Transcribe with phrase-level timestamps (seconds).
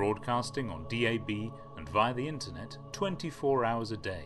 [0.00, 1.28] broadcasting on DAB
[1.76, 4.24] and via the internet 24 hours a day.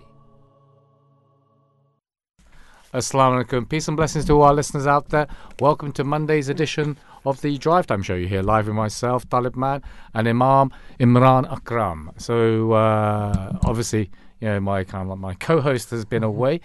[2.94, 3.68] Assalamu alaikum.
[3.68, 5.26] Peace and blessings to all our listeners out there.
[5.58, 6.96] Welcome to Monday's edition
[7.26, 8.14] of the Drive Time Show.
[8.14, 9.82] You're here live with myself, Talib Man,
[10.14, 10.70] and Imam
[11.00, 12.12] Imran Akram.
[12.18, 16.60] So, uh, obviously, you know, my kind of like my co-host has been away.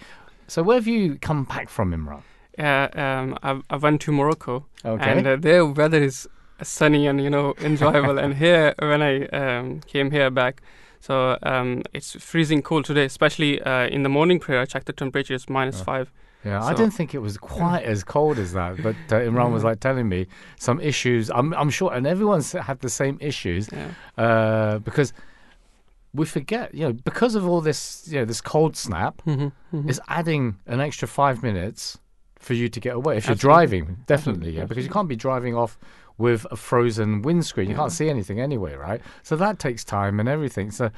[0.46, 2.22] So, where have you come back from, Imran?
[2.56, 5.10] Yeah, um, I, I went to Morocco, Okay.
[5.10, 6.28] and uh, their weather is
[6.62, 8.18] sunny and you know enjoyable.
[8.18, 10.62] and here, when I um, came here back,
[11.00, 14.60] so um, it's freezing cold today, especially uh, in the morning prayer.
[14.60, 16.10] I checked the temperature; it's minus five.
[16.44, 19.52] Yeah, I So- didn't think it was quite as cold as that, but uh, Imran
[19.52, 20.26] was like telling me
[20.58, 21.30] some issues.
[21.30, 23.68] I'm, I'm sure, and everyone's had the same issues.
[23.70, 23.90] Yeah,
[24.24, 25.12] uh, because
[26.14, 30.00] we forget, you know, because of all this, you know, this cold snap mm-hmm, is
[30.08, 31.98] adding an extra five minutes
[32.38, 33.18] for you to get away.
[33.18, 35.78] If you're driving, definitely, yeah, because you can't be driving off
[36.20, 37.68] with a frozen windscreen.
[37.70, 39.00] You can't see anything anyway, right?
[39.22, 40.70] So that takes time and everything.
[40.70, 40.90] So,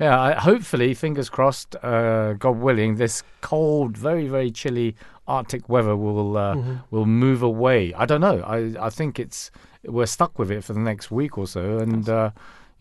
[0.00, 4.96] yeah, I, hopefully, fingers crossed, uh, God willing, this cold, very, very chilly
[5.28, 6.56] Arctic weather will uh,
[6.90, 7.94] will move away.
[7.94, 8.38] I don't know.
[8.56, 9.50] I I think it's
[9.84, 12.08] we're stuck with it for the next week or so, and.
[12.08, 12.30] Uh,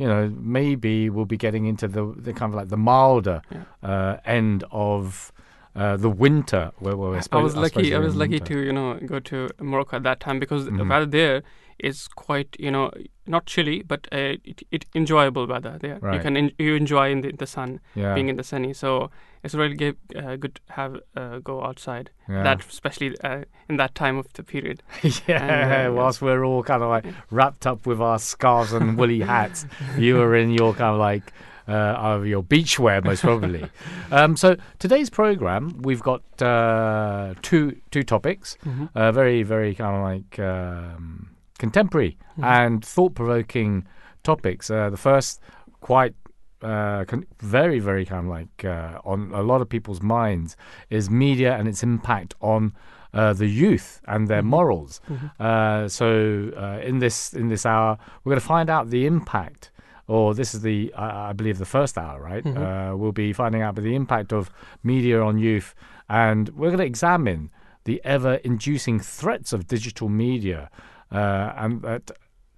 [0.02, 3.42] you know, maybe we'll be getting into the, the kind of like the milder
[3.84, 5.34] uh, end of
[5.76, 6.72] uh, the winter.
[6.80, 7.94] Where, where I was lucky.
[7.94, 8.54] I we're was lucky winter.
[8.54, 10.80] to you know go to Morocco at that time because Mhm.
[10.80, 11.44] weather there
[11.80, 12.92] is quite you know
[13.28, 16.00] not chilly but uh, it, it enjoyable weather there.
[16.14, 18.74] You can en- you enjoy in the, the sun, Yeah, being in the sunny.
[18.74, 19.12] So
[19.44, 22.10] it's really good, uh, good to have uh, go outside.
[22.28, 22.44] yeah.
[22.44, 24.82] that especially uh, in that time of the period.
[25.28, 28.98] yeah, And, uh, whilst we're all kind of like wrapped up with our scarves and
[28.98, 29.66] woolly hats,
[29.98, 31.32] you are in your kind of like
[31.68, 31.72] uh,
[32.16, 33.64] of your beachwear, most probably.
[34.12, 38.58] um, so today's program, we've got uh, two two topics,
[38.96, 41.30] uh, very very kind of like um,
[41.60, 43.86] contemporary and thought provoking
[44.24, 44.72] topics.
[44.72, 45.42] Uh, the first,
[45.82, 46.16] quite.
[46.62, 50.58] Uh, con- very, very kind of like uh, on a lot of people's minds
[50.90, 52.74] is media and its impact on
[53.14, 55.00] uh, the youth and their morals.
[55.40, 59.72] Uh, so uh, in this in this hour, we're going to find out the impact,
[60.08, 62.46] or this is the I I believe the first hour, right?
[62.46, 64.52] Uh, we'll be finding out the impact of
[64.84, 65.74] media on youth,
[66.10, 67.52] and we're going to examine
[67.86, 70.70] the ever-inducing threats of digital media,
[71.12, 72.12] and that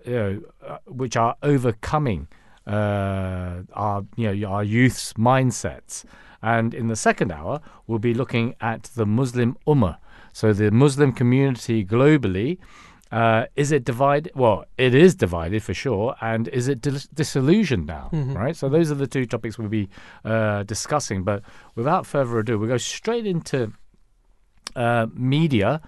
[0.06, 2.28] you know, uh, which are overcoming
[2.68, 6.04] uh, our you know our youth's mindsets.
[6.44, 9.98] And in the second hour, we'll be looking at the Muslim Ummah,
[10.34, 12.58] so the Muslim community globally.
[13.12, 14.32] Uh, is it divided?
[14.36, 18.10] Well, it is divided for sure, and is it dis- disillusioned now?
[18.34, 18.56] Right.
[18.56, 19.90] So those are the two topics we'll be
[20.24, 21.24] uh, discussing.
[21.24, 21.44] But
[21.76, 23.74] without further ado, we'll go straight into
[24.76, 25.82] uh, media.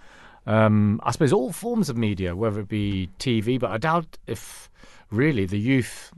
[0.45, 4.69] Um, I suppose all forms of media, whether it be TV, but I doubt if
[5.09, 6.11] really the youth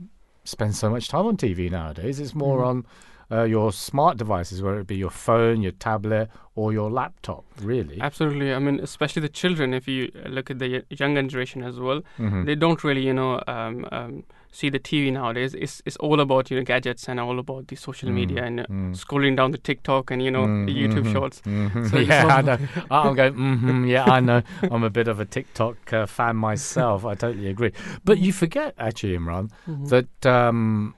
[0.44, 2.18] spend so much time on TV nowadays.
[2.18, 2.86] It's more on
[3.30, 7.44] uh, your smart devices, whether it be your phone, your tablet, or your laptop.
[7.60, 8.52] Really, Absolutely.
[8.54, 9.74] I mean, especially the children.
[9.74, 12.46] If you look at the younger generation as well, Mhm.
[12.46, 15.54] they don't really, you know, um, um, see the TV nowadays.
[15.54, 18.66] It's it's all about you know gadgets and all about the social media and uh,
[18.70, 18.94] mm.
[18.96, 21.12] scrolling down the TikTok and you know the YouTube Mhm.
[21.12, 21.42] shorts.
[21.44, 21.90] Mhm.
[21.90, 22.58] So yeah, I know.
[22.90, 23.34] I'm going.
[23.34, 24.40] hmm yeah, I know.
[24.72, 27.04] I'm a bit of a TikTok uh, fan myself.
[27.04, 27.72] I totally agree.
[28.04, 29.86] But you forget, actually, Imran, Mm-hmm.
[29.92, 30.94] that um,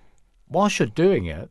[0.48, 1.50] whilst you're doing it,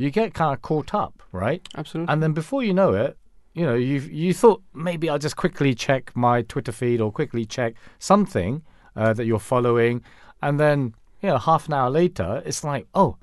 [0.00, 1.66] you get kind of caught up, right?
[1.76, 2.10] Absolutely.
[2.10, 3.18] And then before you know it,
[3.52, 7.44] you know, you you thought maybe I'll just quickly check my Twitter feed or quickly
[7.44, 8.62] check something
[8.96, 10.02] uh, that you're following,
[10.40, 13.16] and then you know, half an hour later, it's like, oh,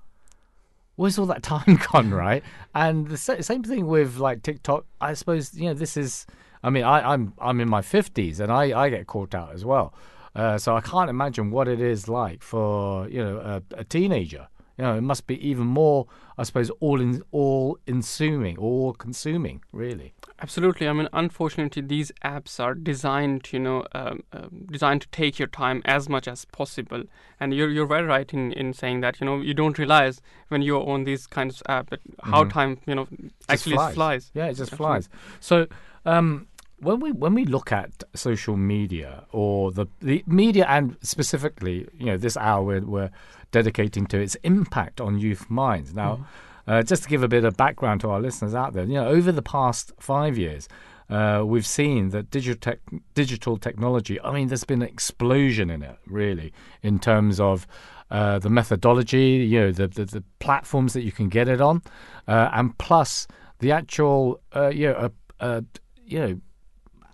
[0.98, 2.44] where's all that time gone, right?
[2.76, 4.86] And the sa- same thing with like TikTok.
[5.02, 6.28] I suppose you know this is.
[6.64, 9.66] I mean, I, I'm I'm in my fifties, and I I get caught out as
[9.66, 9.94] well.
[10.36, 14.48] Uh, so I can't imagine what it is like for you know a, a teenager.
[14.78, 16.06] You know, it must be even more,
[16.38, 20.14] I suppose, all in all consuming, all consuming, really.
[20.40, 20.88] Absolutely.
[20.88, 25.40] I mean, unfortunately, these apps are designed, to, you know, um, um, designed to take
[25.40, 27.04] your time as much as possible.
[27.40, 29.20] And you're you're very right in, in saying that.
[29.20, 32.80] You know, you don't realize when you're on these kinds of app that how time,
[32.86, 33.08] you know,
[33.50, 33.96] actually flies.
[33.96, 34.32] flies.
[34.36, 34.86] Yeah, it just Absolutely.
[34.86, 35.10] flies.
[35.40, 35.68] So,
[36.06, 36.48] um,
[36.80, 42.06] when we when we look at social media or the the media and specifically, you
[42.06, 43.12] know, this hour we're, we're
[43.52, 45.94] dedicating to its impact on youth minds.
[45.94, 46.28] Now,
[46.68, 49.08] uh, just to give a bit of background to our listeners out there, you know,
[49.08, 50.68] over the past five years,
[51.10, 52.80] uh, we've seen that digital tech,
[53.14, 54.20] digital technology.
[54.22, 56.54] I mean, there's been an explosion in it, really,
[56.84, 57.66] in terms of
[58.12, 61.82] uh, the methodology, you know, the, the the platforms that you can get it on,
[62.28, 63.28] uh, and plus
[63.60, 65.10] the actual, uh, you know, uh,
[65.40, 65.62] uh,
[66.06, 66.40] you know,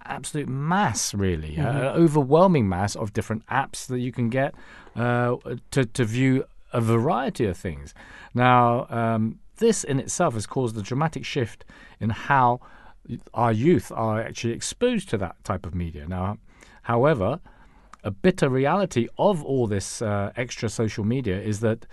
[0.05, 4.53] absolute mass, really, uh, an overwhelming mass of different apps that you can get
[4.95, 5.35] uh,
[5.71, 7.93] to to view a variety of things.
[8.33, 11.65] Now, um, this in itself has caused a dramatic shift
[11.99, 12.59] in how
[13.33, 16.07] our youth are actually exposed to that type of media.
[16.07, 16.37] Now,
[16.83, 17.39] however,
[18.03, 21.85] a bitter reality of all this uh, extra social media is that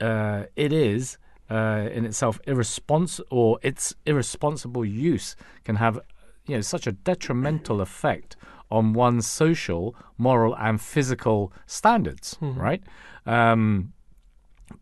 [0.00, 1.18] uh, it is
[1.50, 6.00] uh, in itself irresponsible, or its irresponsible use can have
[6.50, 8.36] you know such a detrimental effect
[8.70, 12.36] on one's social, moral, and physical standards.
[12.40, 12.82] Right.
[13.26, 13.92] Um,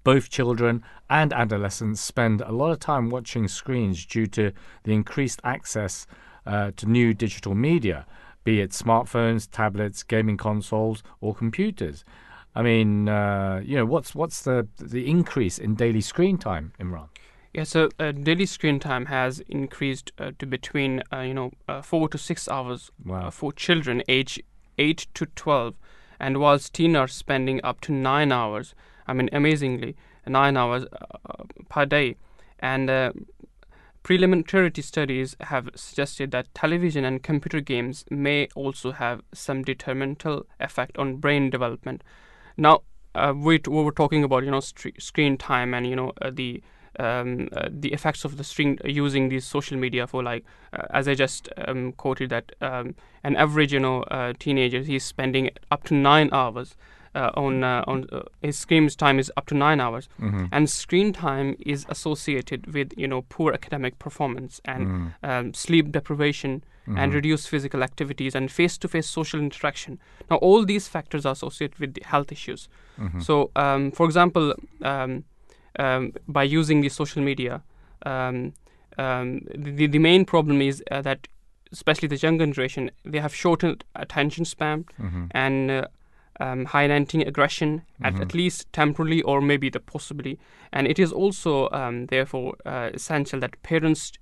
[0.04, 4.52] both children and adolescents spend a lot of time watching screens due to
[4.84, 6.06] the increased access
[6.46, 8.06] uh, to new digital media,
[8.44, 12.04] be it smartphones, tablets, gaming consoles, or computers.
[12.54, 17.08] I mean, uh, you know, what's what's the the increase in daily screen time, Imran?
[17.54, 21.82] Yeah, so uh, daily screen time has increased uh, to between uh, you know uh,
[21.82, 23.26] four to six hours Wow.
[23.26, 24.42] uh, for children age
[24.76, 25.74] eight to twelve,
[26.20, 28.74] and whilst teen are spending up to nine hours.
[29.06, 29.96] I mean, amazingly,
[30.26, 32.16] nine hours uh, per day,
[32.58, 33.12] and uh,
[34.02, 40.98] preliminary studies have suggested that television and computer games may also have some detrimental effect
[40.98, 42.04] on brain development.
[42.58, 42.82] Now,
[43.14, 46.30] uh, we, we were talking about you know stre- screen time and you know uh,
[46.30, 46.62] the
[46.98, 51.08] um, uh, the effects of the screen using these social media for like uh, as
[51.08, 55.84] I just um, quoted that um, an average you know uh, teenager he's spending up
[55.84, 56.76] to nine hours
[57.14, 60.08] uh, on uh, on uh, his screen time is up to nine hours.
[60.52, 66.62] And screen time is associated with you know poor academic performance and um, sleep deprivation
[66.96, 69.98] and reduced physical activities and face-to-face social interaction.
[70.30, 72.68] Now all these factors are associated with the health issues.
[73.20, 74.54] So um, for example
[75.78, 77.62] um, by using the social media.
[78.04, 78.52] Um,
[78.98, 81.28] um, the, the main problem is uh, that
[81.72, 84.84] especially the younger generation they have shortened attention span
[85.32, 85.86] and uh,
[86.40, 90.38] um, highlighting aggression at, at least temporarily or maybe the possibly.
[90.72, 94.12] And it is also um, therefore uh, essential that parents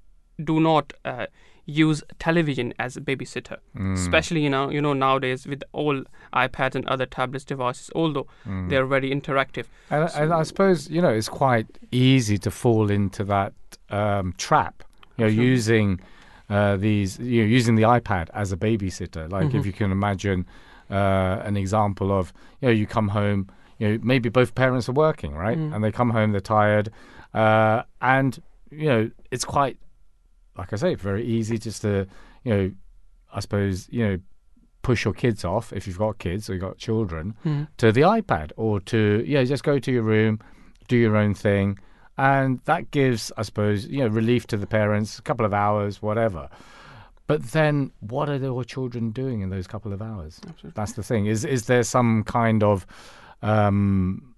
[0.42, 1.26] do not uh,
[1.66, 3.58] use television as a babysitter.
[3.94, 6.02] Especially you know you know nowadays with all
[6.32, 8.26] ipads and other tablets devices although
[8.68, 9.66] they're very interactive.
[9.90, 13.52] And, and I suppose you know it's quite easy to fall into that
[13.90, 14.82] um, trap.
[15.16, 15.50] You know, Absolutely.
[15.50, 16.00] using
[16.48, 19.30] uh, these, you know, using the iPad as a babysitter.
[19.30, 20.46] Like if you can imagine
[20.90, 23.48] uh, an example of, you know, you come home,
[23.78, 26.90] you know, maybe both parents are working, right, and they come home, they're tired,
[27.34, 28.40] uh, and
[28.70, 29.76] you know, it's quite,
[30.58, 32.06] like I say, very easy just to,
[32.44, 32.70] you know,
[33.32, 34.18] I suppose, you know,
[34.82, 37.34] push your kids off if you've got kids or you've got children
[37.76, 40.38] to the iPad or to yeah just go to your room,
[40.86, 41.76] do your own thing,
[42.16, 46.00] and that gives I suppose you know relief to the parents, a couple of hours,
[46.00, 46.48] whatever.
[47.26, 50.40] But then, what are your children doing in those couple of hours?
[50.76, 51.26] That's the thing.
[51.26, 52.86] Is is there some kind of
[53.42, 54.36] um,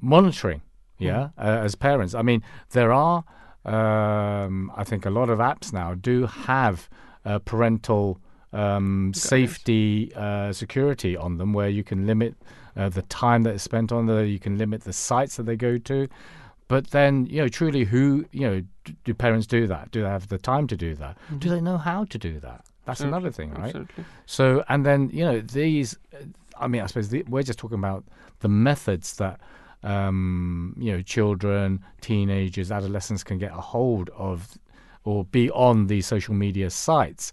[0.00, 0.62] monitoring?
[0.98, 2.14] Yeah, uh, as parents.
[2.14, 3.24] I mean, there are.
[3.64, 6.88] Um, I think a lot of apps now do have
[7.24, 8.20] uh, parental
[8.52, 12.34] um, safety uh, security on them, where you can limit
[12.76, 14.24] uh, the time that is spent on there.
[14.24, 16.08] You can limit the sites that they go to.
[16.68, 19.90] But then, you know, truly, who, you know, d- do parents do that?
[19.90, 21.16] Do they have the time to do that?
[21.38, 22.64] Do they know how to do that?
[22.86, 23.66] That's another thing, right?
[23.66, 24.04] Absolutely.
[24.26, 25.96] So, and then you know these.
[26.58, 28.04] I mean, I suppose the, we're just talking about
[28.40, 29.40] the methods that
[29.84, 34.58] um, you know children, teenagers, adolescents can get a hold of,
[35.04, 37.32] or be on these social media sites.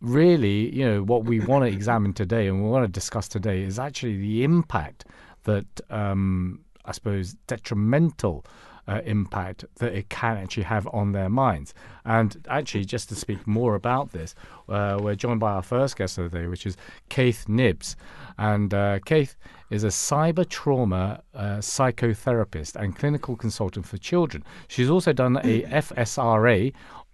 [0.00, 3.62] Really, you know, what we want to examine today and we want to discuss today
[3.62, 5.04] is actually the impact
[5.44, 8.44] that um, I suppose detrimental
[8.90, 11.74] uh, impact that it can actually have on their minds.
[12.04, 14.34] And actually, just to speak more about this,
[14.68, 16.76] uh, we're joined by our first guest of the day, which is
[17.08, 17.94] Keith Knibbs.
[18.36, 19.36] And uh, Keith
[19.70, 24.42] is a cyber trauma uh, psychotherapist and clinical consultant for children.
[24.66, 26.72] She's also done a FSRA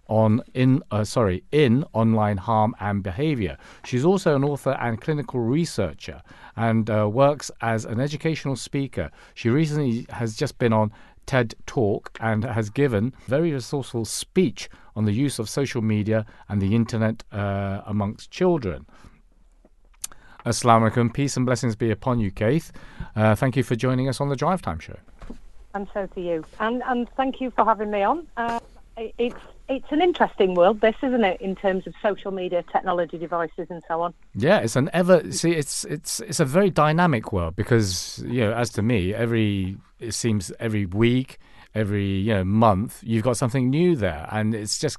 [0.09, 3.57] on in uh, sorry in online harm and behavior.
[3.85, 6.21] She's also an author and clinical researcher
[6.55, 9.11] and uh, works as an educational speaker.
[9.35, 10.91] She recently has just been on
[11.27, 16.25] TED Talk and has given a very resourceful speech on the use of social media
[16.49, 18.87] and the internet uh, amongst children.
[20.45, 21.13] Assalamu alaikum.
[21.13, 22.71] Peace and blessings be upon you, Keith.
[23.15, 24.97] Uh, thank you for joining us on the Drive Time Show.
[25.73, 26.43] and so to you.
[26.59, 28.25] And and thank you for having me on.
[28.37, 28.59] Uh,
[28.95, 29.35] it's
[29.69, 33.83] it's an interesting world, this isn't it, in terms of social media, technology devices, and
[33.87, 34.13] so on.
[34.33, 35.51] Yeah, it's an ever see.
[35.51, 40.13] It's it's it's a very dynamic world because you know, as to me, every it
[40.13, 41.37] seems every week,
[41.75, 44.97] every you know month, you've got something new there, and it's just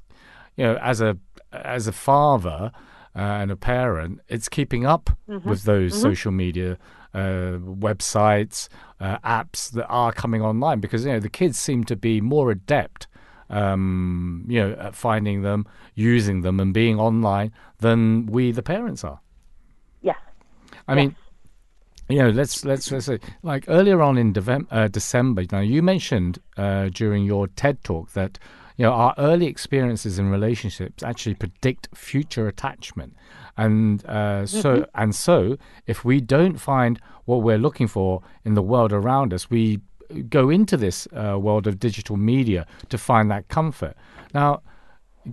[0.55, 1.17] you know, as a
[1.51, 2.71] as a father
[3.15, 6.77] uh, and a parent, it's keeping up with those social media
[7.13, 8.67] uh, websites,
[8.99, 12.51] uh, apps that are coming online because you know the kids seem to be more
[12.51, 13.07] adept
[13.49, 15.65] um, you know, at finding them,
[15.95, 19.19] using them, and being online than we, the parents, are.
[20.01, 20.15] Yeah.
[20.87, 21.15] I mean,
[22.09, 25.45] you know, let's let's let's say like earlier on in Devem- uh, December.
[25.51, 28.39] Now, you mentioned uh, during your TED talk that
[28.77, 33.15] you know our early experiences in relationships actually predict future attachment,
[33.57, 38.63] and uh, so and so if we don't find what we're looking for in the
[38.63, 39.79] world around us, we
[40.29, 43.95] go into this uh, world of digital media to find that comfort.
[44.33, 44.61] Now,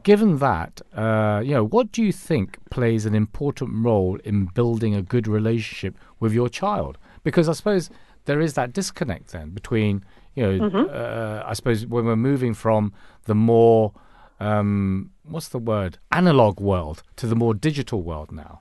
[0.02, 4.94] given that, uh, you know, what do you think plays an important role in building
[4.94, 6.98] a good relationship with your child?
[7.22, 7.90] Because I suppose
[8.26, 10.04] there is that disconnect then between,
[10.34, 12.92] you know, uh, I suppose when we're moving from
[13.24, 13.92] the more,
[14.40, 18.60] um, what's the word, analog world to the more digital world now.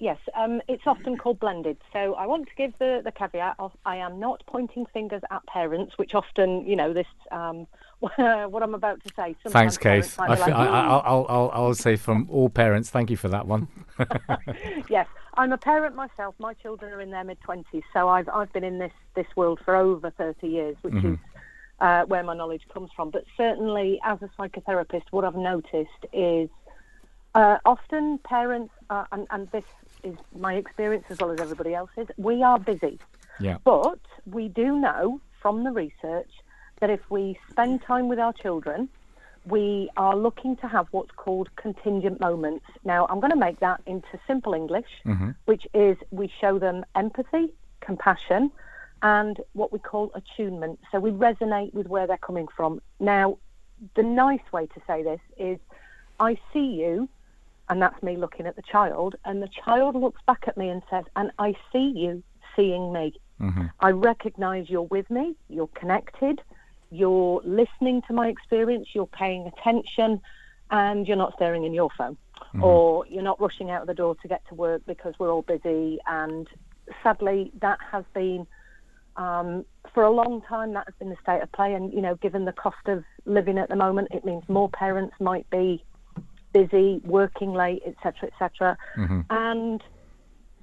[0.00, 0.16] Yes.
[0.34, 1.76] Um, it's often called blended.
[1.92, 5.44] So I want to give the, the caveat of I am not pointing fingers at
[5.46, 7.66] parents, which often, you know, this um,
[8.00, 9.36] what I'm about to say.
[9.44, 10.18] Thanks, sometimes Keith.
[10.18, 13.18] I be fe- like, I, I, I'll, I'll, I'll say from all parents, thank you
[13.18, 13.68] for that one.
[14.88, 16.34] yes, I'm a parent myself.
[16.38, 19.60] My children are in their mid twenties, so I've I've been in this this world
[19.66, 21.18] for over thirty years, which is
[21.80, 23.10] uh, where my knowledge comes from.
[23.10, 26.48] But certainly, as a psychotherapist, what I've noticed is
[27.34, 29.64] uh, often parents, uh, and, and this
[30.04, 32.98] is my experience as well as everybody else's, we are busy.
[33.38, 33.58] Yeah.
[33.64, 36.30] But we do know from the research
[36.80, 38.88] that if we spend time with our children,
[39.46, 42.66] we are looking to have what's called contingent moments.
[42.84, 45.30] Now, I'm going to make that into simple English, mm-hmm.
[45.46, 48.50] which is we show them empathy, compassion,
[49.02, 50.78] and what we call attunement.
[50.92, 52.82] So we resonate with where they're coming from.
[52.98, 53.38] Now,
[53.94, 55.58] the nice way to say this is
[56.18, 57.08] I see you,
[57.70, 60.82] and that's me looking at the child, and the child looks back at me and
[60.90, 62.22] says, and I see you
[62.56, 63.14] seeing me.
[63.80, 66.42] I recognize you're with me, you're connected,
[66.90, 70.20] you're listening to my experience, you're paying attention,
[70.70, 72.18] and you're not staring in your phone.
[72.60, 75.42] Or you're not rushing out of the door to get to work because we're all
[75.42, 76.00] busy.
[76.06, 76.48] And
[77.02, 78.46] sadly, that has been,
[79.16, 81.74] um, for a long time, that has been the state of play.
[81.74, 85.14] And, you know, given the cost of living at the moment, it means more parents
[85.20, 85.84] might be
[86.52, 88.76] busy, working late, etc., etc.
[89.30, 89.82] And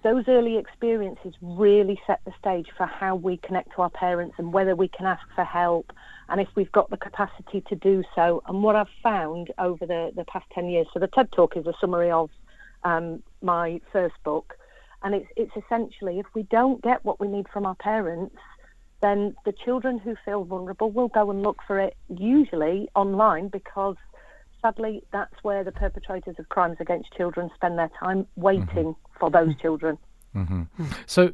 [0.03, 4.53] those early experiences really set the stage for how we connect to our parents and
[4.53, 5.91] whether we can ask for help
[6.29, 8.44] and if we've got the capacity to do so.
[8.48, 11.65] And what I've found over the, the past 10 years, so the TED Talk is
[11.65, 12.29] a summary of
[12.84, 14.53] um, my first book,
[15.03, 18.36] and it's, it's essentially if we don't get what we need from our parents,
[19.01, 23.96] then the children who feel vulnerable will go and look for it, usually online, because
[24.62, 29.56] sadly that's where the perpetrators of crimes against children spend their time waiting for those
[29.62, 29.98] children.
[31.06, 31.32] So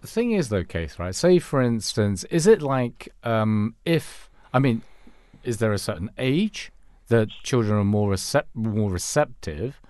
[0.00, 1.14] the thing is, though, Keith, right?
[1.14, 4.82] Say, for instance, is it like um, if I mean,
[5.44, 6.72] is there a certain age
[7.08, 9.80] that children are more recep- more receptive,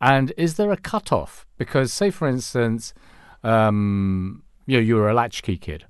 [0.00, 1.46] and is there a cutoff?
[1.58, 2.94] Because, say, for instance,
[3.42, 5.84] um, you know, you were a latchkey kid.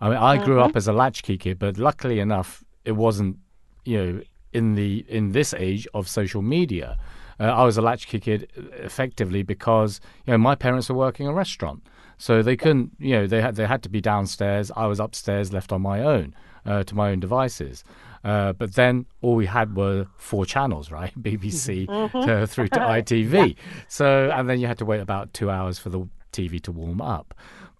[0.00, 3.38] I mean, I grew up as a latchkey kid, but luckily enough, it wasn't,
[3.84, 6.98] you know, in the in this age of social media.
[7.40, 11.32] Uh, I was a latchkey kid effectively because you know my parents were working a
[11.32, 11.82] restaurant,
[12.18, 14.72] so they couldn't, you know, they had they had to be downstairs.
[14.74, 16.34] I was upstairs, left on my own
[16.66, 17.84] uh, to my own devices.
[18.24, 21.12] Uh, but then all we had were four channels, right?
[21.22, 21.86] BBC
[22.26, 23.56] to, through to ITV.
[23.86, 27.00] So and then you had to wait about two hours for the TV to warm
[27.00, 27.34] up.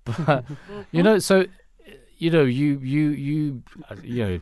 [0.05, 0.45] But
[0.93, 1.45] you know, so
[2.19, 4.39] you know, you you you uh, you know,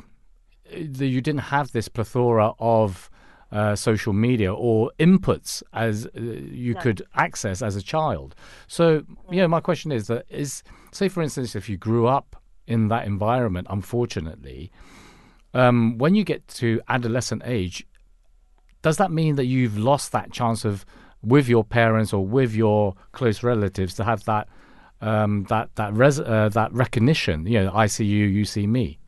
[0.70, 3.10] you didn't have this plethora of
[3.52, 8.34] uh, social media or inputs as uh, you could access as a child.
[8.66, 12.36] So, you know, my question is that is say for instance, if you grew up
[12.66, 14.72] in that environment, unfortunately,
[15.54, 17.86] um, when you get to adolescent age,
[18.82, 20.84] does that mean that you've lost that chance of
[21.22, 24.48] with your parents or with your close relatives to have that
[25.00, 27.46] um, that that res- uh, that recognition?
[27.46, 28.98] You know, I see you, you see me.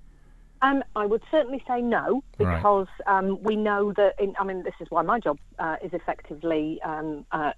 [0.63, 2.57] Um, I would certainly say no Right.
[2.57, 4.15] because um, we know that.
[4.19, 7.53] In, I mean, this is why my job uh, is effectively um, uh,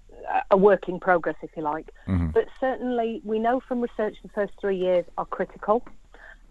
[0.51, 1.89] a work in progress, if you like.
[2.07, 5.83] But certainly, we know from research the first three years are critical.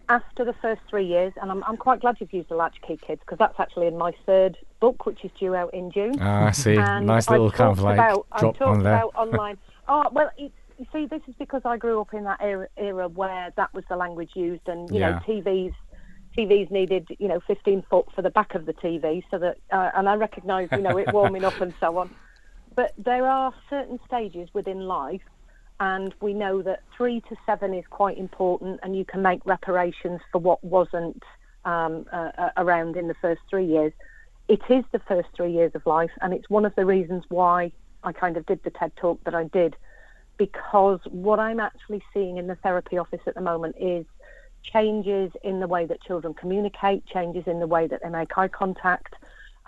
[0.09, 3.21] After the first three years, and I'm, I'm quite glad you've used the Latchkey Kids
[3.21, 6.17] because that's actually in my third book, which is due out in June.
[6.19, 6.75] Ah, I see.
[6.75, 8.95] And nice I've little kind of like about, I've drop talked on there.
[8.95, 9.57] about online.
[9.87, 13.07] Oh well, it's, you see, this is because I grew up in that era, era
[13.07, 15.11] where that was the language used, and you Yeah.
[15.11, 15.73] know, TVs.
[16.37, 19.91] TVs needed, you know, 15 foot for the back of the TV, so that, uh,
[19.95, 22.09] and I recognise, you know, it warming up and so on.
[22.75, 25.21] But there are certain stages within life,
[25.79, 30.21] and we know that three to seven is quite important, and you can make reparations
[30.31, 31.21] for what wasn't
[31.65, 33.91] um, uh, uh, around in the first three years.
[34.47, 37.71] It is the first three years of life, and it's one of the reasons why
[38.03, 39.75] I kind of did the TED talk that I did,
[40.37, 44.05] because what I'm actually seeing in the therapy office at the moment is
[44.63, 48.47] changes in the way that children communicate, changes in the way that they make eye
[48.47, 49.15] contact.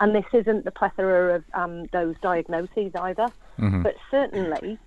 [0.00, 3.28] And this isn't the plethora of um, those diagnoses either,
[3.82, 4.78] but certainly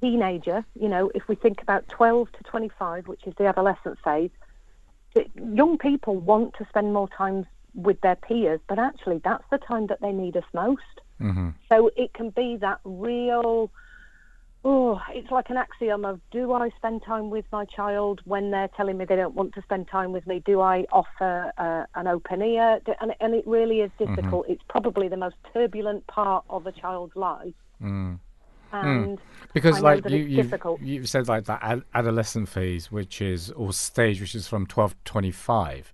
[0.00, 4.30] teenager, you know, if we think about 12 to 25, which is the adolescent phase,
[5.34, 9.86] young people want to spend more time with their peers, but actually that's the time
[9.88, 10.82] that they need us most.
[11.70, 13.70] So it can be that real,
[14.64, 18.68] oh, it's like an axiom of do I spend time with my child when they're
[18.76, 20.42] telling me they don't want to spend time with me?
[20.44, 22.80] Do I offer uh, an open ear?
[23.00, 24.46] And, and it really is difficult.
[24.48, 27.54] It's probably the most turbulent part of a child's life.
[28.72, 29.18] And
[29.52, 30.50] Because I like you you've,
[30.80, 34.92] you've said like that ad- adolescent phase, which is or stage, which is from twelve
[34.92, 35.92] to twenty five,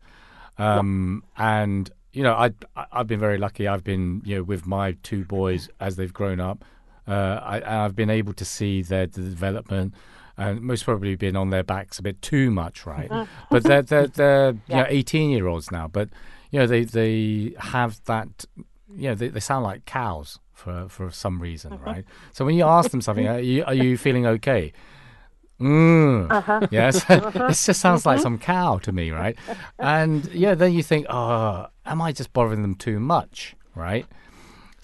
[0.59, 3.67] um, and you know I I- I've been very lucky.
[3.67, 6.65] I've been you know with my two boys as they've grown up,
[7.07, 9.95] uh, I, I've been able to see their development.
[10.39, 13.11] And most probably been on their backs a bit too much, right?
[13.51, 16.11] but they're they're, they're you know eighteen year olds now, but
[16.51, 18.45] you know they they have that
[18.95, 22.05] you know, they, they sound like cows for for some reason, right?
[22.33, 24.73] So when you ask them something, are you, are you feeling okay?
[25.61, 26.31] Mm.
[26.31, 26.67] Uh-huh.
[26.71, 27.05] Yes,
[27.49, 29.37] this just sounds like some cow to me, right?
[29.79, 34.07] And yeah, then you think, oh, am I just bothering them too much, right?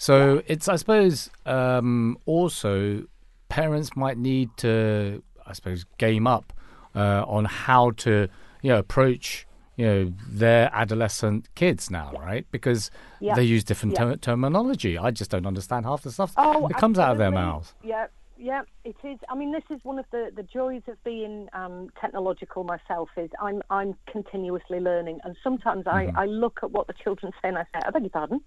[0.03, 3.03] So it's, I suppose, um, also
[3.47, 6.51] parents might need to, I suppose, game up
[6.93, 8.27] uh, on how to,
[8.61, 12.45] you know, approach, you know, their adolescent kids now, right?
[12.51, 13.35] Because Yeah.
[13.35, 14.03] they use different Yeah.
[14.03, 14.97] ter- terminology.
[14.97, 17.73] I just don't understand half the stuff Oh, that comes out of their mouths.
[17.81, 19.19] Yeah, yeah, it is.
[19.29, 23.07] I mean, this is one of the, the joys of being um, technological myself.
[23.15, 26.17] Is I'm I'm continuously learning, and sometimes Mm-hmm.
[26.17, 28.41] I, I look at what the children say and I say, I beg your pardon.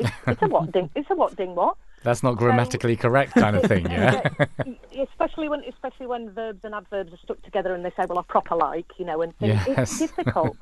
[0.00, 0.90] It's, it's a what ding?
[0.94, 1.76] It's a what ding what?
[2.02, 4.22] That's not grammatically correct kind of thing, yeah?
[4.98, 8.22] especially when especially when verbs and adverbs are stuck together and they say, "Well, I
[8.22, 9.60] proper like," you know, and things.
[9.66, 10.00] Yes.
[10.00, 10.56] It's difficult.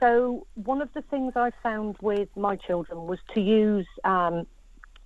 [0.00, 3.86] so one of the things I found with my children was to use.
[4.04, 4.46] Um,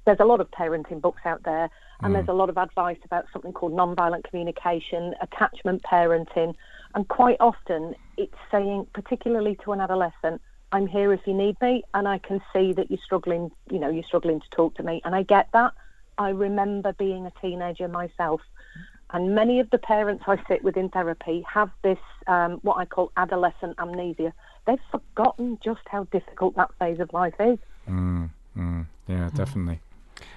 [0.05, 1.69] there's a lot of parenting books out there,
[2.01, 6.55] and there's a lot of advice about something called nonviolent communication, attachment parenting,
[6.95, 10.41] and quite often it's saying, particularly to an adolescent,
[10.73, 13.51] I'm here if you need me, and I can see that you're struggling.
[13.71, 15.73] You know, you're struggling to talk to me, and I get that.
[16.19, 18.41] I remember being a teenager myself,
[19.11, 22.85] and many of the parents I sit with in therapy have this um, what I
[22.85, 24.33] call adolescent amnesia.
[24.67, 27.59] They've forgotten just how difficult that phase of life is,
[29.09, 29.81] Yeah, definitely.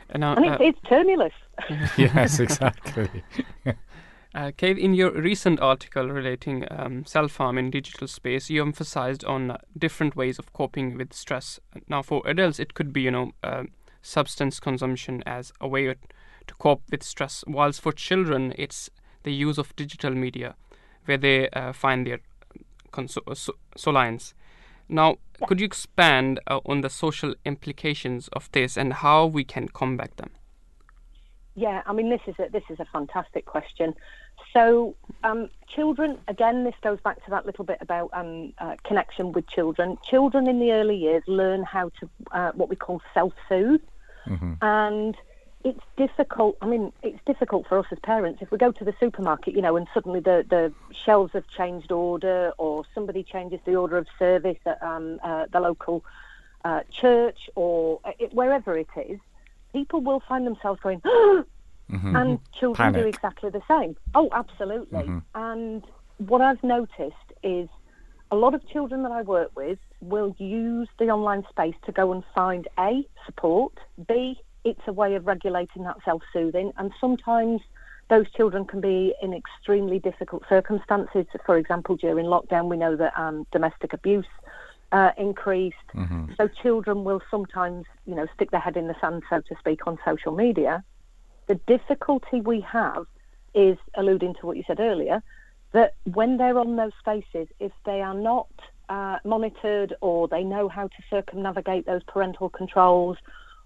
[0.10, 1.34] And now, and uh, it's, it's tumulus.
[1.98, 3.24] yes, exactly.
[4.36, 9.26] Uh, Kate, in your recent article relating um, self harm in digital space, you emphasized
[9.26, 11.60] on uh, different ways of coping with stress.
[11.88, 13.70] Now, for adults, it could be, you know, um
[14.02, 15.94] substance consumption as a way
[16.48, 18.90] to cope with stress, whilst for children, it's
[19.24, 20.56] the use of digital media
[21.06, 22.20] where they uh, find their
[23.08, 24.34] so- solace.
[24.88, 29.68] Now, could you expand uh, on the social implications of this and how we can
[29.68, 30.32] combat them?
[31.56, 33.96] Yeah, I mean this is a this is a fantastic question.
[34.54, 39.32] So, um, children again, this goes back to that little bit about um, uh, connection
[39.32, 39.98] with children.
[40.04, 43.82] Children in the early years learn how to uh, what we call self-soothe,
[44.62, 45.16] and
[45.64, 46.58] it's difficult.
[46.62, 49.62] I mean, it's difficult for us as parents if we go to the supermarket, you
[49.62, 50.72] know, and suddenly the the
[51.06, 55.60] shelves have changed order, or somebody changes the order of service at um, uh, the
[55.60, 56.06] local
[56.64, 59.20] uh, church or uh, it, wherever it is.
[59.74, 61.02] People will find themselves going.
[61.90, 62.16] Mm-hmm.
[62.16, 62.60] And mm-hmm.
[62.60, 63.98] children do exactly the same.
[64.14, 65.00] Oh, absolutely.
[65.00, 65.18] Mm-hmm.
[65.34, 65.84] And
[66.20, 67.68] what I've noticed is
[68.30, 72.12] a lot of children that I work with will use the online space to go
[72.12, 73.74] and find A, support,
[74.08, 77.62] B, it's a way of regulating that self soothing, and sometimes
[78.10, 81.26] those children can be in extremely difficult circumstances.
[81.46, 84.26] For example, during lockdown, we know that um, domestic abuse
[84.92, 85.76] uh, increased.
[86.38, 89.86] So children will sometimes, you know, stick their head in the sand, so to speak,
[89.88, 90.84] on social media.
[91.48, 93.06] The difficulty we have
[93.54, 95.24] is alluding to what you said earlier
[95.72, 98.48] that when they're on those spaces, if they are not
[98.90, 103.18] uh, monitored or they know how to circumnavigate those parental controls,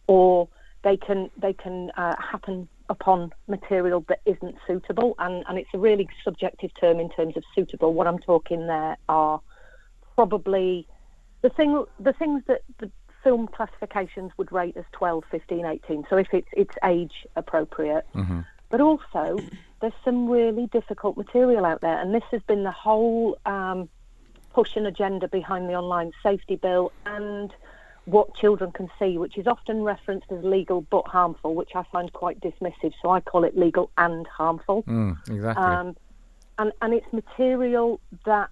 [0.08, 0.50] or
[0.84, 5.78] they can they can uh, happen upon material that isn't suitable, and, and it's a
[5.78, 7.94] really subjective term in terms of suitable.
[7.94, 9.40] What I'm talking there are
[10.16, 10.86] probably
[11.44, 12.90] the thing the things that the
[13.24, 16.06] film classifications would rate as 12, 15, 18.
[16.10, 18.06] So if it's it's age appropriate,
[18.70, 19.38] but also
[19.82, 23.88] there's some really difficult material out there, and this has been the whole um,
[24.54, 27.54] push and agenda behind the online safety bill and
[28.06, 32.12] what children can see, which is often referenced as legal but harmful, which I find
[32.12, 32.94] quite dismissive.
[33.02, 34.84] So I call it legal and harmful.
[34.84, 35.64] Mm, exactly.
[35.64, 35.96] Um,
[36.58, 38.50] and, and it's material that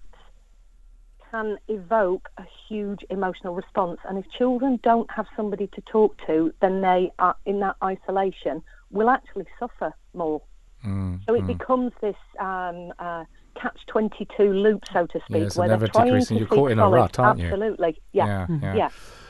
[1.31, 3.99] can evoke a huge emotional response.
[4.07, 8.61] And if children don't have somebody to talk to, then they are in that isolation
[8.91, 10.41] will actually suffer more.
[10.85, 13.23] Mm, So it becomes this um, uh,
[13.55, 16.89] catch 22 loop, so to speak, it's where they're trying to You're caught in a
[16.89, 17.45] rut, aren't you?
[17.45, 18.01] Absolutely.
[18.11, 18.47] Yeah.
[18.49, 18.89] yeah, yeah.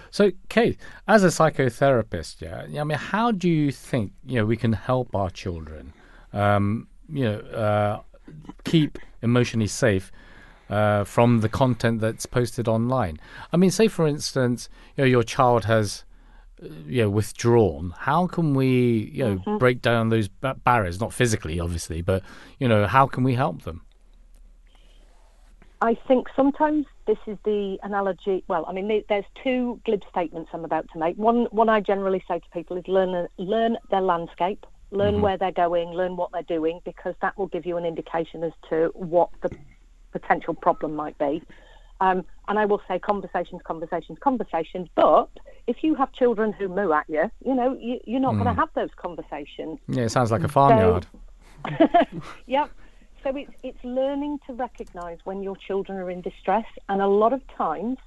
[0.10, 4.58] So, Kate, as a psychotherapist, yeah, I mean, how do you think you know we
[4.58, 5.94] can help our children,
[6.34, 8.02] um, you know, uh,
[8.66, 10.12] keep emotionally safe
[10.72, 13.20] uh, from the content that's posted online?
[13.54, 16.04] I mean, say for instance, you know, your child has,
[16.64, 17.94] uh, you know, withdrawn.
[17.98, 19.58] How can we, you know, Mm-hmm.
[19.58, 21.00] break down those ba- barriers?
[21.00, 22.24] Not physically, obviously, but
[22.60, 23.82] you know, how can we help them?
[25.84, 28.44] I think sometimes this is the analogy.
[28.48, 31.16] Well, I mean, there's two glib statements I'm about to make.
[31.18, 35.52] One, one I generally say to people is learn learn their landscape, learn where they're
[35.52, 39.30] going, learn what they're doing, because that will give you an indication as to what
[39.42, 39.50] the
[40.12, 41.42] potential problem might be.
[42.00, 44.90] Um, and I will say conversations, conversations, conversations.
[44.96, 45.30] But
[45.68, 48.54] if you have children who moo at you, you know, you, you're not going to
[48.54, 49.80] have those conversations.
[49.88, 51.06] Yeah, it sounds like a farmyard.
[52.48, 52.72] Yep.
[53.24, 57.34] So it's it's learning to recognise when your children are in distress, and a lot
[57.34, 57.98] of times,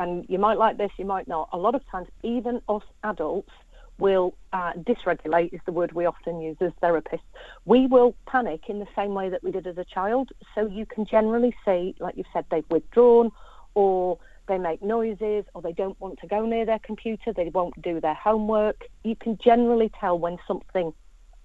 [0.00, 1.48] and you might like this, you might not.
[1.52, 3.52] A lot of times, even us adults
[3.98, 7.20] will uh, dysregulate is the word we often use as therapists.
[7.64, 10.30] We will panic in the same way that we did as a child.
[10.54, 13.30] So you can generally see, like you've said, they've withdrawn,
[13.74, 17.80] or they make noises, or they don't want to go near their computer, they won't
[17.82, 18.84] do their homework.
[19.04, 20.92] You can generally tell when something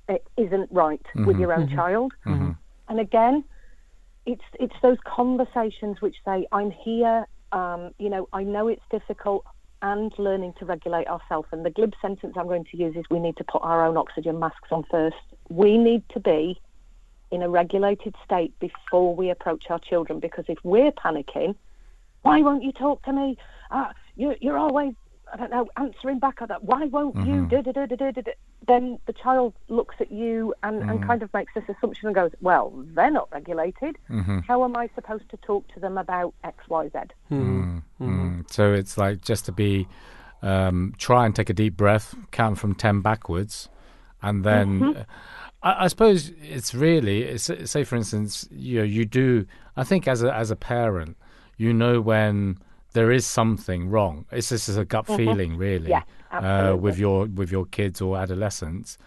[0.08, 2.14] uh, isn't right with your own child.
[2.88, 3.44] And again,
[4.26, 7.28] it's it's those conversations which say, "I'm here.
[7.52, 9.46] Um, you know, I know it's difficult."
[9.84, 11.48] And learning to regulate ourselves.
[11.52, 13.98] And the glib sentence I'm going to use is, "We need to put our own
[13.98, 15.18] oxygen masks on first.
[15.50, 16.60] We need to be
[17.34, 20.20] in a regulated state before we approach our children.
[20.20, 21.56] Because if we're panicking,
[22.22, 23.38] why won't you talk to me?
[23.72, 24.94] Uh, you, you're always,
[25.32, 26.64] I don't know, answering back at that.
[26.64, 27.46] Why won't you?
[27.46, 28.32] Da, da, da, da, da, da, da.
[28.68, 32.32] Then the child looks at you and, and kind of makes this assumption and goes,
[32.42, 33.98] well, they're not regulated.
[34.48, 37.00] How am I supposed to talk to them about X, Y, Z?
[37.32, 38.52] Mm.
[38.52, 39.88] So it's like just to be,
[40.42, 43.70] um, try and take a deep breath, count from 10 backwards,
[44.22, 45.04] and then uh,
[45.64, 50.08] I, I suppose it's really, it's, say for instance, you know, you do, I think
[50.08, 51.18] as a, as a parent,
[51.58, 52.60] you know when
[52.94, 54.26] there is something wrong.
[54.32, 58.98] It's just a gut feeling, really, Yeah, uh, with your with your kids or adolescents,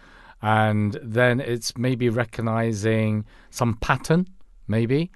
[0.41, 4.27] and then it's maybe recognizing some pattern,
[4.67, 5.11] maybe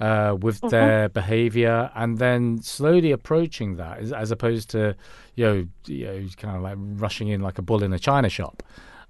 [0.00, 4.94] uh, with their behavior, and then slowly approaching that, as, as opposed to
[5.36, 8.28] you know, you know, kind of like rushing in like a bull in a china
[8.28, 8.62] shop.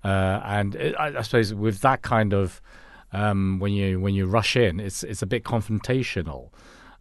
[0.05, 2.61] Uh, and it, I, I suppose with that kind of
[3.13, 6.51] um, when you when you rush in, it's it's a bit confrontational.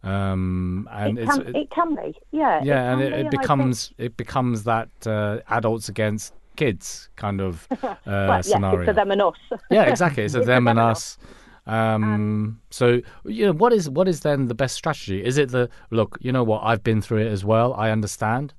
[0.06, 2.62] Um, and It it's can, it can be, yeah.
[2.62, 7.40] yeah, and it, be, it think- becomes it becomes that uh, adults against kids kind
[7.40, 8.80] of uh, well, scenario.
[8.80, 9.34] it's a them and us.
[9.70, 10.22] yeah, exactly.
[10.24, 11.18] It's a It's them and them and us.
[11.66, 15.24] Um, so you know, what is what is then the best strategy?
[15.24, 16.16] Is it the look?
[16.20, 16.62] You know what?
[16.62, 17.74] I've been through it as well.
[17.74, 18.54] I understand.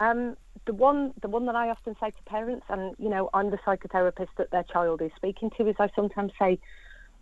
[0.00, 3.50] Um, the one, the one that I often say to parents, and you know, I'm
[3.50, 6.58] the psychotherapist that their child is speaking to, is I sometimes say,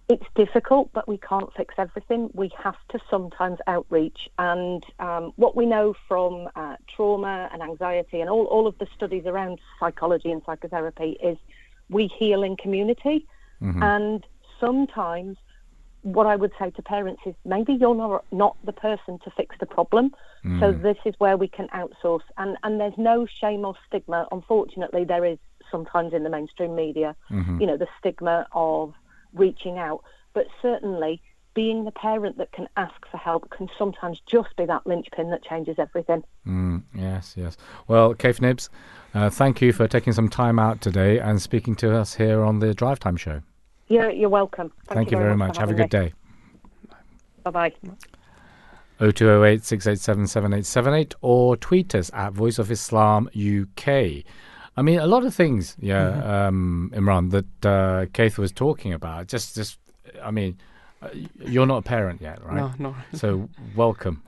[0.09, 2.31] it's difficult, but we can't fix everything.
[2.35, 8.21] We have to sometimes outreach, and um, what we know from uh, trauma and anxiety,
[8.21, 11.39] and all, all of the studies around psychology and psychotherapy, is
[11.89, 13.27] we heal in community,
[13.83, 14.27] and
[14.61, 15.37] sometimes
[16.03, 19.55] what I would say to parents is maybe you're not, not the person to fix
[19.61, 20.13] the problem.
[20.59, 22.23] So this is where we can outsource.
[22.37, 24.27] And, and there's no shame or stigma.
[24.33, 25.39] Unfortunately, there is
[25.71, 27.61] sometimes in the mainstream media, Mm-hmm.
[27.61, 28.95] you know, the stigma of
[29.35, 30.03] reaching out.
[30.35, 31.21] But certainly,
[31.55, 35.45] being the parent that can ask for help can sometimes just be that linchpin that
[35.45, 36.25] changes everything.
[36.47, 37.57] Mm, yes, yes.
[37.89, 38.71] Well, Cath Knibbs,
[39.15, 42.61] uh, thank you for taking some time out today and speaking to us here on
[42.61, 43.43] the Drive Time Show.
[43.89, 44.73] You're, you're welcome.
[44.89, 45.57] Thank, you very much.
[45.57, 45.89] for Have a good me.
[45.89, 46.13] day.
[47.45, 47.73] Bye bye.
[48.99, 54.25] 0208 687 7878 or tweet us at Voice of Islam UK.
[54.77, 59.27] I mean, a lot of things, yeah, um, Imran, that uh, Keith was talking about.
[59.27, 59.79] Just, just,
[60.23, 60.59] I mean,
[61.03, 61.09] uh,
[61.45, 62.57] you're not a parent yet, right?
[62.57, 62.97] No, no.
[63.13, 64.23] So welcome.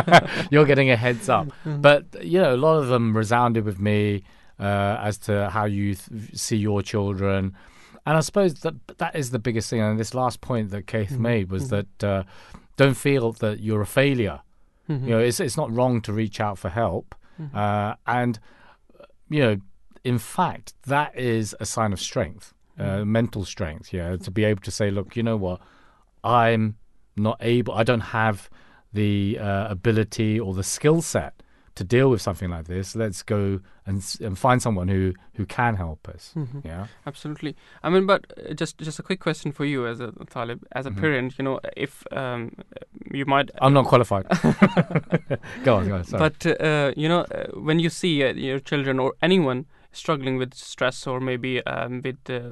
[0.50, 1.48] You're getting a heads up.
[1.64, 4.22] But you know, a lot of them resounded with me
[4.58, 7.56] uh, as to how you th- see your children,
[8.06, 9.80] and I suppose that that is the biggest thing.
[9.80, 12.22] And this last point that Keith made was that uh,
[12.76, 14.40] don't feel that you're a failure.
[14.88, 17.14] You know, it's it's not wrong to reach out for help,
[17.54, 18.38] uh, and
[19.28, 19.56] you know,
[20.04, 23.92] in fact, that is a sign of strength, uh, mental strength.
[23.92, 25.60] Yeah, to be able to say, look, you know what,
[26.24, 26.76] I'm
[27.16, 28.48] not able, I don't have
[28.92, 31.42] the uh, ability or the skill set
[31.76, 32.96] to deal with something like this.
[32.96, 36.34] Let's go and, and find someone who, who can help us.
[36.64, 36.86] Yeah.
[37.06, 37.54] Absolutely.
[37.82, 40.86] I mean, but uh, just just a quick question for you as a Talib, as
[40.86, 40.98] Mm-hmm.
[40.98, 41.34] a parent.
[41.38, 42.52] You know, if um,
[43.12, 44.26] you might I'm not qualified.
[45.64, 46.04] go on, go on.
[46.04, 46.18] Sorry.
[46.30, 50.54] But uh, you know, uh, when you see uh, your children or anyone struggling with
[50.54, 52.50] stress or maybe um, with uh,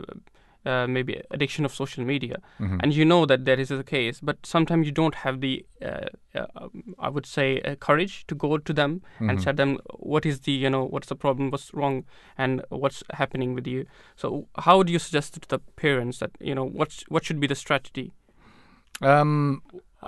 [0.66, 2.81] uh, maybe addiction of social media, Mhm.
[2.83, 6.09] and you know that that is the case, but sometimes you don't have the, uh,
[6.35, 9.31] uh, I would say, uh, courage to go to them Mm-hmm.
[9.31, 9.79] and tell them
[10.12, 12.05] what is the, you know, what's the problem, what's wrong,
[12.37, 13.87] and what's happening with you.
[14.16, 17.46] So, how would you suggest to the parents that you know what what should be
[17.46, 18.12] the strategy
[19.01, 19.62] um,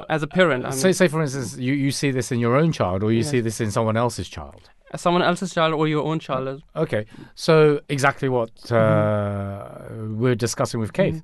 [0.09, 0.65] as a parent?
[0.65, 3.13] I mean, say, say, for instance, you, you see this in your own child or
[3.13, 3.31] you Yes.
[3.31, 4.71] see this in someone else's child.
[4.97, 6.63] Someone else's child or your own child.
[6.75, 9.79] Okay, so exactly what uh,
[10.23, 11.23] we're discussing with Keith.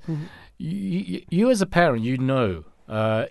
[0.59, 3.26] You, you, as a parent, you know uh,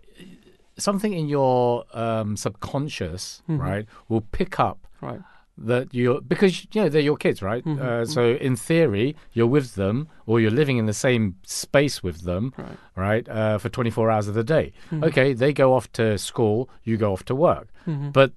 [0.77, 5.21] something in your um, subconscious, right, will pick up right.
[5.57, 7.63] that you're because you know they're your kids, right?
[7.65, 12.03] Mm-hmm, Uh, so in theory, you're with them or you're living in the same space
[12.03, 12.67] with them, Right.
[12.67, 13.01] Mm-hmm.
[13.01, 13.29] right?
[13.29, 14.73] Uh, for 24 hours of the day.
[14.93, 17.69] Okay, they go off to school, you go off to work,
[18.13, 18.33] but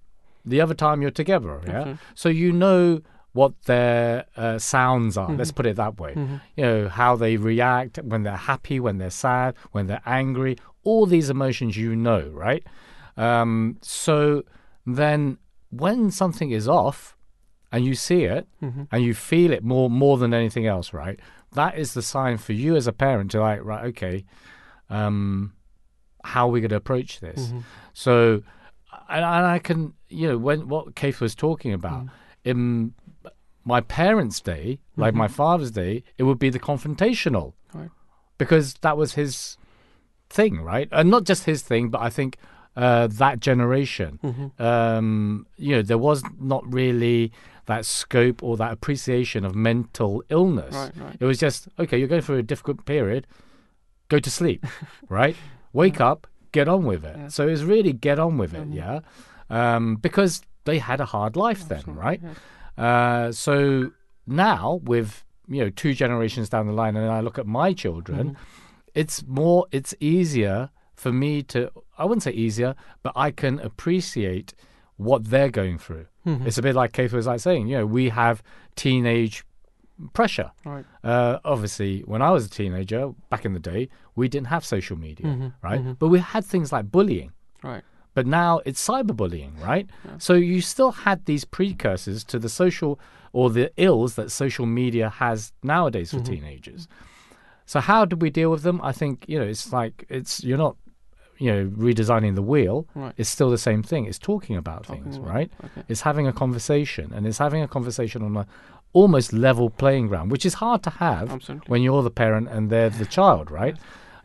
[0.49, 1.71] the other time you're together, yeah.
[1.73, 1.99] Absolutely.
[2.15, 3.01] So you know
[3.33, 5.31] what their uh, sounds are.
[5.31, 6.15] Let's put it that way.
[6.57, 10.57] You know how they react when they're happy, when they're sad, when they're angry.
[10.83, 12.65] All these emotions you know, right?
[13.17, 14.45] Um, so
[14.87, 15.39] then
[15.71, 17.17] when something is off
[17.71, 18.49] and you see it
[18.91, 21.21] and you feel it more more than anything else, right?
[21.53, 24.25] That is the sign for you as a parent to like, right, okay,
[24.91, 25.53] um,
[26.25, 27.53] how are we going to approach this?
[27.93, 28.43] So,
[29.09, 32.07] and, and I can, you know, when what Keith was talking about
[32.45, 32.95] in
[33.65, 37.91] my parents' day, like my father's day, it would be the confrontational, Right.
[38.39, 39.57] because that was his
[40.31, 40.89] thing, right?
[40.93, 42.39] And not just his thing, but I think
[42.77, 47.33] uh, that generation, um, you know, there was not really
[47.67, 50.75] that scope or that appreciation of mental illness.
[50.75, 51.17] Right, right.
[51.21, 51.99] It was just okay.
[51.99, 53.27] You're going through a difficult period.
[54.09, 54.65] Go to sleep,
[55.11, 55.37] right?
[55.75, 57.31] Wake up, get on with it.
[57.33, 59.01] So it's really get on with it, yeah,
[59.51, 62.21] um, because they had a hard life then, right?
[62.77, 63.91] Uh, so
[64.27, 68.37] now with you know two generations down the line, and I look at my children,
[68.95, 71.71] it's more, it's easier for me to.
[71.97, 74.55] I wouldn't say easier, but I can appreciate
[74.97, 76.07] what they're going through.
[76.47, 78.43] It's a bit like Keith was like saying, you know, we have
[78.77, 79.45] teenage
[80.13, 80.51] pressure.
[80.65, 80.85] Right.
[81.03, 84.97] Uh, obviously, when I was a teenager back in the day, we didn't have social
[84.99, 85.99] media, right?
[85.99, 87.33] But we had things like bullying.
[87.63, 87.83] Right.
[88.15, 89.87] But now it's cyberbullying, right?
[90.19, 92.99] So you still had these precursors to the social
[93.33, 96.89] or the ills that social media has nowadays for teenagers.
[97.67, 98.81] So how do we deal with them?
[98.83, 100.77] I think you know it's like it's you're not
[101.37, 102.87] you know redesigning the wheel.
[102.95, 103.13] Right.
[103.17, 104.07] It's still the same thing.
[104.07, 105.51] It's talking about things, about- right?
[105.67, 105.83] okay.
[105.89, 108.47] It's having a conversation, and it's having a conversation on a
[108.95, 111.67] almost level playing ground, which is hard to have Absolutely.
[111.71, 113.77] when you're the parent and they're the child, right?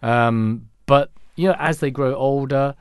[0.01, 2.75] Um, but you know, as they grow older,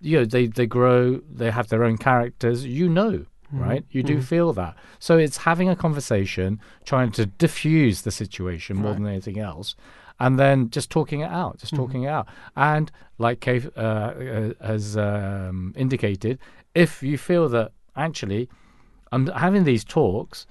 [0.00, 2.64] you know, they they grow, they have their own characters.
[2.64, 3.84] You know, right?
[3.90, 4.74] You do feel that.
[4.98, 9.76] So it's having a conversation, trying to diffuse the situation more than anything else.
[10.20, 12.28] And then just talking it out, just talking it out.
[12.56, 16.38] And like Kay uh, uh, has um, indicated,
[16.74, 18.48] if you feel that actually
[19.10, 20.46] I'm having these talks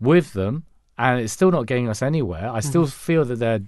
[0.00, 0.64] with them
[0.98, 3.60] and it's still not getting us anywhere, I still feel that they're,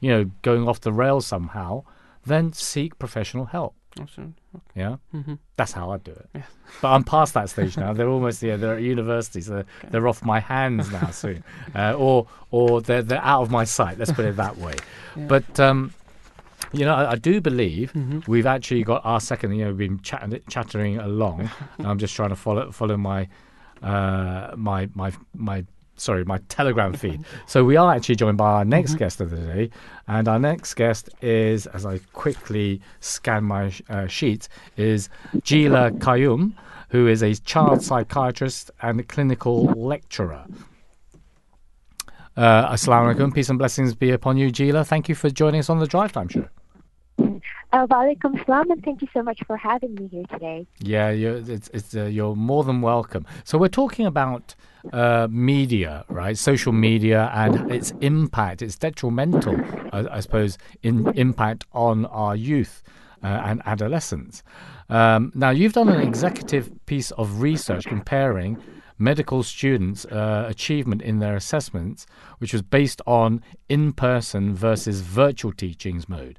[0.00, 1.84] you know, going off the rails somehow,
[2.24, 3.74] then seek professional help.
[3.98, 4.34] Absolutely.
[4.74, 6.28] Yeah, hmm that's how I do it.
[6.34, 6.42] Yeah.
[6.80, 7.92] But I'm past that stage now.
[7.92, 8.56] They're almost yeah.
[8.56, 11.42] They're at university, so they're, they're off my hands now soon,
[11.74, 13.98] uh, or or they're they're out of my sight.
[13.98, 14.74] Let's put it that way.
[15.16, 15.26] Yeah.
[15.26, 15.92] But um,
[16.72, 18.26] you know, I, I do believe Mhm.
[18.28, 19.52] we've actually got our second.
[19.54, 21.50] You know, we've been chatting, chattering along.
[21.78, 23.28] and I'm just trying to follow follow my
[23.82, 25.64] uh, my my my
[26.00, 27.24] sorry my telegram feed.
[27.46, 29.70] So we are actually joined by our next guest of the day,
[30.08, 35.08] and our next guest is, as I quickly scan my uh, sheet, is
[35.44, 36.54] Gila Kayum,
[36.88, 40.44] who is a child psychiatrist and clinical lecturer.
[42.36, 44.84] Uh, Assalamu alaikum, peace and blessings be upon you, Gila.
[44.84, 46.48] Thank you for joining us on the Drive Time Show.
[47.72, 50.66] Uh, Walaikum salam, and thank you so much for having me here today.
[50.80, 53.24] Yeah, you're, it's, it's, uh, you're more than welcome.
[53.44, 54.54] So we're talking about
[54.92, 56.36] uh, media, right?
[56.36, 59.56] Social media and its impact, its detrimental,
[59.92, 62.82] I, I suppose, in impact on our youth
[63.22, 64.42] uh, and adolescents.
[64.88, 68.58] Um, now, you've done an executive piece of research comparing
[68.98, 72.06] medical students' uh, achievement in their assessments,
[72.38, 76.38] which was based on in-person versus virtual teachings mode.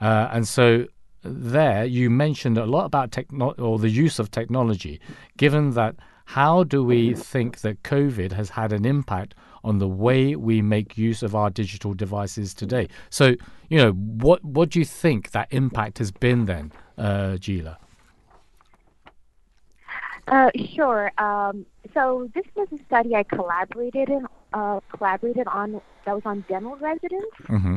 [0.00, 0.86] Uh, and so
[1.22, 5.00] there you mentioned a lot about techno- or the use of technology
[5.36, 9.34] given that how do we think that covid has had an impact
[9.64, 13.34] on the way we make use of our digital devices today so
[13.68, 17.76] you know what what do you think that impact has been then uh gila
[20.28, 21.10] Uh, sure.
[21.16, 26.44] Um, so this was a study I collaborated in, uh, collaborated on that was on
[26.48, 27.76] dental residents, mm-hmm.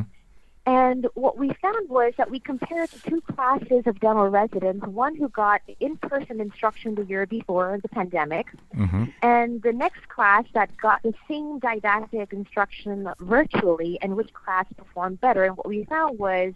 [0.64, 5.28] And what we found was that we compared two classes of dental residents: one who
[5.28, 8.46] got in-person instruction the year before the pandemic,
[8.76, 9.04] Mm-hmm.
[9.22, 15.20] and the next class that got the same didactic instruction virtually, and which class performed
[15.20, 15.44] better.
[15.44, 16.54] And what we found was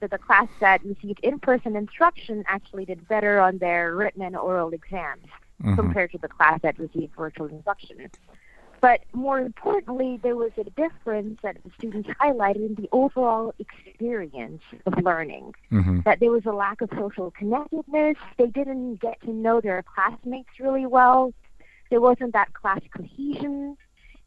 [0.00, 4.70] that the class that received in-person instruction actually did better on their written and oral
[4.70, 5.26] exams
[5.62, 5.76] Mm-hmm.
[5.76, 8.10] compared to the class that received virtual instruction.
[8.84, 14.60] But more importantly, there was a difference that the students highlighted in the overall experience
[14.84, 16.00] of learning Mm-hmm.
[16.04, 18.18] that there was a lack of social connectedness.
[18.36, 21.32] They didn't get to know their classmates really well.
[21.88, 23.78] There wasn't that class cohesion.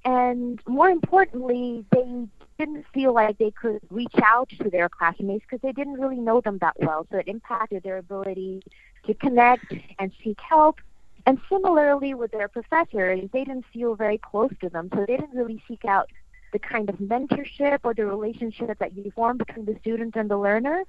[0.04, 5.62] And more importantly, they didn't feel like they could reach out to their classmates because
[5.62, 7.06] they didn't really know them that well.
[7.12, 8.64] So it impacted their ability
[9.06, 10.80] to connect and seek help.
[11.28, 14.90] And similarly with their professors, they didn't feel very close to them.
[14.96, 16.10] So they didn't really seek out
[16.54, 20.38] the kind of mentorship or the relationship that you form between the student and the
[20.38, 20.84] learner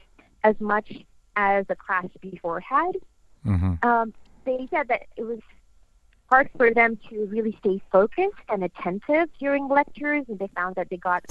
[0.44, 0.92] as much
[1.34, 2.92] as the class before had.
[3.44, 3.88] Mm-hmm.
[3.88, 5.40] Um, they said that it was
[6.26, 10.88] hard for them to really stay focused and attentive during lectures, and they found that
[10.88, 11.24] they got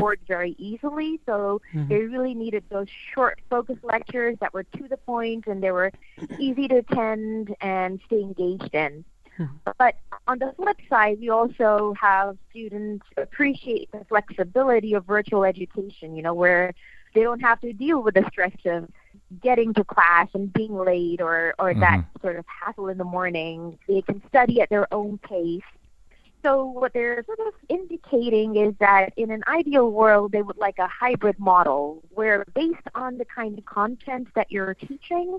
[0.00, 1.20] bored very easily.
[1.26, 1.88] So mm-hmm.
[1.88, 5.92] they really needed those short, focused lectures that were to the point and they were
[6.38, 9.04] easy to attend and stay engaged in.
[9.36, 9.44] Hmm.
[9.78, 16.16] But on the flip side, we also have students appreciate the flexibility of virtual education,
[16.16, 16.74] you know, where
[17.14, 18.88] they don't have to deal with the stress of
[19.40, 22.20] getting to class and being late or, or that mm-hmm.
[22.20, 23.78] sort of hassle in the morning.
[23.88, 25.62] They can study at their own pace.
[26.42, 30.78] So what they're sort of indicating is that in an ideal world, they would like
[30.78, 35.38] a hybrid model where based on the kind of content that you're teaching,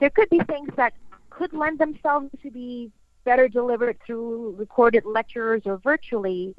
[0.00, 0.94] there could be things that
[1.28, 2.90] could lend themselves to be
[3.24, 6.54] better delivered through recorded lectures or virtually,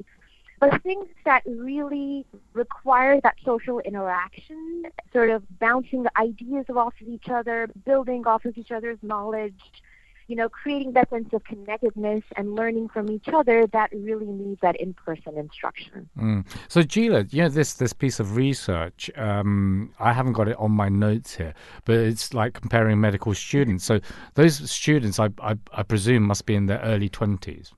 [0.60, 7.28] but things that really require that social interaction, sort of bouncing ideas off of each
[7.28, 9.60] other, building off of each other's knowledge,
[10.30, 14.60] you know, creating that sense of connectedness and learning from each other that really needs
[14.62, 16.08] that in-person instruction.
[16.16, 16.46] Mm.
[16.68, 19.10] So, Gila, you know this this piece of research.
[19.16, 21.52] Um, I haven't got it on my notes here,
[21.84, 23.84] but it's like comparing medical students.
[23.84, 23.98] So,
[24.34, 27.72] those students, I I, I presume, must be in their early twenties.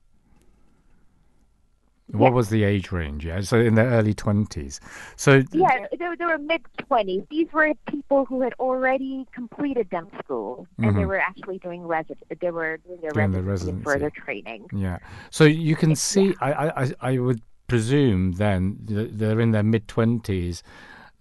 [2.07, 2.33] What Yes.
[2.35, 3.25] was the age range?
[3.25, 4.79] Yeah, so in their early twenties.
[5.15, 7.27] So, Yeah, they, were- they were mid 20s.
[7.29, 11.07] These were people who had already completed dental school, and they Mhm.
[11.07, 12.19] were actually doing resident.
[12.41, 14.67] They were doing their Doing residency and further training.
[14.73, 14.97] Yeah.
[15.31, 19.87] So you can see, I, I, I- I would presume then they're in their mid
[19.87, 20.61] twenties.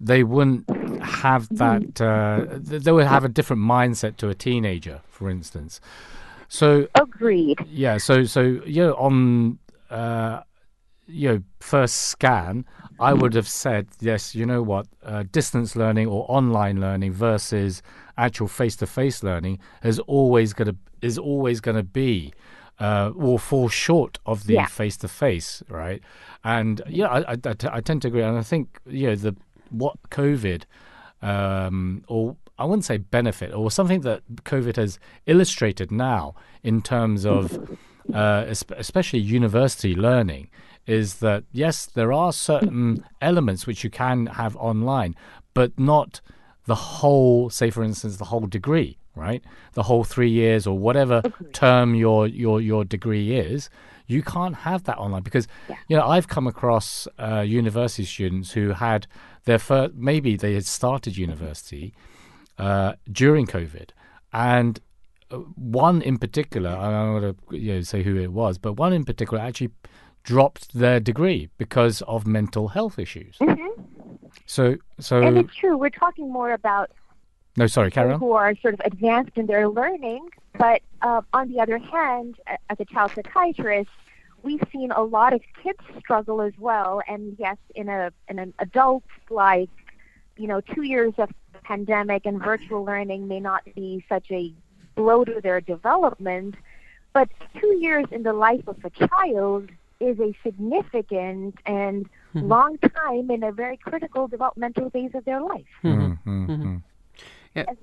[0.00, 0.68] They wouldn't
[1.00, 2.00] have that.
[2.00, 5.80] Uh, they would have a different mindset to a teenager, for instance.
[6.48, 7.58] So Agreed.
[7.70, 7.98] yeah.
[7.98, 9.58] So so you know on
[9.90, 10.40] uh,
[11.06, 12.64] you know first scan,
[13.00, 14.34] I would have said yes.
[14.34, 14.86] You know what?
[15.04, 17.82] Uh, distance learning or online learning versus
[18.16, 22.32] actual face to face learning is always going to is always going to be
[22.78, 26.02] uh, or fall short of the face to face, right?
[26.44, 29.16] And yeah, I, I, I t- I tend to agree, and I think you know
[29.16, 29.36] the
[29.70, 30.64] what COVID
[31.22, 37.24] um, or I wouldn't say benefit, or something that COVID has illustrated now in terms
[37.24, 37.58] of,
[38.12, 40.50] uh, especially university learning,
[40.86, 45.14] is that yes, there are certain elements which you can have online,
[45.54, 46.20] but not
[46.66, 47.50] the whole.
[47.50, 49.42] Say, for instance, the whole degree, right?
[49.74, 51.22] The whole three years or whatever
[51.52, 53.70] term your your your degree is.
[54.08, 55.46] You can't have that online because
[55.88, 59.06] you know I've come across uh, university students who had
[59.44, 61.94] their first maybe they had started university
[62.58, 63.90] uh, during COVID,
[64.32, 64.80] and
[65.30, 68.74] uh, one in particular, I don't want to you know, say who it was, but
[68.74, 69.70] one in particular actually
[70.22, 73.38] dropped their degree because of mental health issues.
[74.46, 75.76] So, so And it's true.
[75.76, 76.90] We're talking more about
[77.56, 78.18] no, sorry, carry on.
[78.18, 80.28] who are sort of advanced in their learning.
[80.58, 83.90] But uh, on the other hand, as a child psychiatrist,
[84.42, 87.02] we've seen a lot of kids struggle as well.
[87.06, 89.70] And yes, in a in an adult like
[90.36, 91.30] you know, two years of
[91.62, 94.52] pandemic and virtual learning may not be such a
[94.94, 96.54] blow to their development,
[97.12, 97.28] but
[97.60, 99.70] two years in the life of a child
[100.02, 105.66] is a significant and long time in a very critical developmental phase of their life.
[105.84, 106.82] Mm, mm, mm.
[107.54, 107.76] And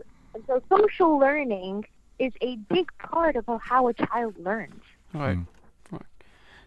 [0.47, 1.85] so social learning
[2.17, 4.81] is a big part of how a child learns.
[5.13, 5.39] Right.
[5.91, 6.01] Right.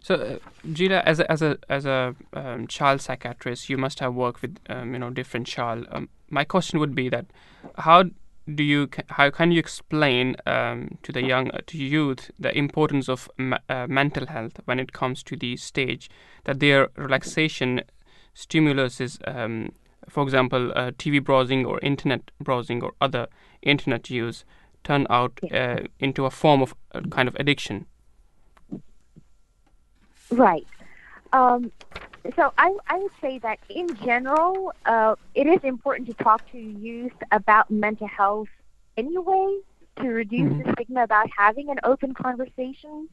[0.01, 0.39] So, uh,
[0.73, 4.59] Gila, as a as a as a um, child psychiatrist, you must have worked with
[4.69, 5.87] um, you know different child.
[5.91, 7.27] Um, my question would be that
[7.79, 8.05] how
[8.55, 13.09] do you how can you explain um, to the young uh, to youth the importance
[13.09, 16.11] of me- uh, mental health when it comes to the stage
[16.45, 17.83] that their relaxation
[18.35, 19.71] stimulus is um,
[20.09, 23.29] for example uh, TV browsing or internet browsing or other
[23.63, 24.45] internet use
[24.83, 27.87] turn out uh, into a form of uh, kind of addiction
[30.31, 30.67] Right.
[31.33, 31.73] Um,
[32.37, 36.59] so I, I would say that in general, uh, it is important to talk to
[36.59, 38.49] youth about mental health
[38.97, 39.59] anyway
[40.01, 43.09] to reduce the stigma about having an open conversation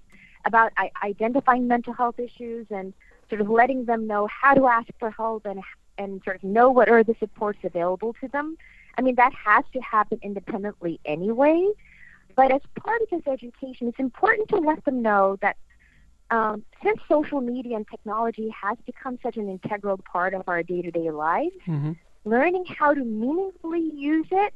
[0.46, 2.94] about I- identifying mental health issues and
[3.30, 5.62] sort of letting them know how to ask for help and
[5.98, 8.58] and sort of know what are the supports available to them.
[8.98, 11.70] I mean that has to happen independently anyway.
[12.36, 15.58] But as part of this education, it's important to let them know that
[16.32, 21.12] um, since social media and technology has become such an integral part of our day-to-day
[21.12, 21.98] lives, Mhm.
[22.26, 24.54] learning how to meaningfully use it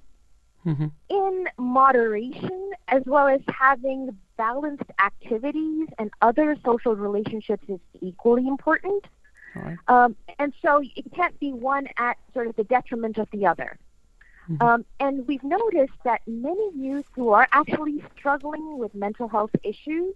[0.65, 0.91] Mhm.
[1.09, 9.05] in moderation, as well as having balanced activities and other social relationships, is equally important.
[9.88, 13.78] Um, and so it can't be one at sort of the detriment of the other.
[14.61, 20.15] Um, and we've noticed that many youth who are actually struggling with mental health issues,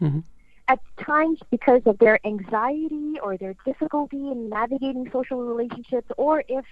[0.00, 0.24] Mhm.
[0.68, 6.64] At times because of their anxiety or their difficulty in navigating social relationships, or if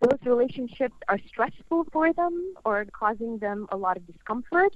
[0.00, 4.74] those relationships are stressful for them or causing them a lot of discomfort,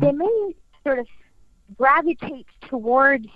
[0.00, 0.54] they may
[0.84, 1.06] sort of
[1.76, 3.26] gravitate towards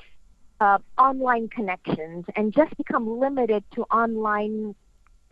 [0.60, 4.74] uh, online connections and just become limited to online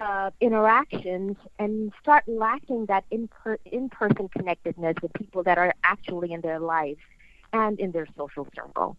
[0.00, 6.32] uh, interactions and start lacking that in per- in-person connectedness with people that are actually
[6.32, 7.00] in their lives
[7.52, 8.96] and in their social circle.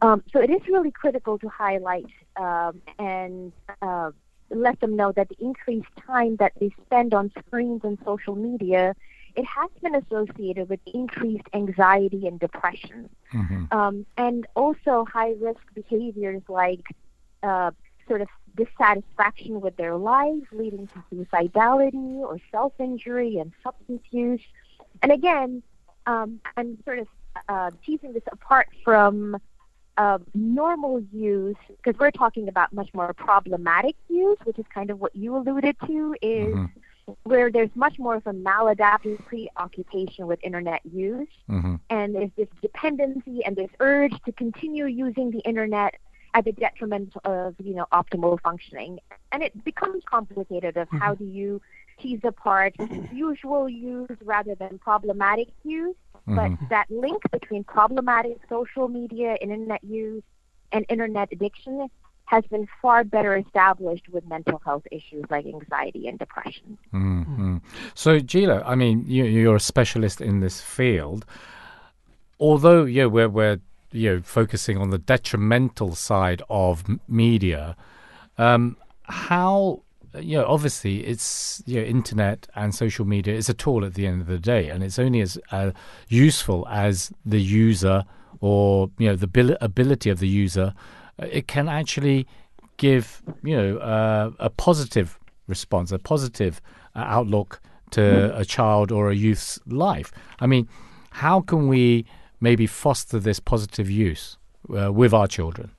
[0.00, 4.12] Um, so it is really critical to highlight um, and uh,
[4.50, 8.94] let them know that the increased time that they spend on screens and social media,
[9.34, 13.08] it has been associated with increased anxiety and depression,
[13.72, 16.82] um, and also high risk behaviors like
[17.42, 17.70] uh,
[18.06, 24.40] sort of dissatisfaction with their lives, leading to suicidality or self injury and substance use.
[25.02, 25.62] And again,
[26.06, 27.08] um, I'm sort of
[27.48, 29.36] uh, teasing this apart from
[29.98, 35.00] uh, normal use because we're talking about much more problematic use, which is kind of
[35.00, 37.12] what you alluded to, is mm-hmm.
[37.24, 41.74] where there's much more of a maladaptive preoccupation with internet use, mm-hmm.
[41.90, 45.96] and there's this dependency and this urge to continue using the internet
[46.34, 49.00] at the detriment of you know optimal functioning,
[49.32, 51.24] and it becomes complicated of how mm-hmm.
[51.24, 51.60] do you
[52.00, 52.74] tease apart
[53.12, 55.96] usual use rather than problematic use.
[56.36, 60.22] But that link between problematic social media and internet use
[60.72, 61.88] and internet addiction
[62.26, 66.76] has been far better established with mental health issues like anxiety and depression.
[66.92, 67.56] Mm-hmm.
[67.94, 71.24] So, Gila, I mean, you, you're a specialist in this field.
[72.38, 73.60] Although, yeah, we're, we're
[73.92, 77.76] you know focusing on the detrimental side of media.
[78.36, 79.82] Um, how
[80.20, 84.06] you know, obviously, it's you know, internet and social media is a tool at the
[84.06, 85.70] end of the day, and it's only as uh,
[86.08, 88.04] useful as the user
[88.40, 90.74] or you know the abil- ability of the user.
[91.20, 92.26] Uh, It can actually
[92.76, 96.60] give you know uh, a positive response, a positive
[96.94, 97.60] uh, outlook
[97.90, 100.12] to a child or a youth's life.
[100.40, 100.68] I mean,
[101.10, 102.04] how can we
[102.40, 104.36] maybe foster this positive use
[104.68, 105.70] uh, with our children?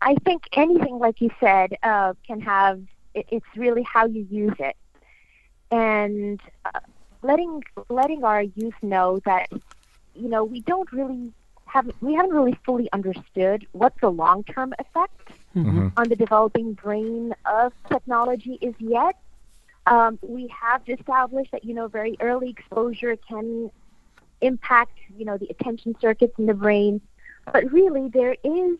[0.00, 2.80] I think anything, like you said, uh, can have.
[3.14, 4.76] It, it's really how you use it,
[5.70, 6.80] and uh,
[7.22, 9.48] letting letting our youth know that
[10.14, 11.32] you know we don't really
[11.66, 15.32] have we haven't really fully understood what the long term effect
[15.96, 19.16] on the developing brain of technology is yet.
[19.86, 23.70] Um, we have established that you know very early exposure can
[24.40, 27.00] impact you know the attention circuits in the brain,
[27.52, 28.78] but really there is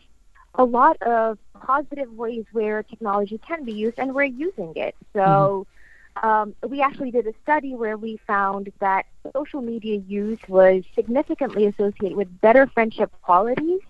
[0.55, 4.95] a lot of positive ways where technology can be used, and we're using it.
[5.13, 5.65] So.
[6.21, 11.65] Um, we actually did a study where we found that social media use was significantly
[11.65, 13.81] associated with better friendship qualities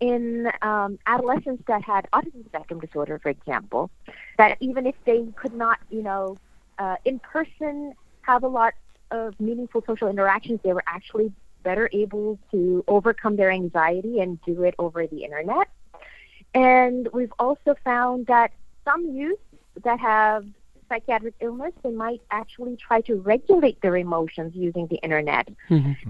[0.00, 3.90] in um, adolescents that had autism spectrum disorder, for example.
[4.38, 6.36] That even if they could not, you know,
[6.80, 7.92] uh, in person
[8.22, 8.74] have a lot
[9.12, 11.32] of meaningful social interactions, they were actually
[11.62, 15.68] better able to overcome their anxiety and do it over the internet.
[16.54, 18.52] And we've also found that
[18.84, 19.38] some youth
[19.84, 20.44] that have
[20.88, 25.48] psychiatric illness, they might actually try to regulate their emotions using the internet.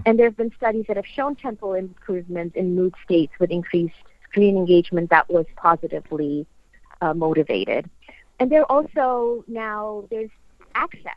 [0.05, 3.95] And there have been studies that have shown temporal improvements in mood states with increased
[4.29, 6.45] screen engagement that was positively
[7.01, 7.89] uh, motivated.
[8.39, 10.31] And there also now there's
[10.75, 11.13] access.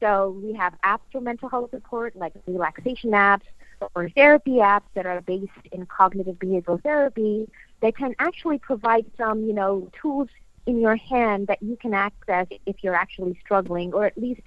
[0.00, 3.42] So we have apps for mental health support, like relaxation apps
[3.94, 7.48] or therapy apps that are based in cognitive behavioral therapy
[7.82, 10.28] that can actually provide some, you know, tools
[10.66, 14.42] in your hand that you can access if you're actually struggling, or at least,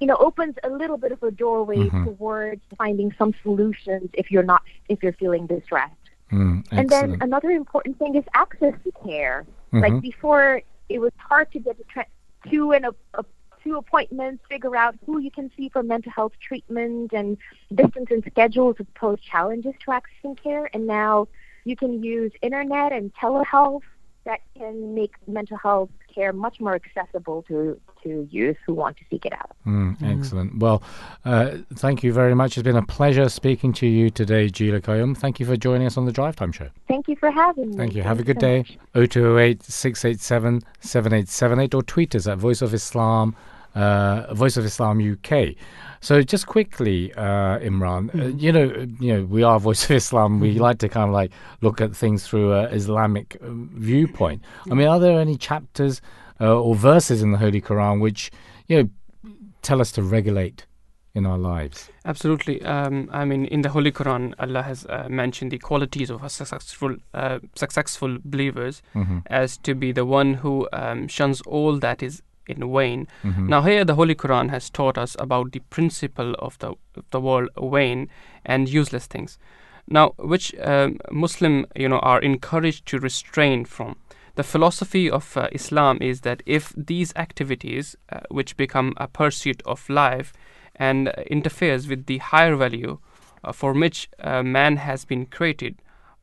[0.00, 4.42] you know, opens a little bit of a doorway towards finding some solutions if you're
[4.42, 5.92] not if you're feeling distressed.
[6.30, 9.44] Mm, And then another important thing is access to care.
[9.72, 9.82] Mhm.
[9.82, 12.06] Like before, it was hard to get to, tra-
[12.50, 13.24] to an a, a,
[13.62, 17.38] to appointments, figure out who you can see for mental health treatment, and
[17.74, 20.68] distance and schedules have posed challenges to accessing care.
[20.74, 21.28] And now
[21.64, 23.82] you can use internet and telehealth
[24.24, 29.02] that can make mental health care much more accessible to to youth who want to
[29.10, 29.50] seek it out.
[29.66, 30.58] Mm, excellent.
[30.58, 30.82] Well,
[31.24, 32.58] uh, thank you very much.
[32.58, 35.16] It's been a pleasure speaking to you today, Gila Koyum.
[35.16, 36.68] Thank you for joining us on the Drive Time Show.
[36.86, 37.76] Thank you for having me.
[37.76, 38.02] Thank you.
[38.02, 38.58] Have a good so day.
[38.94, 39.10] much.
[39.10, 43.34] 0208 687 7878 or tweet us at Voice of Islam,
[43.74, 45.54] uh, Voice of Islam UK.
[46.00, 49.92] So just quickly, uh, Imran, uh, you know, uh, you know, we are Voice of
[49.92, 50.40] Islam.
[50.40, 54.42] We like to kind of like look at things through a Islamic uh, viewpoint.
[54.70, 56.02] I mean, are there any chapters
[56.40, 58.30] uh, or verses in the Holy Quran which
[58.68, 58.88] you know
[59.62, 60.66] tell us to regulate
[61.14, 61.88] in our lives?
[62.04, 62.60] Absolutely.
[62.62, 66.28] Um, I mean, in the Holy Quran, Allah has uh, mentioned the qualities of a
[66.28, 68.82] successful, uh, successful believers
[69.28, 73.06] as to be the one who um, shuns all that is in vain.
[73.48, 77.20] Now, here the Holy Quran has taught us about the principle of the of the
[77.20, 78.08] word vain
[78.44, 79.38] and useless things.
[79.88, 83.96] Now, which um, Muslim, you know, are encouraged to restrain from.
[84.36, 89.62] The philosophy of uh, Islam is that if these activities, uh, which become a pursuit
[89.64, 90.32] of life,
[90.76, 92.98] and uh, interferes with the higher value
[93.44, 95.76] uh, for which uh, man has been created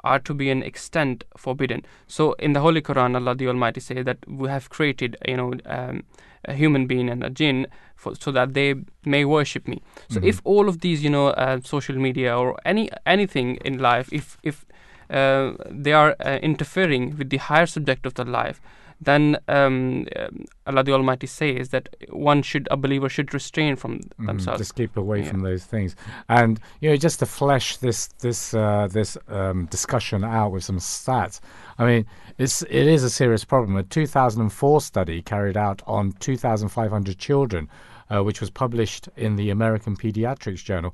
[0.04, 1.86] are to be an extent forbidden.
[2.08, 5.54] So in the Holy Quran, Allah the Almighty says that we have created, you know,
[5.66, 6.04] um,
[6.46, 8.76] a human being and a jinn for, so that they
[9.06, 9.82] may worship me.
[10.10, 14.10] So if all of these, you know, uh, social media or any anything in life,
[14.12, 14.66] if if
[15.10, 18.60] uh, they are uh, interfering with the higher subject of the life,
[19.04, 24.00] then um, um, Allah the Almighty says that one should, a believer should restrain from
[24.20, 24.60] Mm, themselves.
[24.60, 25.32] Just keep away Yeah.
[25.32, 25.96] from those things,
[26.30, 30.78] and you know, just to flesh this this uh, this um, discussion out with some
[30.78, 31.40] stats.
[31.80, 32.06] I mean,
[32.38, 33.76] it's it is a serious problem.
[33.76, 37.68] A 2004 study carried out on 2,500 children,
[38.10, 40.94] uh, which was published in the American Pediatrics Journal.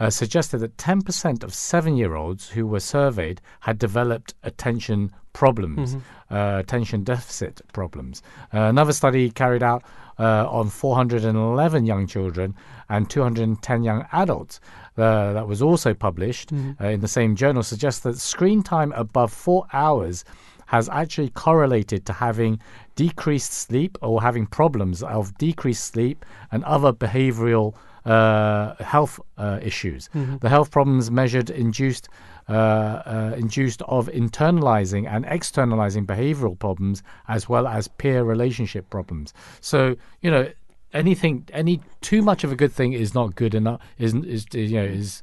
[0.00, 5.96] Uh, suggested that 10% of seven year olds who were surveyed had developed attention problems,
[6.30, 8.22] uh, attention deficit problems.
[8.52, 9.84] Uh, another study carried out
[10.18, 12.54] uh, on 411 young children
[12.88, 14.60] and 210 young adults
[14.96, 19.32] uh, that was also published uh, in the same journal suggests that screen time above
[19.32, 20.24] four hours
[20.66, 22.60] has actually correlated to having
[22.96, 27.74] decreased sleep or having problems of decreased sleep and other behavioral
[28.04, 30.10] uh, health uh, issues.
[30.40, 32.08] The health problems measured induced
[32.48, 39.32] uh, uh, induced of internalizing and externalizing behavioral problems as well as peer relationship problems.
[39.60, 40.50] So you know
[40.92, 43.80] anything any too much of a good thing is not good enough.
[43.98, 45.22] Is is you know is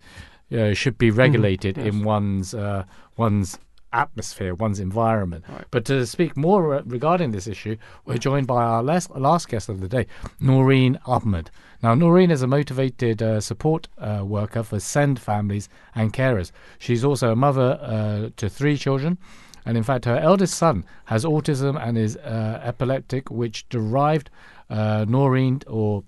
[0.73, 2.83] should be regulated in one's uh,
[3.17, 3.59] one's
[3.93, 5.45] atmosphere, one's environment.
[5.71, 9.81] But to speak more regarding this issue, we're joined by our last, last guest of
[9.81, 10.07] the day,
[10.39, 11.51] Noreen Ahmed.
[11.83, 16.51] Now, Noreen is a motivated uh, support uh, worker for SEND families and carers.
[16.77, 19.17] She's also a mother uh, to three children.
[19.65, 24.29] And in fact, her eldest son has autism and is uh, epileptic, which derived
[24.69, 26.03] uh, Noreen, or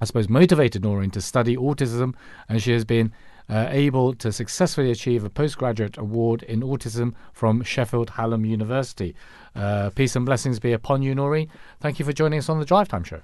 [0.00, 2.14] I suppose motivated Noreen, to study autism.
[2.48, 3.12] And she has been
[3.52, 9.14] uh, able to successfully achieve a postgraduate award in autism from Sheffield Hallam University.
[9.54, 11.50] Uh, peace and blessings be upon you, Noreen.
[11.78, 13.20] Thank you for joining us on the Drive Time Show.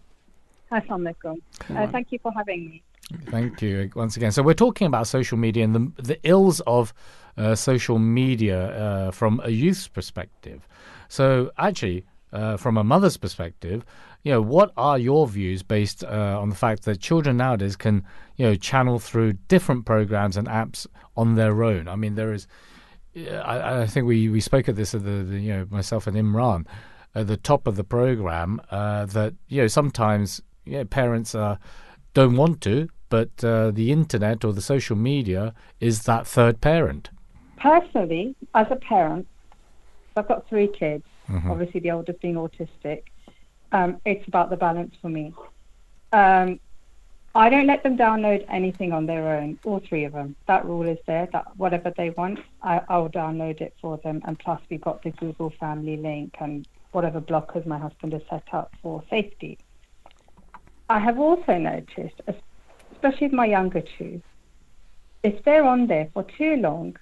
[0.70, 1.40] Assalamu alaikum.
[1.74, 2.82] Uh, thank you for having me.
[3.30, 4.30] Thank you once again.
[4.32, 6.92] So we're talking about social media and the the ills of
[7.38, 10.68] uh, social media uh, from a youth's perspective.
[11.08, 12.04] So actually,
[12.34, 13.82] uh, from a mother's perspective,
[14.28, 18.04] you know, what are your views based uh, on the fact that children nowadays can,
[18.36, 21.88] you know, channel through different programs and apps on their own?
[21.88, 22.46] I mean, there is.
[23.16, 26.14] I, I think we, we spoke at this at the, the you know myself and
[26.14, 26.66] Imran
[27.14, 31.56] at the top of the program uh, that you know sometimes you know, parents uh,
[32.12, 37.08] don't want to, but uh, the internet or the social media is that third parent.
[37.56, 39.26] Personally, as a parent,
[40.18, 41.06] I've got three kids.
[41.30, 41.50] Mm-hmm.
[41.50, 43.04] Obviously, the oldest being autistic.
[43.72, 45.34] Um, it's about the balance for me.
[46.12, 46.58] Um,
[47.34, 49.58] I don't let them download anything on their own.
[49.64, 50.34] All three of them.
[50.46, 51.28] That rule is there.
[51.32, 54.22] That whatever they want, I, I'll download it for them.
[54.24, 58.44] And plus, we've got the Google Family link and whatever blockers my husband has set
[58.52, 59.58] up for safety.
[60.88, 62.20] I have also noticed,
[62.92, 64.22] especially with my younger two,
[65.22, 66.96] if they're on there for too long,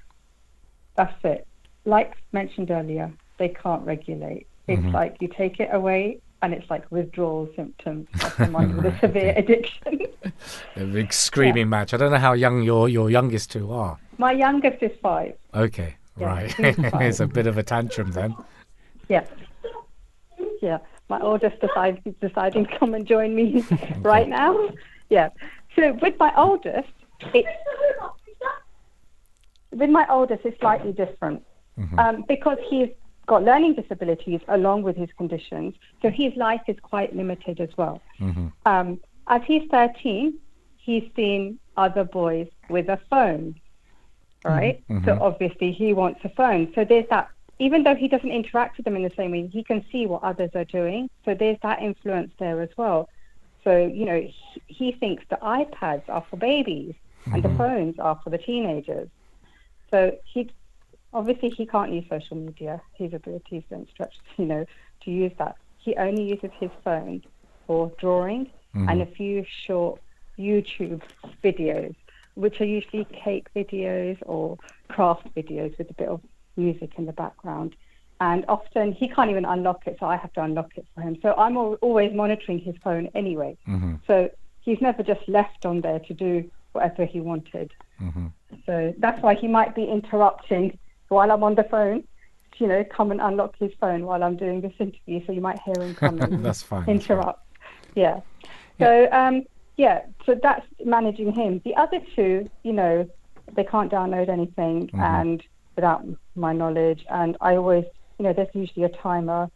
[0.97, 1.47] that's it.
[1.85, 4.49] Like mentioned earlier, they can't regulate.
[4.67, 8.99] It's like you take it away, and it's like withdrawal symptoms of someone with a
[9.01, 9.99] severe addiction.
[10.77, 11.93] A big screaming match.
[11.93, 13.99] I don't know how young your, your youngest two are.
[14.19, 15.35] my youngest is five.
[15.55, 16.55] Okay, Yeah, right.
[16.59, 18.37] it's a bit of a tantrum then.
[19.09, 19.25] Yeah.
[20.63, 20.79] Yeah.
[21.09, 23.65] My oldest decides he's deciding to come and join me
[23.99, 24.69] right now.
[25.09, 25.31] Yeah.
[25.75, 26.89] So with my oldest,
[27.35, 27.49] it's
[29.73, 31.43] with my oldest it's slightly different
[31.99, 32.89] um, because he's
[33.27, 38.01] got learning disabilities along with his conditions, so his life is quite limited as well.
[38.21, 38.49] Mm-hmm.
[38.65, 40.39] Um, as he's 13,
[40.77, 43.61] he's seen other boys with a phone,
[44.45, 44.83] right?
[44.89, 45.05] Mm-hmm.
[45.05, 46.73] So obviously he wants a phone.
[46.75, 47.29] So there's that.
[47.59, 50.23] Even though he doesn't interact with them in the same way, he can see what
[50.23, 51.09] others are doing.
[51.25, 53.09] So there's that influence there as well.
[53.65, 56.95] So you know, he, he thinks the iPads are for babies
[57.33, 57.59] and the mm-hmm.
[57.59, 59.09] phones are for the teenagers.
[59.91, 60.51] So he
[61.13, 62.81] obviously he can't use social media.
[62.95, 64.67] His abilities don't stretch, you know,
[65.05, 65.57] to use that.
[65.79, 67.23] He only uses his phone
[67.67, 68.89] for drawing mm-hmm.
[68.89, 70.01] and a few short
[70.39, 71.03] YouTube
[71.43, 71.95] videos,
[72.35, 76.21] which are usually cake videos or craft videos with a bit of
[76.57, 77.77] music in the background.
[78.21, 81.19] And often he can't even unlock it, so I have to unlock it for him.
[81.21, 83.59] So I'm al- always monitoring his phone anyway.
[83.69, 83.97] Mm-hmm.
[84.07, 84.31] So
[84.61, 87.73] he's never just left on there to do whatever he wanted.
[88.01, 88.27] Mm-hmm.
[88.65, 90.79] So that's why he might be interrupting
[91.09, 92.05] while I'm on the phone.
[92.59, 95.21] You know, come and unlock his phone while I'm doing this interview.
[95.27, 97.47] So you might hear him come and That's fine, that's interrupt.
[97.95, 98.21] Yeah.
[98.79, 99.45] So um,
[99.77, 101.61] yeah, so that's managing him.
[101.65, 103.09] The other two, you know,
[103.55, 105.01] they can't download anything, mm-hmm.
[105.01, 105.43] and
[105.77, 106.05] without
[106.35, 107.85] my knowledge, and I always,
[108.19, 109.51] you know, there's usually a timer.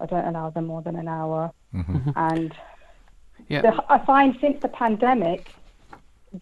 [0.00, 1.96] I don't allow them more than an hour, mm-hmm.
[1.96, 2.10] Mm-hmm.
[2.16, 2.54] and
[3.48, 3.62] Yeah.
[3.62, 5.52] the, I find since the pandemic,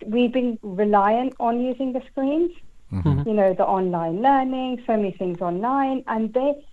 [0.07, 2.53] we've been reliant on using the screens.
[2.93, 3.29] Mm-hmm.
[3.29, 6.65] You know, the online learning, so many things online, and they,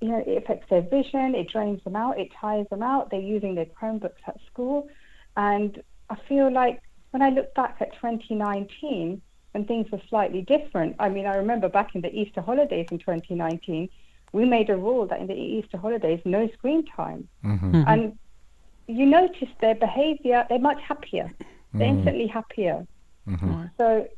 [0.00, 3.10] you know, it affects their vision, it drains them out, it tires them out.
[3.10, 4.88] They're using their Chromebooks at school,
[5.36, 6.80] and I feel like
[7.10, 9.20] when I look back at 2019,
[9.52, 10.96] when things were slightly different.
[10.98, 13.88] I mean, I remember back in the Easter holidays in 2019,
[14.32, 17.74] we made a rule that in the Easter holidays, no screen time, mm-hmm.
[17.74, 17.88] Mm-hmm.
[17.88, 18.18] and
[18.86, 21.32] you notice their behavior, they're much happier.
[21.72, 22.86] They're instantly happier.
[23.78, 24.08] So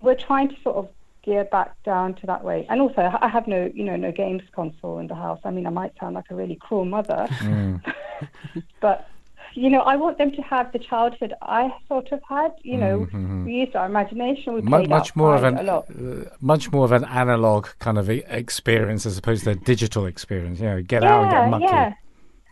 [0.00, 0.88] we're trying to sort of
[1.22, 2.66] gear back down to that way.
[2.70, 5.40] And also, I have no, you know, no games console in the house.
[5.44, 7.28] I mean, I might sound like a really cruel mother,
[8.80, 9.08] but
[9.54, 12.52] you know, I want them to have the childhood I sort of had.
[12.62, 13.08] You know,
[13.44, 14.54] we used our imagination.
[14.54, 15.86] We Mu- played much more of an a lot.
[15.90, 20.60] uh, much more of an analog kind of experience as opposed to a digital experience.
[20.60, 21.64] You know, get out and get mucky.
[21.64, 21.94] Yeah.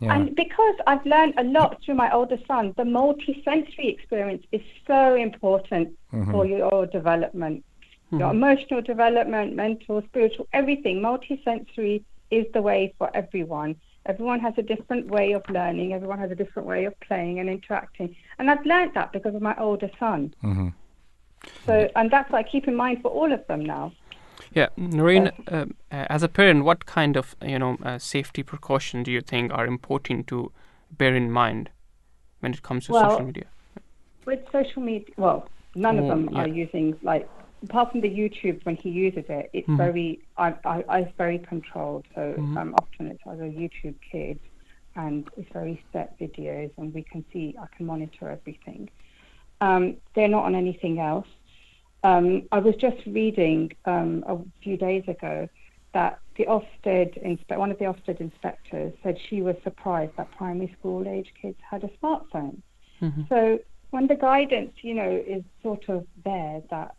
[0.01, 0.15] Yeah.
[0.15, 5.15] And because I've learned a lot through my older son, the multi-sensory experience is so
[5.15, 6.31] important Mm-hmm.
[6.31, 7.63] for your development,
[8.11, 11.03] your emotional development, mental, spiritual, everything.
[11.03, 13.77] Multi-sensory is the way for everyone.
[14.07, 15.93] Everyone has a different way of learning.
[15.93, 18.17] Everyone has a different way of playing and interacting.
[18.39, 20.35] And I've learned that because of my older son.
[20.43, 20.69] Mm-hmm.
[21.67, 23.93] So, and that's what I keep in mind for all of them now.
[24.55, 29.05] Yeah, Noreen, uh, uh, as a parent, what kind of you know uh, safety precautions
[29.05, 30.51] do you think are important to
[30.91, 31.71] bear in mind
[32.41, 33.45] when it comes to Well, social media?
[34.27, 36.41] with social media, well, none of Oh, them yeah.
[36.43, 37.29] are using like
[37.65, 39.77] apart from the YouTube when he uses it, it's Mhm.
[39.77, 42.07] very I, I, I it's very controlled.
[42.15, 42.57] So Mhm.
[42.57, 44.41] um, often it's either YouTube Kids,
[44.97, 48.89] and it's very set videos, and we can see I can monitor everything.
[49.61, 51.27] Um, they're not on anything else.
[52.05, 55.49] Um, I was just reading um, a few days ago
[55.95, 60.75] that the Ofsted inspe- one of the Ofsted inspectors said she was surprised that primary
[60.79, 62.63] school age kids had a smartphone.
[63.01, 63.29] Mhm.
[63.29, 63.59] So
[63.91, 66.95] when the guidance, you know, is sort of there that,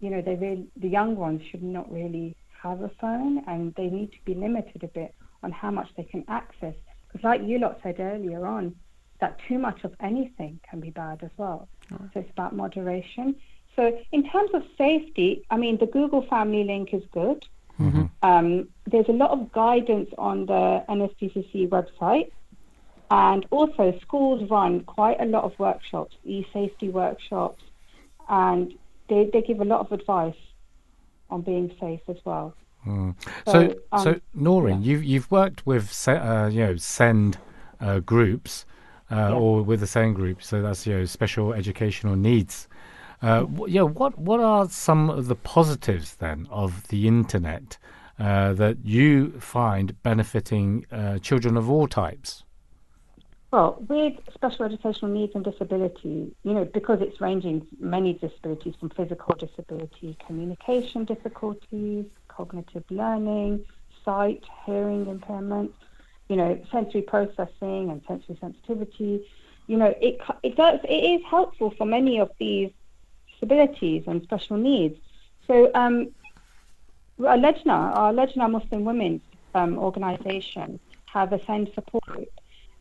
[0.00, 3.88] you know, they really, the young ones should not really have a phone and they
[3.88, 6.74] need to be limited a bit on how much they can access.
[7.08, 8.74] Because like you lot said earlier on,
[9.20, 11.68] that too much of anything can be bad as well.
[12.12, 13.36] So it's about moderation.
[13.76, 17.44] So in terms of safety, I mean, the Google Family link is good.
[18.22, 22.30] Um, there's a lot of guidance on the NSPCC website.
[23.10, 27.62] And also, schools run quite a lot of workshops, e-safety workshops,
[28.28, 28.74] and
[29.08, 30.34] they, they give a lot of advice
[31.30, 32.54] on being safe as well.
[32.84, 33.14] So,
[33.46, 37.38] So, so, um, Noreen, you've you've worked with uh, you know send
[37.80, 38.64] uh, groups
[39.10, 42.68] uh, or with the send group, so that's you know special educational needs.
[43.22, 47.78] Uh, yeah, what what are some of the positives then of the internet
[48.18, 52.44] uh, that you find benefiting uh, children of all types?
[53.52, 58.90] Well, with special educational needs and disability, you know, because it's ranging many disabilities from
[58.90, 63.64] physical disability, communication difficulties, cognitive learning,
[64.04, 65.72] sight, hearing impairment,
[66.28, 69.26] you know, sensory processing and sensory sensitivity.
[69.68, 72.70] You know, it it does it is helpful for many of these
[73.40, 74.98] disabilities and special needs.
[75.46, 76.08] So, um,
[77.20, 79.22] our Lajna, our Lajna Muslim Women's
[79.54, 82.28] um, organisation, have a send support group.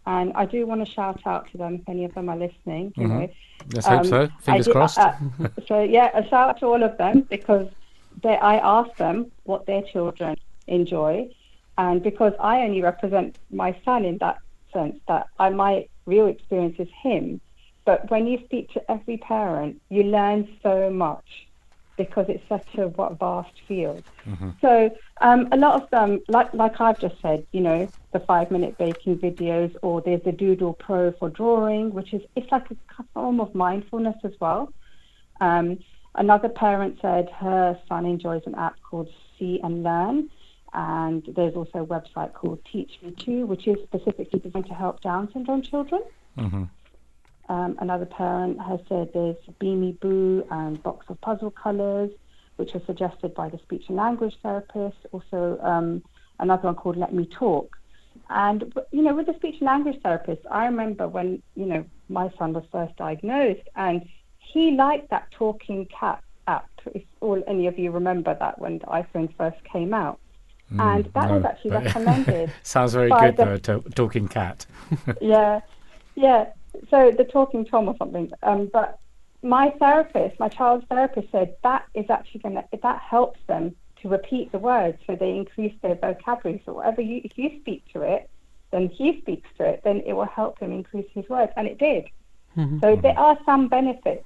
[0.07, 2.93] And I do want to shout out to them if any of them are listening.
[2.95, 3.29] You know,
[3.73, 4.21] Let's hope Um, so.
[4.23, 4.99] I Fingers did- crossed.
[4.99, 5.13] uh,
[5.67, 7.67] so yeah, a shout out to all of them because
[8.21, 10.35] they, I asked them what their children
[10.67, 11.29] enjoy,
[11.77, 14.37] and because I only represent my son in that
[14.71, 17.41] sense, that I, my real experience is him.
[17.85, 21.47] But when you speak to every parent, you learn so much
[21.97, 24.03] because it's such a what vast field.
[24.59, 28.51] So um, a lot of them, like like I've just said, you know, the five
[28.51, 33.03] minute baking videos, or there's the Doodle Pro for drawing, which is it's like a
[33.13, 34.73] form of mindfulness as well.
[35.39, 35.79] Um,
[36.15, 40.29] another parent said her son enjoys an app called See and Learn,
[40.73, 45.01] and there's also a website called Teach Me Too, which is specifically designed to help
[45.01, 46.01] Down syndrome children.
[47.47, 52.11] Um, another parent has said there's Beamy Boo and Box of Puzzle Colours,
[52.55, 54.97] which was suggested by the speech and language therapist.
[55.11, 56.03] Also, um,
[56.39, 57.77] another one called Let Me Talk.
[58.29, 62.31] And, you know, with the speech and language therapist, I remember when, you know, my
[62.37, 64.07] son was first diagnosed and
[64.39, 66.69] he liked that talking cat app.
[66.93, 70.19] If all any of you remember that when the iPhone first came out.
[70.79, 72.51] and that was actually recommended.
[72.63, 73.57] Sounds very good the- though.
[73.57, 74.65] To- talking cat.
[75.21, 75.61] yeah,
[76.15, 76.47] yeah.
[76.89, 78.31] So the talking tom or something.
[78.43, 78.99] Um, but
[79.43, 84.09] my therapist, my child's therapist, said that is actually going to that helps them to
[84.09, 86.61] repeat the words, so they increase their vocabulary.
[86.65, 88.29] So whatever you, if you speak to it,
[88.71, 91.77] then he speaks to it, then it will help him increase his words, and it
[91.77, 92.05] did.
[92.81, 94.23] So there are some benefits,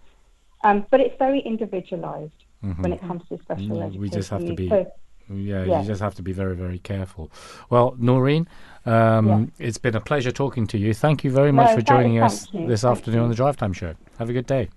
[0.64, 2.32] um, but it's very individualized
[2.62, 4.02] when it comes to special Mm, education.
[4.02, 4.92] we just have to be- So,
[5.32, 5.82] Yeah, Yeah.
[5.82, 7.32] you just have to be very, very careful.
[7.70, 8.48] Well, Noreen,
[8.90, 10.94] um, it's been a pleasure talking to you.
[10.94, 13.58] Thank you very much No, for joining us you, this thank afternoon on the Drive
[13.58, 13.96] Time Show.
[14.18, 14.70] Have a good day.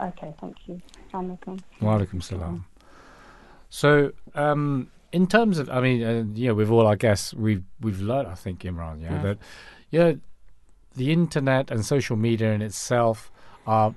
[0.00, 0.80] okay, thank you.
[1.12, 2.64] Alaikum salam.
[3.70, 7.64] So, um, in terms of, I mean, uh, you know, with all our guests, we've
[7.80, 9.22] we've learned, I think, Imran, yeah, Yeah.
[9.22, 9.38] that
[9.90, 10.20] you know,
[10.94, 13.30] the internet and social media in itself
[13.66, 13.94] are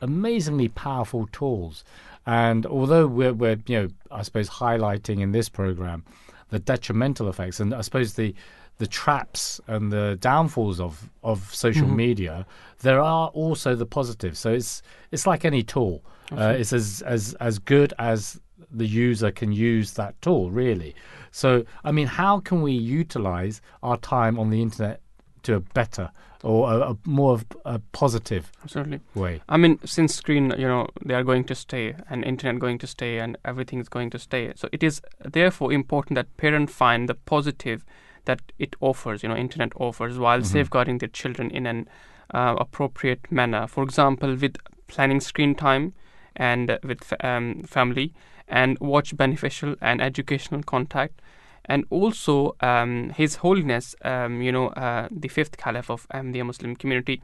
[0.00, 1.84] amazingly powerful tools.
[2.26, 6.04] And although we're, we're, you know, I suppose highlighting in this program
[6.50, 8.34] the detrimental effects, and I suppose the
[8.78, 12.46] the traps and the downfalls of of social media,
[12.80, 14.38] there are also the positives.
[14.38, 16.02] So it's it's like any tool.
[16.32, 20.94] Uh, it's as as as good as the user can use that tool, really.
[21.30, 25.00] So, I mean, how can we utilize our time on the internet
[25.44, 26.10] to a better
[26.42, 29.00] or a, a more of a positive Absolutely.
[29.14, 29.42] way?
[29.48, 32.86] I mean, since screen, you know, they are going to stay, and internet going to
[32.86, 34.52] stay, and everything is going to stay.
[34.56, 37.84] So it is therefore important that parents find the positive
[38.24, 41.88] that it offers, you know, internet offers, while safeguarding their children in an
[42.32, 43.66] uh, appropriate manner.
[43.66, 44.56] For example, with
[44.86, 45.94] planning screen time
[46.36, 48.12] and uh, with um, family,
[48.48, 51.20] and watch beneficial and educational contact.
[51.66, 56.76] And also, um, His Holiness, um, you know, uh, the fifth Caliph of Ahmadiyya Muslim
[56.76, 57.22] community,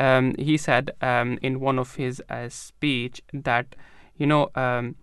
[0.00, 3.76] um, he said um, in one of his uh, speech that,
[4.16, 4.96] you know, um,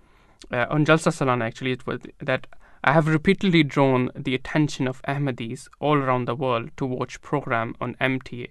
[0.52, 2.48] uh, on Jalsa Salana actually, it was that
[2.86, 7.76] I have repeatedly drawn the attention of Ahmadis all around the world to watch program
[7.80, 8.50] on MTA.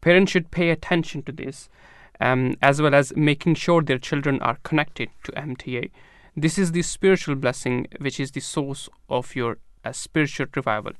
[0.00, 1.68] Parents should pay attention to this,
[2.18, 5.90] um, as well as making sure their children are connected to MTA.
[6.34, 10.92] This is the spiritual blessing, which is the source of your uh, spiritual revival.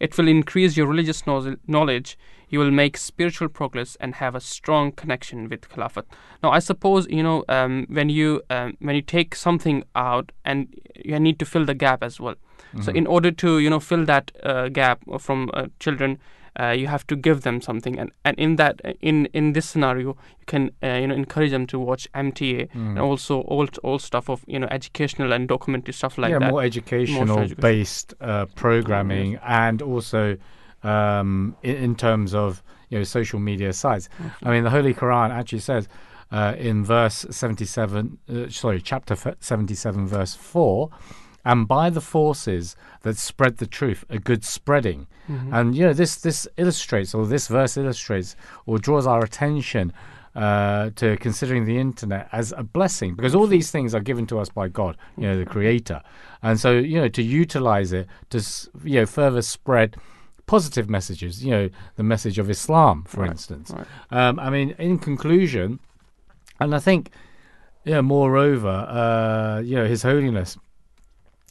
[0.00, 2.18] It will increase your religious knowledge.
[2.48, 6.04] You will make spiritual progress and have a strong connection with Khilafat.
[6.42, 10.74] Now, I suppose you know um, when you um, when you take something out and
[11.04, 12.34] you need to fill the gap as well.
[12.82, 16.18] So, in order to you know fill that uh, gap from uh, children,
[16.58, 20.08] uh, you have to give them something, and, and in that in in this scenario,
[20.08, 24.28] you can uh, you know encourage them to watch MTA and also all all stuff
[24.28, 26.40] of you know educational and documentary stuff like that.
[26.40, 26.50] yeah, that.
[26.50, 27.60] more educational education.
[27.60, 30.36] based uh, programming, and also
[30.82, 34.08] um, in, in terms of you know social media sites.
[34.42, 35.88] I mean, the Holy Quran actually says
[36.30, 40.90] uh, in verse seventy-seven, uh, sorry, chapter seventy-seven, verse four.
[41.44, 45.06] And by the forces that spread the truth, a good spreading,
[45.52, 48.36] and you know this this illustrates, or this verse illustrates,
[48.66, 49.92] or draws our attention
[50.34, 54.38] uh, to considering the internet as a blessing because all these things are given to
[54.38, 56.02] us by God, you know, the Creator,
[56.42, 58.38] and so you know to utilize it to
[58.84, 59.96] you know further spread
[60.46, 63.70] positive messages, you know, the message of Islam, for instance.
[64.10, 65.78] Um, I mean, in conclusion,
[66.58, 67.12] and I think,
[67.84, 70.58] you know, moreover, uh, you know, His Holiness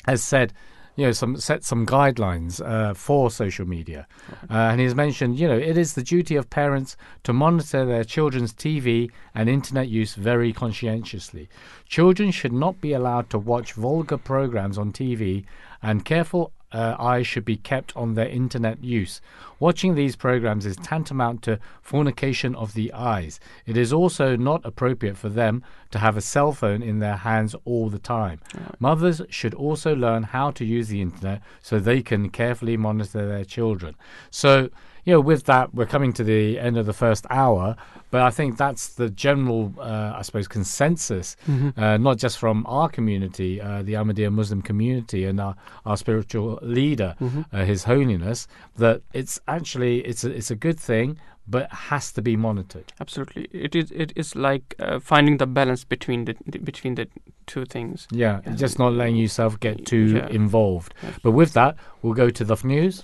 [0.05, 0.53] has said,
[0.95, 4.05] you know, some set some guidelines uh, for social media,
[4.49, 8.03] uh, and he's mentioned, you know, it is the duty of parents to monitor their
[8.03, 11.47] children's TV and internet use very conscientiously.
[11.87, 15.45] Children should not be allowed to watch vulgar programs on TV,
[15.81, 19.21] and careful uh, eyes should be kept on their internet use.
[19.59, 23.39] Watching these programs is tantamount to fornication of the eyes.
[23.65, 27.55] It is also not appropriate for them to have a cell phone in their hands
[27.65, 28.39] all the time.
[28.79, 33.45] Mothers should also learn how to use the internet so they can carefully monitor their
[33.45, 33.95] children.
[34.29, 34.69] So,
[35.05, 37.75] you know, with that, we're coming to the end of the first hour,
[38.11, 41.35] but I think that's the general, uh, I suppose, consensus,
[41.77, 46.59] uh, not just from our community, uh, the Ahmadiyya Muslim community, and our, our spiritual
[46.61, 47.15] leader,
[47.53, 48.47] uh, His Holiness,
[48.77, 52.93] that it's actually it's a, it's a good thing, but has to be monitored.
[52.99, 53.91] Absolutely, it is.
[53.91, 57.07] It is like uh, finding the balance between the, the between the
[57.47, 58.07] two things.
[58.11, 60.27] Yeah, just not letting yourself get too Yeah.
[60.29, 60.93] involved.
[61.23, 63.03] But with that, we'll go to the news.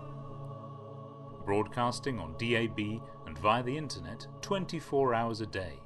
[1.45, 5.79] broadcasting on DAB and via the internet 24 hours a day.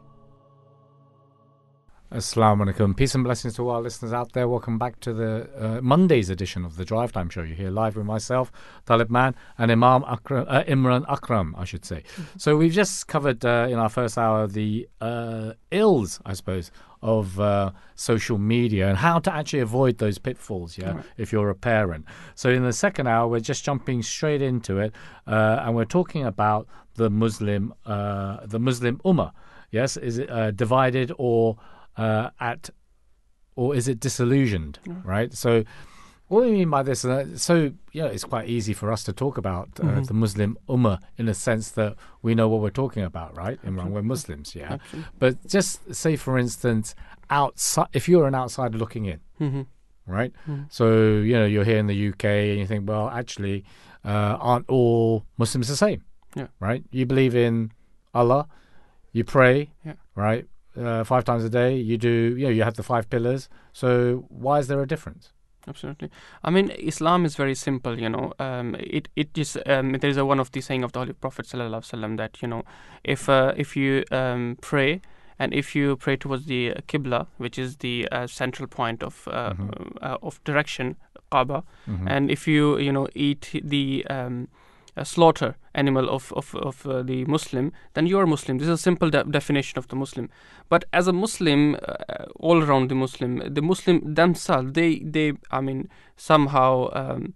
[2.16, 2.96] Assalamu alaikum.
[2.96, 4.48] Peace and blessings to all our listeners out there.
[4.48, 7.42] Welcome back to the uh, Monday's edition of the Drive Time Show.
[7.42, 8.54] You're here live with myself,
[8.86, 12.04] Talib Man, and Imam Akram, uh, Imran Akram, I should say.
[12.38, 17.38] So we've just covered uh, in our first hour the uh, ills, I suppose, of
[17.38, 20.78] uh, social media and how to actually avoid those pitfalls.
[20.78, 22.06] Yeah, if you're a parent.
[22.34, 24.96] So in the second hour, we're just jumping straight into it,
[25.28, 29.34] uh, and we're talking about the Muslim, uh, the Muslim Ummah.
[29.72, 31.58] Yes, is it uh, divided or
[31.98, 32.70] uh, at,
[33.56, 34.80] or is it disillusioned?
[35.04, 35.34] Right.
[35.34, 35.64] So,
[36.28, 37.06] what do we mean by this?
[37.06, 40.98] Uh, so, yeah, it's quite easy for us to talk about uh, the Muslim Ummah
[41.18, 43.62] in the sense that we know what we're talking about, right?
[43.64, 44.78] Imran, we're Muslims, yeah.
[45.20, 46.96] But just say, for instance,
[47.30, 49.62] outside, if you're an outsider looking in, Mm-hmm.
[50.12, 50.34] right?
[50.70, 53.64] So, you know, you're here in the UK and you think, well, actually,
[54.04, 56.04] uh, aren't all Muslims the same?
[56.36, 56.48] Yeah.
[56.60, 56.84] Right?
[56.92, 57.72] You believe in
[58.16, 58.48] Allah,
[59.12, 59.94] you pray, Yeah.
[60.16, 60.48] right?
[60.78, 63.48] Uh, five times a day, you do, you know, you have the five pillars.
[63.72, 65.32] So, why is there a difference?
[65.68, 66.10] Absolutely.
[66.44, 68.00] I mean, Islam is very simple.
[68.00, 70.92] You know, um, it it just um, there is a one of the saying of
[70.92, 72.64] the Holy Prophet sallallahu alaihi wasallam that you know,
[73.04, 75.02] if uh, if you um, pray
[75.40, 79.54] and if you pray towards the qibla, which is the uh, central point of uh,
[80.02, 80.98] uh, of direction,
[81.32, 81.64] Kaaba,
[82.08, 84.48] and if you you know eat the um,
[85.04, 88.58] slaughter animal of of, of uh, the Muslim, then you are Muslim.
[88.58, 90.30] This is a simple de- definition of the Muslim.
[90.70, 95.62] But as a Muslim, uh, all around the Muslim, the Muslim themselves, they they I
[95.62, 96.90] mean somehow.
[96.94, 97.34] Um,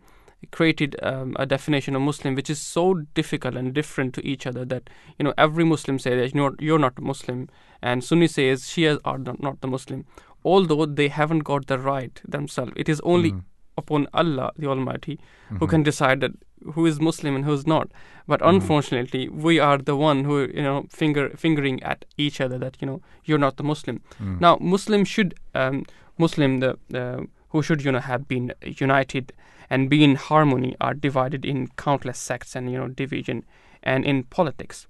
[0.51, 4.63] created um, a definition of Muslim which is so difficult and different to each other
[4.63, 7.49] that you know every Muslim says that you're, you're not a Muslim
[7.81, 10.05] and Sunni says Shias are not, not the Muslim
[10.45, 13.33] although they haven't got the right themselves it is only
[13.77, 15.19] upon Allah the Almighty
[15.59, 16.31] who can decide that
[16.73, 17.91] who is Muslim and who is not.
[18.27, 22.77] But unfortunately we are the one who you know finger fingering at each other that
[22.81, 24.01] you know you're not the Muslim.
[24.19, 25.85] Now Muslim should um,
[26.17, 29.33] Muslim the uh, who should you know have been united
[29.69, 33.45] and be in harmony are divided in countless sects and you know division
[33.83, 34.87] and in politics.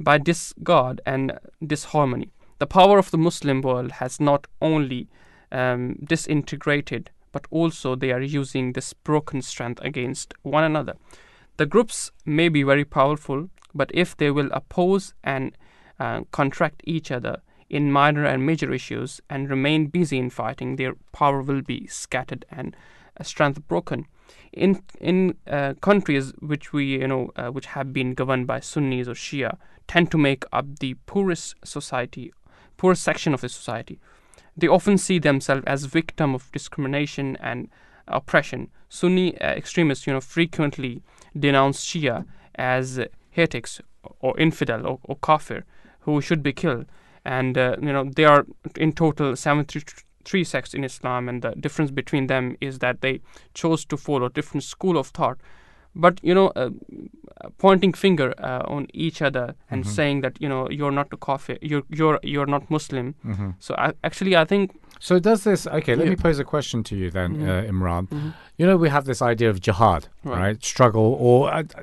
[0.00, 5.08] By discord and disharmony the power of the muslim world has not only
[5.52, 10.94] um, disintegrated but also they are using this broken strength against one another
[11.58, 15.56] the groups may be very powerful but if they will oppose and
[15.98, 17.36] uh, contract each other
[17.68, 22.44] in minor and major issues and remain busy in fighting, their power will be scattered
[22.50, 22.76] and
[23.18, 24.06] uh, strength broken.
[24.52, 29.08] In in uh, countries which we you know uh, which have been governed by Sunnis
[29.08, 29.56] or Shia
[29.88, 32.32] tend to make up the poorest society,
[32.76, 33.98] poorest section of the society.
[34.56, 37.68] They often see themselves as victim of discrimination and
[38.06, 38.70] oppression.
[38.88, 41.02] Sunni uh, extremists you know frequently
[41.38, 42.24] denounce Shia
[42.54, 43.00] as
[43.30, 43.80] heretics
[44.20, 45.64] or infidel or, or kafir
[46.00, 46.86] who should be killed
[47.24, 48.46] and uh, you know there are
[48.76, 53.20] in total 73 sects in Islam, and the difference between them is that they
[53.54, 55.38] chose to follow different school of thought.
[55.96, 56.70] But you know, uh,
[57.58, 61.56] pointing finger uh, on each other and saying that you know you're not a kafir,
[61.62, 63.14] you're you're you're not Muslim.
[63.58, 64.70] So I, actually, I think
[65.00, 65.66] So does this?
[65.66, 66.10] Okay, let Yeah.
[66.10, 67.48] me pose a question to you then, Mhm.
[67.48, 68.08] uh, Imran.
[68.08, 68.32] Mhm.
[68.58, 70.38] You know, we have this idea of jihad, Right.
[70.40, 70.64] right?
[70.64, 71.82] Struggle, or uh, uh,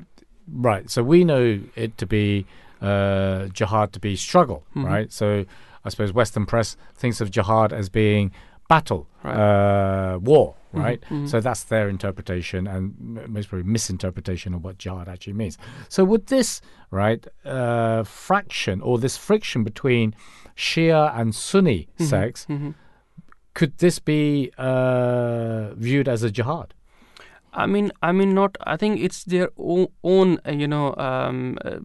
[0.70, 0.90] right.
[0.90, 2.44] So we know it to be
[2.82, 4.84] uh, jihad to be struggle, Mhm.
[4.84, 5.12] right?
[5.12, 5.44] So
[5.84, 8.32] I suppose Western press thinks of jihad as being
[8.72, 9.36] battle, Right.
[9.36, 11.00] uh, war, Mhm, right?
[11.10, 11.28] mhm.
[11.30, 12.82] So that's their interpretation and
[13.36, 15.58] most probably misinterpretation of what jihad actually means.
[15.88, 16.60] So would this
[16.90, 20.06] right uh, fraction or this friction between
[20.56, 22.74] Shia and Sunni Mhm, sects mhm.
[23.54, 26.68] could this be uh, viewed as a jihad?
[27.54, 28.56] I mean, I mean, not.
[28.72, 31.80] I think it's their own, own uh, you know, um, uh,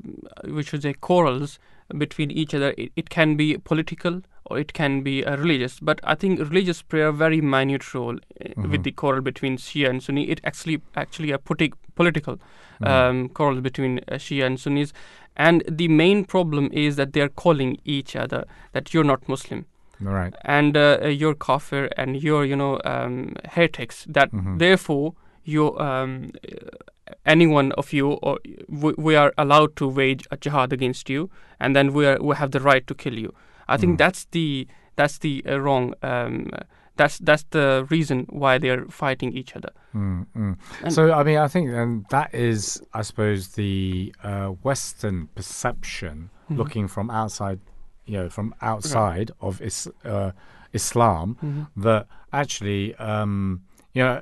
[0.55, 1.59] we should say, quarrels
[1.97, 2.73] between each other.
[2.77, 5.79] It, it can be political or it can be a religious.
[5.79, 9.89] But I think religious play a very minute role uh, with the quarrel between Shia
[9.89, 10.29] and Sunni.
[10.29, 12.39] It actually, actually, a politi- political
[12.83, 14.93] um, quarrel between uh, Shia and Sunnis.
[15.35, 19.65] And the main problem is that they are calling each other that you're not Muslim
[20.01, 20.33] right.
[20.43, 24.57] and uh, uh, you're kafir and you're you know um, heretics that Mhm.
[24.59, 28.37] therefore you um, uh, any one of you or
[28.67, 31.29] we, we are allowed to wage a jihad against you
[31.59, 33.33] and then we are we have the right to kill you
[33.67, 33.97] i think Mhm.
[33.97, 36.49] that's the that's the uh, wrong um,
[36.95, 40.55] that's that's the reason why they're fighting each other Mm, mm.
[40.91, 46.57] So, I mean, I think and that is, I suppose, the uh, Western perception Mhm.
[46.57, 47.59] looking from outside,
[48.05, 50.31] you know, from outside of is, uh,
[50.73, 51.67] Islam, Mhm.
[51.83, 53.61] that actually, um,
[53.93, 54.21] you know,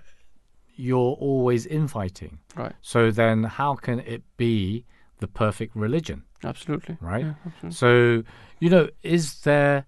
[0.78, 2.40] you're always infighting.
[2.56, 4.86] right So then, how can it be
[5.20, 6.24] the perfect religion?
[6.44, 7.26] absolutely Right.
[7.26, 7.72] Yeah, absolutely.
[7.76, 8.24] So,
[8.66, 9.86] you know, is there.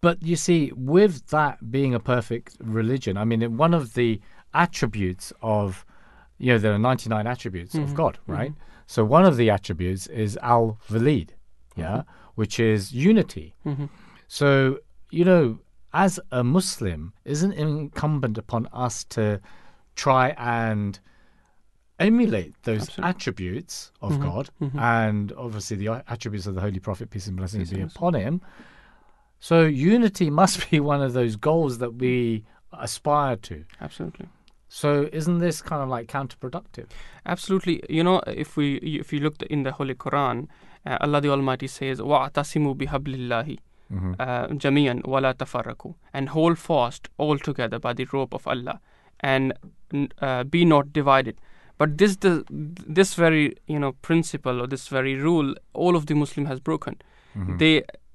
[0.00, 4.20] But you see, with that being a perfect religion, I mean, one of the
[4.54, 5.84] attributes of,
[6.38, 8.54] you know, there are 99 attributes of Mhm, God, right?
[8.86, 11.30] So one of the attributes is Al Wahid,
[11.74, 12.02] yeah,
[12.36, 13.54] which is unity.
[13.66, 13.88] Mhm.
[14.28, 14.78] So,
[15.10, 15.58] you know,
[15.92, 19.40] as a Muslim, isn't it incumbent upon us to
[19.96, 21.00] try and
[22.06, 23.10] emulate those Absolutely.
[23.10, 24.78] attributes of Mhm, God mhm.
[24.80, 27.96] and obviously the attributes of the Holy Prophet, peace and blessings Peace be blessings.
[27.96, 28.40] upon him?
[29.40, 33.64] So, unity must be one of those goals that we aspire to.
[33.80, 34.26] absolutely
[34.68, 36.86] So, isn't this kind of like counterproductive?
[37.26, 37.82] Absolutely.
[37.96, 40.48] You know, if we if you look in the Holy Quran,
[40.86, 43.58] uh, Allah the Almighty says, "Wa'tasimu bihablillahi
[43.92, 44.14] Mhm.
[44.18, 48.80] uh, jami'an wala tafarraku," and hold fast all together by the rope of Allah,
[49.20, 49.52] and
[50.22, 51.36] uh, be not divided.
[51.82, 52.32] But this the
[53.00, 53.42] this very
[53.74, 55.54] you know principle or this very rule,
[55.86, 56.96] all of the Muslim has broken.
[57.36, 57.58] Mhm.
[57.62, 57.72] They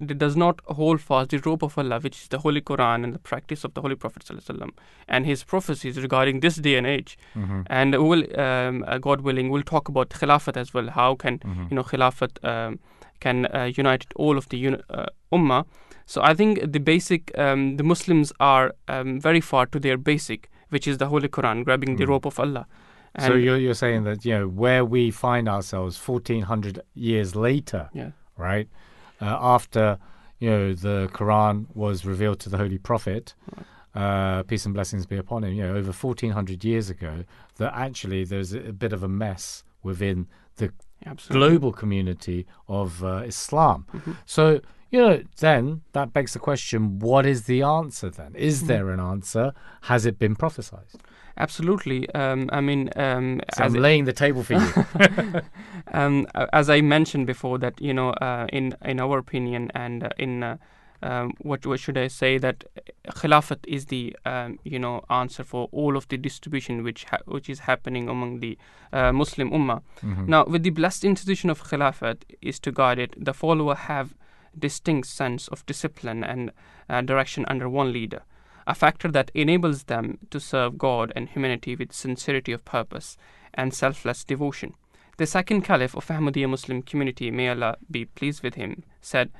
[0.09, 3.15] they does not hold fast the rope of Allah, which is the Holy Quran and
[3.17, 4.71] the practice of the Holy Prophet sallallahu alaihi wasallam,
[5.17, 7.13] and his prophecies regarding this day and age
[7.45, 7.63] Mhm.
[7.79, 11.65] and will um, uh, god willing we'll talk about khilafat as well how can Mhm.
[11.71, 12.77] you know khilafat um,
[13.25, 15.07] can uh, unite all of the uni- uh,
[15.39, 15.61] ummah
[16.15, 20.47] so i think the basic um, the muslims are um, very far to their basic
[20.75, 22.13] which is the holy quran grabbing the Mhm.
[22.15, 22.65] rope of allah
[23.19, 28.11] So you're you're saying that you know where we find ourselves 1400 years later, Yeah.
[28.37, 28.67] right?
[29.21, 29.97] Uh, after
[30.39, 33.33] you know the Quran was revealed to the Holy Prophet,
[33.95, 35.53] uh, peace and blessings be upon him.
[35.53, 37.23] You know, over 1400 years ago,
[37.57, 40.71] that actually there's a, a bit of a mess within the
[41.05, 41.49] Absolutely.
[41.49, 43.85] global community of uh, Islam.
[43.93, 44.11] Mm-hmm.
[44.25, 44.61] So,
[44.91, 48.35] you know, then that begs the question what is the answer then?
[48.35, 48.67] Is Mm-hmm.
[48.67, 49.53] there an answer?
[49.83, 50.87] Has it been prophesied?
[51.39, 52.09] Absolutely.
[52.15, 55.41] Um, I mean, um, So as I'm laying the table for you.
[55.93, 60.09] um, as I mentioned before, that you know, uh, in in our opinion, and uh,
[60.17, 60.57] in uh,
[61.03, 62.63] um, what what should I say that
[63.09, 67.49] Khilafat is the um, you know answer for all of the distribution which ha- which
[67.49, 68.57] is happening among the
[68.91, 69.81] uh, Muslim Ummah.
[70.27, 74.15] Now, with the blessed institution of Khilafat is to guide it, the follower have
[74.59, 76.51] distinct sense of discipline and
[76.89, 78.23] uh, direction under one leader,
[78.65, 83.17] a factor that enables them to serve God and humanity with sincerity of purpose
[83.53, 84.73] and selfless devotion.
[85.17, 89.31] The second caliph of Ahmadiyya Muslim community, may Allah be pleased with him, said,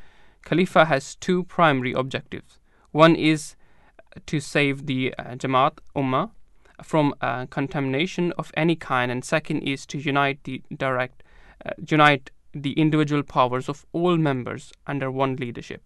[0.43, 2.57] Khalifa has two primary objectives.
[2.91, 3.55] One is
[4.26, 6.32] to save the uh, Jamaat Ummah
[6.82, 11.22] from uh, contamination of any kind, and second is to unite the direct,
[11.65, 15.82] uh, unite the individual powers of all members under one leadership.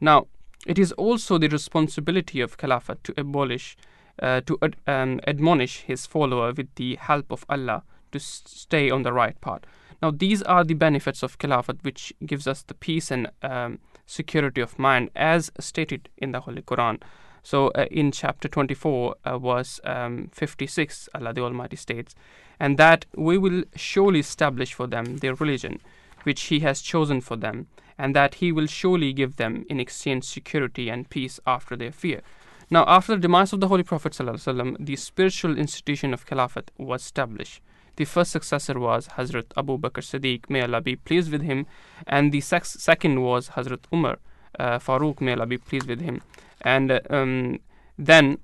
[0.00, 0.26] Now,
[0.66, 3.76] it is also the responsibility of Khilafat to abolish,
[4.22, 7.82] uh, to ad- um, admonish his follower with the help of Allah
[8.12, 9.62] to s- stay on the right path.
[10.02, 14.60] Now, these are the benefits of Khilafat, which gives us the peace and um, security
[14.60, 17.00] of mind, as stated in the Holy Quran.
[17.44, 22.14] So, uh, in chapter 24, uh, verse um, 56, Allah the Almighty states,
[22.58, 25.80] and that we will surely establish for them their religion,
[26.22, 27.66] which He has chosen for them,
[27.98, 32.22] and that He will surely give them in exchange security and peace after their fear.
[32.70, 37.02] Now, after the demise of the Holy Prophet, ﷺ, the spiritual institution of Caliphate was
[37.02, 37.60] established.
[37.96, 41.66] The first successor was Hazrat Abu Bakr Siddiq, may Allah be pleased with him,
[42.06, 44.18] and the sex- second was Hazrat Umar
[44.58, 46.22] uh, Farooq, may Allah be pleased with him.
[46.64, 47.58] And um,
[47.98, 48.38] then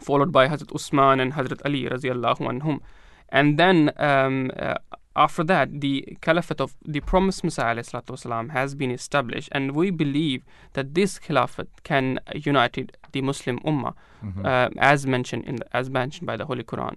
[0.00, 2.80] followed by Hazrat Usman and Hazrat Ali radiallahu anhum.
[3.28, 4.74] And then um, uh,
[5.16, 10.44] after that, the caliphate of the promised Messiah salatu has been established, and we believe
[10.74, 13.94] that this caliphate can unite the Muslim Ummah,
[14.44, 16.96] uh, as mentioned in the, as mentioned by the Holy Quran.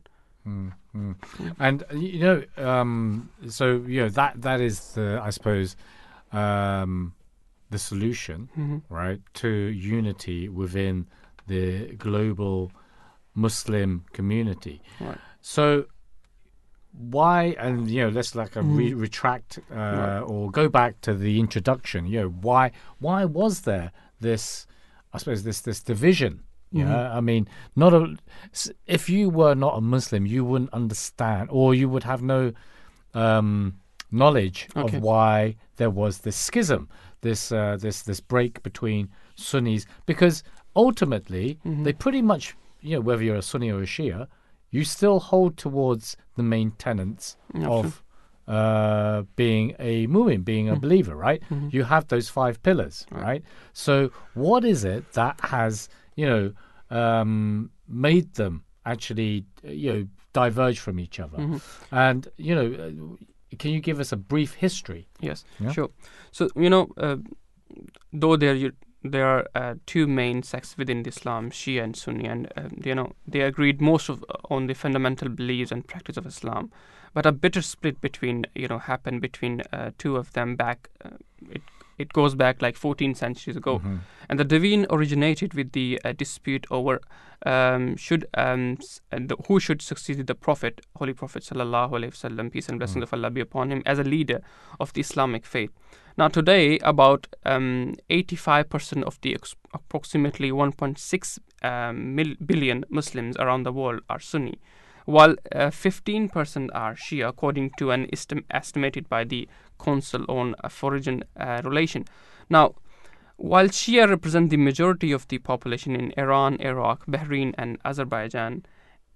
[1.59, 5.75] And uh, you know, um, so you know that that is the I suppose
[6.34, 7.13] um,
[7.70, 8.93] the solution, Mm-hmm.
[8.93, 11.07] right, to unity within
[11.47, 12.72] the global
[13.36, 14.82] Muslim community.
[14.99, 15.17] Right.
[15.41, 15.86] So
[16.91, 21.39] why and you know let's like a re- retract uh, or go back to the
[21.39, 24.65] introduction you know why why was there this
[25.13, 26.41] i suppose this this division
[26.72, 28.15] yeah i mean not a.
[28.88, 32.51] if you were not a muslim you wouldn't understand or you would have no
[33.13, 33.76] um
[34.11, 34.97] knowledge Okay.
[34.97, 36.89] of why there was this schism
[37.22, 40.43] this uh, this this break between sunnis because
[40.76, 44.28] ultimately they pretty much you know whether you're a sunni or a shia
[44.72, 47.38] you still hold towards the main tenets
[47.70, 48.03] of
[48.47, 51.41] uh, being a mu'min, being a believer, right?
[51.72, 53.43] You have those five pillars, right?
[53.74, 56.53] So, what is it that has, you know,
[56.89, 61.38] um, made them actually, you know, diverge from each other?
[61.91, 63.17] And, you know,
[63.57, 65.07] can you give us a brief history?
[65.19, 65.71] Yes, Yeah.
[65.71, 65.89] sure.
[66.31, 67.17] So you know, uh,
[68.13, 68.73] though there you,
[69.03, 73.13] there are uh, two main sects within Islam, Shia and Sunni, and uh, you know
[73.27, 76.71] they agreed most of on the fundamental beliefs and practice of Islam,
[77.13, 80.89] but a bitter split between you know happened between uh, two of them back.
[81.03, 81.17] Uh,
[81.49, 81.61] it
[81.99, 83.81] it goes back like 14 centuries ago,
[84.29, 86.99] and the division originated with the uh, dispute over
[87.45, 92.11] um, should um, s- and the, who should succeed the Prophet, Holy Prophet sallallahu alaihi
[92.15, 94.41] wasallam, peace and blessings of Allah be upon him, as a leader
[94.79, 95.71] of the Islamic faith.
[96.17, 103.63] Now today, about um, 85% of the ex- approximately 1.6 um, mil- billion Muslims around
[103.63, 104.59] the world are Sunni,
[105.10, 109.49] while uh, 15% are Shia, according to an estim- estimated by the
[109.84, 112.06] Council on uh, Foreign uh, Relation.
[112.48, 112.76] Now,
[113.38, 118.65] while Shia represent the majority of the population in Iran, Iraq, Bahrain, and Azerbaijan,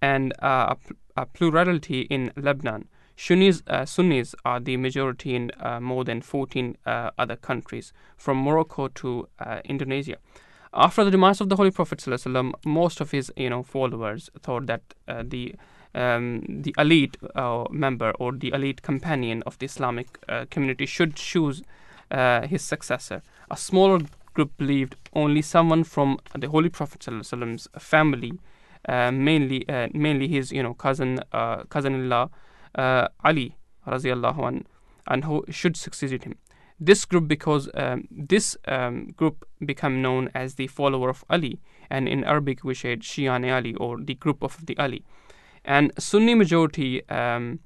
[0.02, 0.74] and uh,
[1.16, 6.22] a, a plurality in Lebanon, Sunnis, uh, Sunnis are the majority in uh, more than
[6.22, 10.18] 14 uh, other countries, from Morocco to uh, Indonesia.
[10.74, 12.04] After the demise of the Holy Prophet
[12.66, 15.54] most of his you know followers thought that uh, the
[15.96, 21.16] um, the elite uh, member or the elite companion of the Islamic uh, community should
[21.16, 21.62] choose
[22.12, 23.22] uh, his successor.
[23.52, 24.02] A smaller
[24.34, 28.40] group believed only someone from the Holy Prophet ﷺ's family
[28.88, 32.28] uh, mainly uh, mainly his you know cousin uh, cousin-in-law
[33.24, 33.56] Ali
[33.88, 34.68] radiallahu an,
[35.08, 36.36] and who should succeed him.
[36.80, 42.10] This group because um, this um, group become known as the follower of Ali, and
[42.10, 45.06] in Arabic we said Shi'an Ali or the group of the Ali,
[45.66, 47.08] and Sunni majority.
[47.10, 47.60] Um,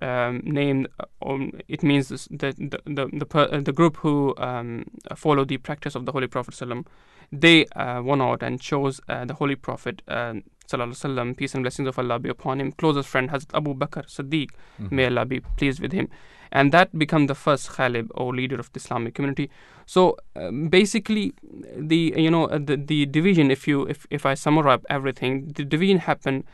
[0.00, 4.34] um, named uh, um, it means the the the the, per, uh, the group who
[4.38, 4.84] um,
[5.16, 6.86] follow the practice of the Holy Prophet Sallam,
[7.32, 10.34] they uh, won out and chose uh, the Holy Prophet uh,
[10.68, 13.74] Sallallahu Alaihi Wasallam, peace and blessings of Allah be upon him, closest friend Hazrat Abu
[13.74, 14.50] Bakr Siddiq,
[14.90, 16.08] may Allah be pleased with him,
[16.52, 19.50] and that become the first Khalib or leader of the Islamic community.
[19.86, 21.32] So um, basically,
[21.76, 25.64] the you know uh, the the division, if you if if I summarize everything, the
[25.64, 26.44] division happened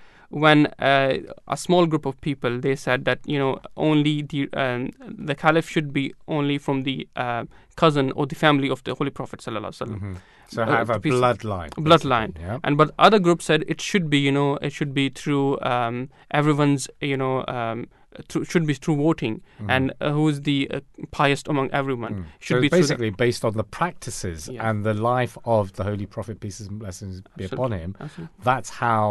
[0.42, 3.50] when uh, a small group of people they said that you know
[3.88, 4.90] only the um,
[5.30, 6.04] the caliph should be
[6.36, 7.44] only from the uh,
[7.82, 10.16] cousin or the family of the Holy Prophet sallallahu alaihi wasallam.
[10.54, 11.70] So Uh, have a bloodline.
[11.90, 12.58] bloodline Yeah.
[12.64, 16.00] and but other groups said it should be you know it should be through um,
[16.40, 17.86] everyone's you know um,
[18.28, 19.40] through, should be through voting
[19.76, 20.80] and uh, who's the uh,
[21.20, 24.68] pious among everyone should so be through the- basically based on the practices Yeah.
[24.68, 27.96] and the life of the Holy Prophet, peace and blessings be upon him.
[28.00, 28.28] Absolutely.
[28.50, 29.02] That's how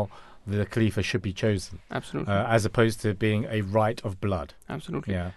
[0.45, 4.53] the Khalifa should be chosen, absolutely uh, as opposed to being a right of blood.
[4.69, 5.31] absolutely Yeah.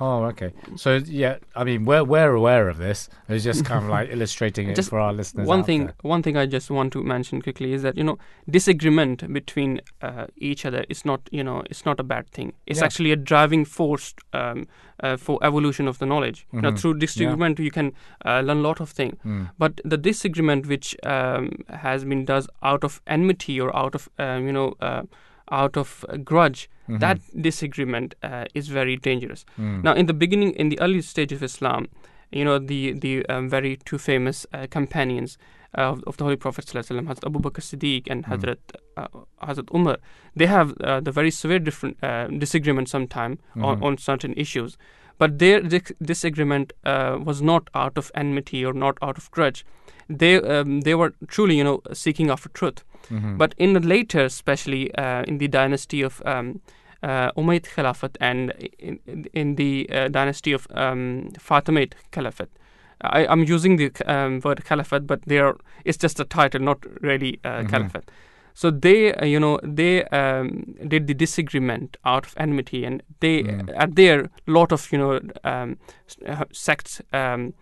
[0.00, 0.52] Oh, okay.
[0.76, 3.08] So yeah, I mean, we're we're aware of this.
[3.28, 5.48] It's just kind of like illustrating it Just for our listeners.
[5.48, 5.94] one thing there.
[6.02, 8.16] one thing i just want to mention quickly is that you know
[8.58, 12.80] disagreement between uh, each other is not you know it's not a bad thing it's
[12.80, 12.86] Yeah.
[12.86, 14.66] actually a driving force um,
[15.00, 16.78] uh, for evolution of the knowledge know Mhm.
[16.80, 17.92] through disagreement you can
[18.24, 19.50] uh, learn a lot of things Mm.
[19.58, 21.50] but the disagreement which um,
[21.86, 25.02] has been does out of enmity or out of um, you know uh,
[25.62, 27.00] out of grudge Mhm.
[27.00, 29.82] that disagreement uh, is very dangerous Mm.
[29.84, 31.86] now in the beginning in the early stage of islam
[32.38, 35.38] you know the the um, very two famous uh, companions
[35.74, 38.30] of, of the Holy Prophet ﷺ, Hazrat Abu Bakr Siddiq and Mm.
[38.30, 38.58] Hazrat
[38.96, 39.08] uh,
[39.46, 39.96] Hazrat Umar,
[40.34, 43.82] they have uh, the very severe different uh, disagreement sometime on, Mhm.
[43.86, 44.78] on certain issues,
[45.18, 49.62] but their dis- disagreement uh, was not out of enmity or not out of grudge.
[50.08, 52.82] They um, they were truly you know seeking after truth.
[53.10, 53.36] Mhm.
[53.42, 56.60] But in the later, especially uh, in the dynasty of um,
[57.02, 62.50] uh, Umayyad Khilafat and in, in, the uh, dynasty of um, Fatimid Caliphate,
[63.02, 66.78] I, I'm using the um, word Caliphate, but they are, it's just a title, not
[67.00, 67.68] really uh, Mhm.
[67.70, 68.10] Caliphate.
[68.54, 73.44] So they, uh, you know, they um, did the disagreement out of enmity, and they,
[73.44, 73.72] Mm.
[73.76, 75.76] at their lot of, you know, um,
[76.26, 77.54] uh, sects, um,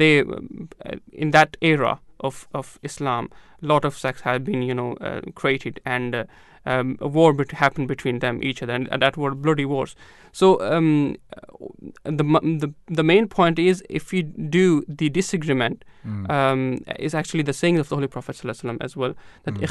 [0.00, 1.92] they, um, uh, in that era
[2.28, 3.24] of, of Islam,
[3.62, 6.24] a lot of sects had been, you know, uh, created, and uh,
[6.66, 9.92] um, a war bet- happened between them, each other, and, and that were bloody wars.
[10.32, 12.24] So um, uh, the,
[12.62, 12.68] the
[13.00, 14.22] the main point is, if you
[14.58, 14.64] do
[15.00, 16.30] the disagreement, Mm.
[16.36, 16.62] um,
[17.06, 19.12] is actually the saying of the Holy Prophet ﷺ as well
[19.44, 19.66] that Mm.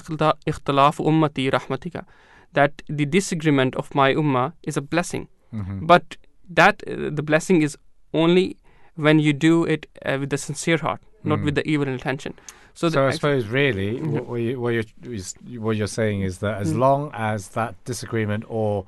[0.51, 2.01] "Ikhtilaf- ummati rahmatika,
[2.57, 5.27] that the disagreement of my ummah is a blessing.
[5.53, 5.87] Mhm.
[5.91, 6.17] But
[6.59, 7.73] that uh, the blessing is
[8.13, 8.45] only
[9.05, 11.45] when you do it uh, with a sincere heart, not Mm.
[11.45, 12.33] with the evil intention.
[12.73, 14.83] So, So, the, I suppose really what, what, you, what, you're,
[15.65, 16.79] what you're saying is that as Mm.
[16.79, 18.85] long as that disagreement or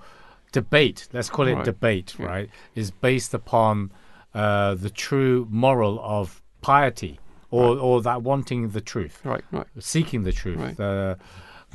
[0.52, 1.66] debate, let's call it Right.
[1.66, 2.26] debate, Yeah.
[2.34, 3.92] right, is based upon
[4.34, 7.20] uh, the true moral of piety
[7.50, 10.80] or, or that wanting the truth, right, right, seeking the truth, Right.
[10.80, 11.16] uh,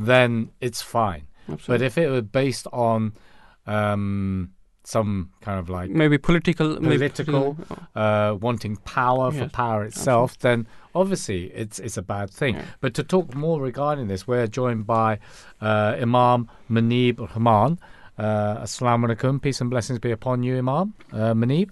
[0.01, 1.25] then it's fine.
[1.67, 3.13] But if it were based on
[3.67, 4.53] um,
[4.87, 7.57] some kind of like maybe political, maybe political,
[7.97, 10.65] uh, wanting power for power itself, then
[10.95, 12.55] obviously it's it's a bad thing.
[12.55, 12.65] Yeah.
[12.81, 15.19] But to talk more regarding this, we're joined by
[15.61, 17.81] uh, Imam Munib Rahman.
[18.17, 21.71] Uh, Assalamu alaikum, peace and blessings be upon you, Imam uh, Munib.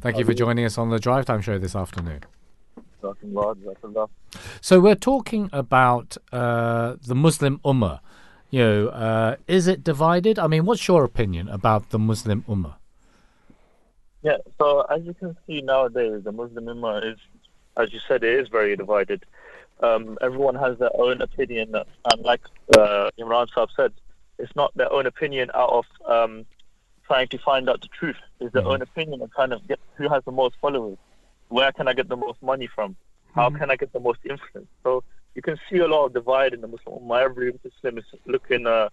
[0.00, 2.22] Thank you for joining us on the Drive Time Show this afternoon.
[4.60, 8.00] So we're talking about uh, the Muslim Ummah.
[8.52, 10.38] You know, uh, is it divided?
[10.38, 12.74] I mean, what's your opinion about the Muslim Ummah?
[14.22, 17.18] Yeah, so as you can see nowadays, the Muslim Ummah is,
[17.78, 19.24] as you said, it is very divided.
[19.82, 22.42] Um, everyone has their own opinion, and like
[22.76, 23.92] uh, Imran Saab said,
[24.38, 26.44] it's not their own opinion out of um,
[27.06, 28.20] trying to find out the truth.
[28.38, 30.98] It's their own opinion of kind of get who has the most followers.
[31.48, 32.96] Where can I get the most money from?
[33.34, 34.68] How can I get the most influence?
[34.82, 35.04] So
[35.34, 37.22] you can see a lot of divide in the Muslim Ummah.
[37.22, 38.88] Every Muslim is looking uh,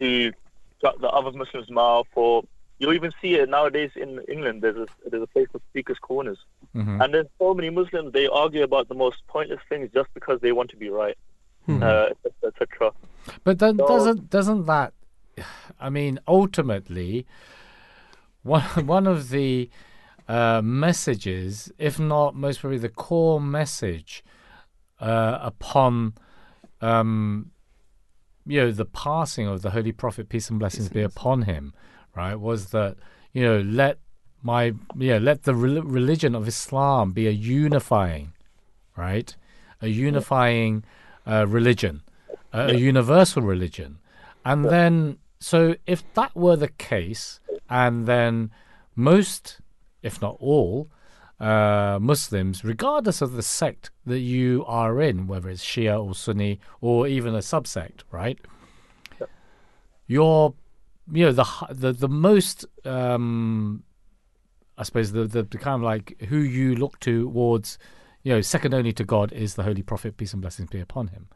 [0.00, 0.32] to
[0.80, 2.42] the other Muslims' mouth or
[2.78, 4.62] you even see it nowadays in England.
[4.62, 6.38] There's a there's a place called Speakers Corners,
[6.74, 7.02] Mhm.
[7.02, 8.12] and there's so many Muslims.
[8.12, 11.16] They argue about the most pointless things just because they want to be right,
[11.66, 11.82] Hmm.
[11.82, 12.06] uh,
[12.44, 12.90] etc.
[13.44, 14.92] But then So- doesn't doesn't that?
[15.80, 17.26] I mean, ultimately,
[18.42, 19.70] one one of the
[20.28, 24.24] uh, messages, if not most probably the core message
[25.00, 26.14] uh, upon
[26.80, 27.50] um,
[28.46, 31.72] you know, the passing of the Holy Prophet, peace and blessings be upon him,
[32.14, 32.96] right, was that
[33.32, 33.98] you know, let
[34.42, 38.32] my yeah, let the rel religion of Islam be a unifying,
[38.96, 39.34] right,
[39.80, 40.84] a unifying
[41.26, 42.02] uh, religion,
[42.52, 43.98] a universal religion,
[44.44, 47.40] and then so if that were the case,
[47.70, 48.50] and then
[48.94, 49.58] most,
[50.02, 50.90] if not all,
[51.40, 56.60] uh, Muslims, regardless of the sect that you are in, whether it's Shia or Sunni
[56.80, 58.38] or even a subsect, right?
[60.06, 60.54] You're,
[61.10, 63.82] you know, the the the most, um,
[64.76, 67.78] I suppose the, the the kind of like who you look to towards,
[68.22, 71.08] you know, second only to God is the Holy Prophet, peace and blessings be upon
[71.08, 71.28] him.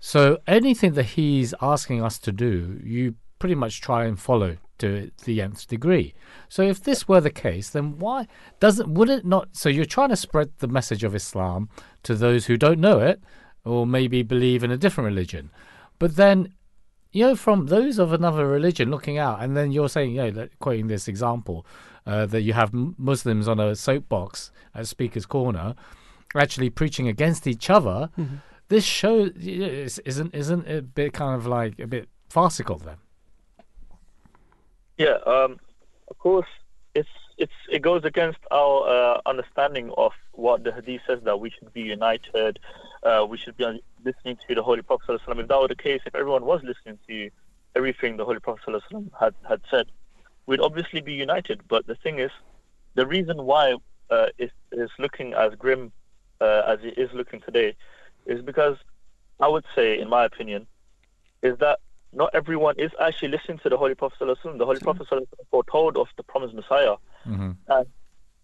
[0.00, 5.10] So anything that he's asking us to do, you pretty much try and follow to
[5.24, 6.14] the nth degree.
[6.48, 8.26] So if this were the case, then why
[8.60, 9.48] doesn't would it not?
[9.52, 11.68] So you're trying to spread the message of Islam
[12.02, 13.22] to those who don't know it,
[13.64, 15.50] or maybe believe in a different religion,
[15.98, 16.52] but then.
[17.16, 20.48] You know, from those of another religion looking out, and then you're saying, you know,
[20.58, 21.64] quoting this example,
[22.06, 25.76] uh, that you have Muslims on a soapbox at Speaker's Corner,
[26.34, 28.10] actually preaching against each other.
[28.66, 32.96] This show is- isn't isn't a bit kind of like a bit farcical then.
[34.98, 35.58] Yeah, um,
[36.08, 36.46] of course,
[36.94, 41.50] it's it's it goes against our uh, understanding of what the Hadith says that we
[41.50, 42.58] should be united,
[43.02, 45.20] uh, we should be listening to the Holy Prophet.
[45.26, 47.30] If that were the case, if everyone was listening to
[47.74, 48.82] everything the Holy Prophet
[49.18, 49.86] had had said,
[50.46, 51.60] we'd obviously be united.
[51.68, 52.30] But the thing is,
[52.94, 53.74] the reason why
[54.10, 55.92] uh, it is looking as grim
[56.40, 57.74] uh, as it is looking today
[58.26, 58.76] is because
[59.40, 60.66] I would say, in my opinion,
[61.42, 61.80] is that
[62.14, 64.20] not everyone is actually listening to the Holy Prophet.
[64.20, 64.58] Wasallam.
[64.58, 66.96] The Holy Prophet Wasallam foretold of the promised Messiah,
[67.26, 67.52] mm-hmm.
[67.68, 67.86] and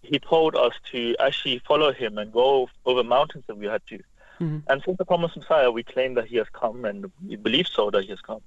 [0.02, 3.98] he told us to actually follow him and go over mountains if we had to.
[4.40, 4.58] Mm-hmm.
[4.68, 7.90] And since the promised Messiah, we claim that he has come, and we believe so
[7.90, 8.40] that he has come.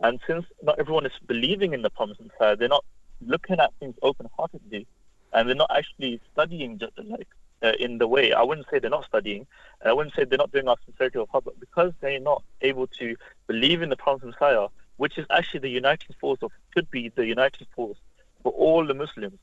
[0.00, 2.84] And since not everyone is believing in the promised Messiah, they're not
[3.26, 4.86] looking at things open-heartedly,
[5.32, 7.28] and they're not actually studying just like
[7.62, 8.32] uh, in the way.
[8.32, 9.46] I wouldn't say they're not studying,
[9.80, 12.42] and I wouldn't say they're not doing our sincerity of heart, but because they're not
[12.60, 13.16] able to
[13.46, 17.26] believe in the promised Messiah, which is actually the uniting force of could be the
[17.26, 17.98] uniting force
[18.42, 19.38] for all the Muslims,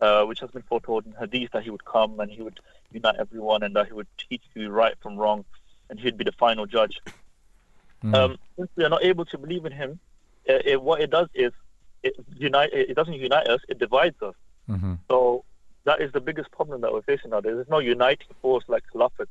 [0.00, 2.60] uh, which has been foretold in Hadith that he would come and he would
[2.90, 5.44] unite everyone and that he would teach you right from wrong,
[5.90, 7.00] and he'd be the final judge.
[8.14, 10.00] Um, since we are not able to believe in him,
[10.48, 11.52] uh, it, what it does is
[12.02, 12.70] it unite.
[12.72, 14.34] It doesn't unite us; it divides us.
[15.08, 15.44] So
[15.84, 17.54] that is the biggest problem that we're facing nowadays.
[17.56, 19.26] There's no uniting force like Khilafat.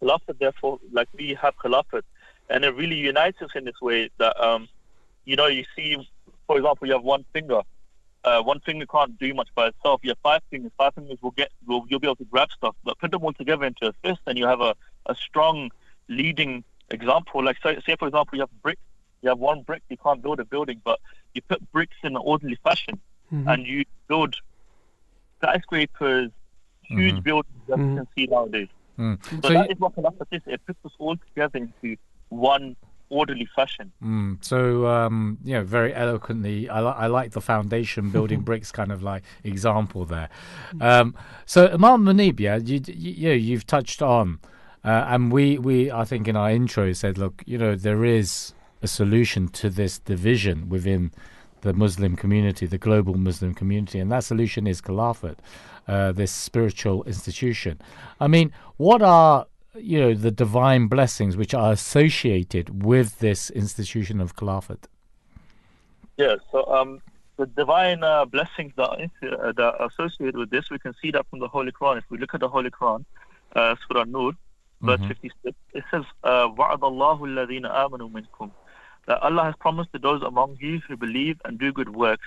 [0.00, 2.02] Khilafat, therefore, like we have Khilafat,
[2.48, 4.68] and it really unites us in this way that, um,
[5.24, 5.96] you know, you see,
[6.46, 7.62] for example, you have one finger.
[8.24, 10.00] Uh, one finger can't do much by itself.
[10.02, 10.72] You have five fingers.
[10.76, 12.74] Five fingers will get, will, you'll be able to grab stuff.
[12.84, 14.74] But put them all together into a fist, and you have a,
[15.06, 15.70] a strong
[16.08, 17.44] leading example.
[17.44, 18.78] Like, say, say, for example, you have brick.
[19.22, 19.82] You have one brick.
[19.88, 21.00] You can't build a building, but
[21.34, 23.00] you put bricks in an orderly fashion,
[23.48, 24.36] and you build
[25.38, 26.30] skyscrapers,
[26.82, 28.68] huge buildings that you can see nowadays.
[28.98, 29.22] Mm.
[29.24, 30.42] So, So that you- is what Khilafat is.
[30.46, 31.96] It puts us all together into
[32.30, 32.76] one
[33.08, 33.92] orderly fashion.
[34.02, 38.72] Mm, so um, you know, very eloquently, I, li- I like the foundation building bricks
[38.72, 40.28] kind of like example there.
[40.80, 41.14] Um,
[41.44, 44.40] so Imam Munib, yeah, you, you, you know, you've touched on,
[44.84, 48.54] uh, and we we I think in our intro said, look, you know, there is
[48.82, 51.12] a solution to this division within
[51.61, 55.39] the Muslim community, the global Muslim community, and that solution is Caliphate,
[55.87, 57.79] uh, this spiritual institution.
[58.19, 59.45] I mean, what are
[59.75, 64.87] you know the divine blessings which are associated with this institution of Caliphate?
[66.17, 67.01] Yeah, so um,
[67.37, 70.93] the divine uh, blessings that are, into- uh, that are associated with this, we can
[71.01, 71.97] see that from the Holy Quran.
[71.99, 73.05] If we look at the Holy Quran,
[73.55, 74.33] uh, Surah Nur,
[74.81, 78.51] verse 56, it says, uh, وَعَدَ اللَّهُ الَّذِينَ آمَنُوا مِنْكُمْ
[79.06, 82.26] that Allah has promised to those among you who believe and do good works,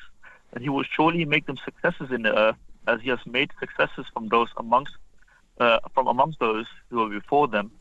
[0.54, 2.56] and He will surely make them successes in the earth,
[2.88, 4.96] as He has made successes from those amongst
[5.60, 7.72] uh, from amongst those who were before them,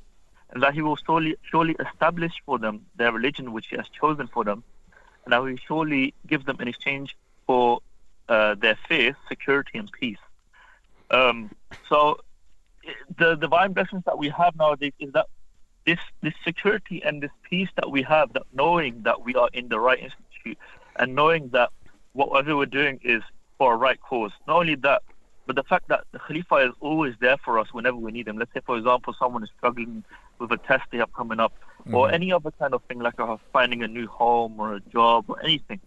[0.50, 4.26] and that He will surely surely establish for them their religion which He has chosen
[4.26, 4.64] for them,
[5.24, 7.16] and that He will surely give them in exchange
[7.46, 7.80] for
[8.28, 10.18] uh, their faith, security, and peace.
[11.10, 11.50] Um,
[11.88, 12.20] so,
[13.16, 15.26] the divine blessings that we have nowadays is that
[15.86, 19.68] this this security and this peace that we have, that knowing that we are in
[19.68, 20.58] the right institute,
[20.96, 21.70] and knowing that
[22.12, 23.22] whatever we're doing is
[23.56, 24.32] for a right cause.
[24.46, 25.02] Not only that,
[25.46, 28.38] but the fact that the Khalifa is always there for us whenever we need him.
[28.38, 30.04] Let's say, for example, someone is struggling
[30.38, 31.52] with a test they have coming up,
[31.92, 35.24] or any other kind of thing like uh, finding a new home or a job
[35.28, 35.80] or anything.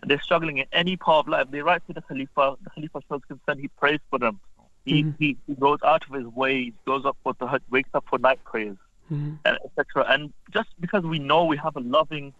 [0.00, 1.46] And they're struggling in any part of life.
[1.50, 2.56] They write to the Khalifa.
[2.62, 3.58] The Khalifa shows concern.
[3.58, 4.38] He prays for them.
[4.84, 6.64] He, he, he goes out of his way.
[6.64, 8.76] He goes up for the wakes up for night prayers.
[9.10, 9.38] Mhm.
[9.44, 10.06] and etc.
[10.08, 12.32] And just because we know we have a loving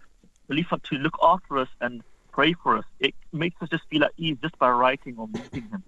[0.48, 4.12] Khalifa to look after us and pray for us, it makes us just feel at
[4.16, 5.82] ease just by writing or meeting him.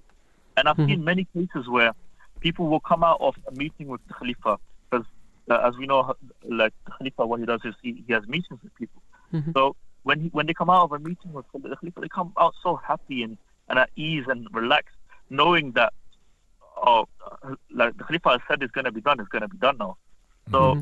[0.56, 1.92] And I've seen many cases where
[2.40, 4.58] people will come out of a meeting with the Khalifa
[4.90, 5.06] because,
[5.48, 6.14] uh, as we know,
[6.46, 9.00] like the Khalifa, what he does is he, he has meetings with people.
[9.32, 9.54] Mhm.
[9.54, 12.32] So when he, when they come out of a meeting with the Khalifa, they come
[12.38, 14.96] out so happy and, and at ease and relaxed,
[15.30, 15.94] knowing that
[16.76, 17.06] oh,
[17.42, 19.78] uh, like the Khalifa said is going to be done, it's going to be done
[19.78, 19.96] now.
[20.50, 20.74] So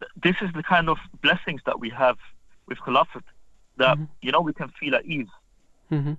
[0.00, 2.16] th- this is the kind of blessings that we have
[2.68, 3.22] with Khilafat
[3.78, 5.28] that you know we can feel at ease.
[5.88, 6.14] hmm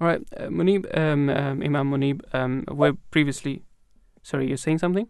[0.00, 3.62] All right, uh, Munib, um, um, Imam Munib, um, we're previously.
[4.22, 5.08] Sorry, you're saying something?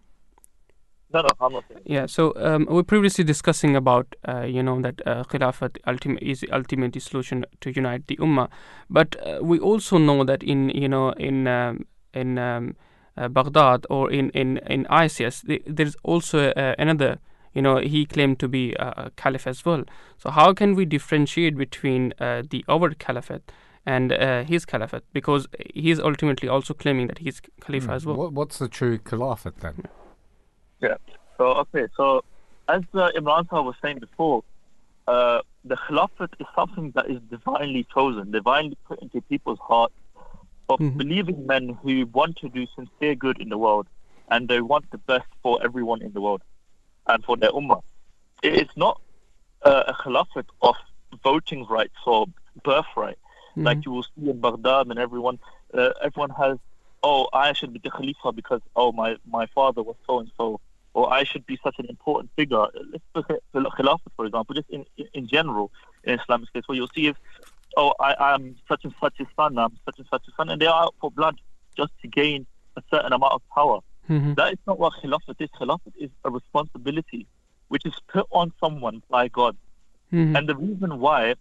[1.15, 1.81] No, no, I'm not saying.
[1.85, 6.41] Yeah, so um, we're previously discussing about uh, you know that uh, Khilafat ultim- is
[6.41, 8.49] the ultimate solution to unite the Ummah,
[8.91, 12.75] but uh, we also know that in you know in um, in um,
[13.17, 17.21] uh, Baghdad or in in in ISIS the, there's also uh, another
[17.53, 19.85] you know he claimed to be a, a caliph as well.
[20.19, 23.53] So how can we differentiate between uh, the our caliphate
[23.87, 28.17] and uh, his caliphate because he's ultimately also claiming that he's khalifa as well.
[28.17, 29.85] What, what's the true caliphate then?
[30.85, 30.97] Yeah.
[31.39, 31.87] So okay.
[31.97, 32.25] So
[32.69, 34.43] as uh, Imran Sahib was saying before,
[35.07, 39.95] uh, the Khilafat is something that is divinely chosen, divinely put into people's hearts
[40.69, 43.87] of believing men who want to do sincere good in the world,
[44.29, 46.43] and they want the best for everyone in the world
[47.07, 47.83] and for their ummah.
[48.43, 49.01] It's not
[49.63, 50.77] uh, a Khilafat of
[51.23, 52.27] voting rights or
[52.63, 53.19] birthright,
[53.57, 55.39] like you will see in Baghdad, and everyone
[55.73, 56.59] uh, everyone has
[57.05, 60.61] oh, I should be the Khalifa because, oh, my, my father was so and so,
[60.95, 62.65] or I should be such an important figure.
[62.93, 65.71] Let's look at the Khilafat, for example, just in, in, general
[66.05, 67.17] in Islamic states, where you'll see if,
[67.77, 70.61] oh, I, I'm such and such a son, I'm such and such a son, and
[70.63, 71.41] they are out for blood
[71.77, 72.47] just to gain
[72.77, 73.81] a certain amount of power.
[74.09, 74.37] Mhm.
[74.37, 75.51] That is not what Khilafat is.
[75.59, 77.27] Khilafat is a responsibility
[77.69, 79.57] which is put on someone by God.
[80.13, 80.37] Mhm.
[80.39, 81.35] And the reason why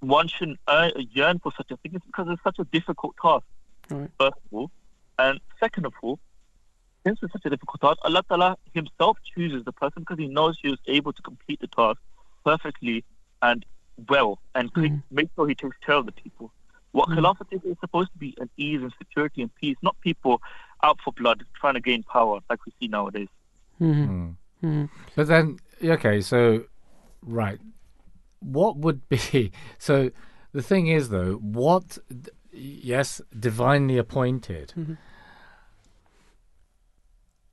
[0.00, 3.46] one shouldn't earn, yearn for such a thing is because it's such a difficult task,
[3.90, 4.10] Right.
[4.20, 4.70] first of all.
[5.18, 6.18] And second of all,
[7.04, 10.58] since it's such a difficult task, Allah Ta'ala Himself chooses the person because He knows
[10.62, 12.00] He is able to complete the task
[12.44, 13.04] perfectly
[13.42, 13.64] and
[14.08, 16.52] well and cre- make sure He takes care of the people.
[16.92, 20.40] What Khilafat is, is supposed to be an ease and security and peace, not people
[20.82, 23.28] out for blood trying to gain power like we see nowadays.
[23.80, 24.36] Mhm.
[24.62, 24.88] Mhm.
[25.16, 26.64] But then, okay, so
[27.22, 27.58] right,
[28.40, 30.10] what would be so?
[30.52, 31.98] The thing is, though, what?
[32.52, 34.72] Yes, divinely appointed.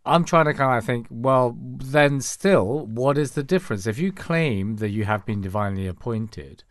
[0.05, 1.07] I'm trying to kind of think.
[1.09, 3.85] Well, then, still, what is the difference?
[3.85, 6.63] If you claim that you have been divinely appointed,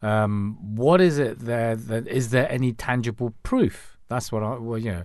[0.00, 1.76] um, what is it there?
[1.76, 3.98] That is there any tangible proof?
[4.08, 5.04] That's what I well, you know,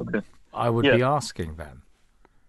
[0.00, 0.22] Okay.
[0.54, 0.96] I would Yeah.
[0.96, 1.82] be asking then.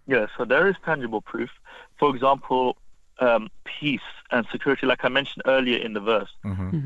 [0.07, 1.49] Yeah, so there is tangible proof.
[1.97, 2.77] For example,
[3.19, 4.01] um, peace
[4.31, 6.29] and security, like I mentioned earlier in the verse.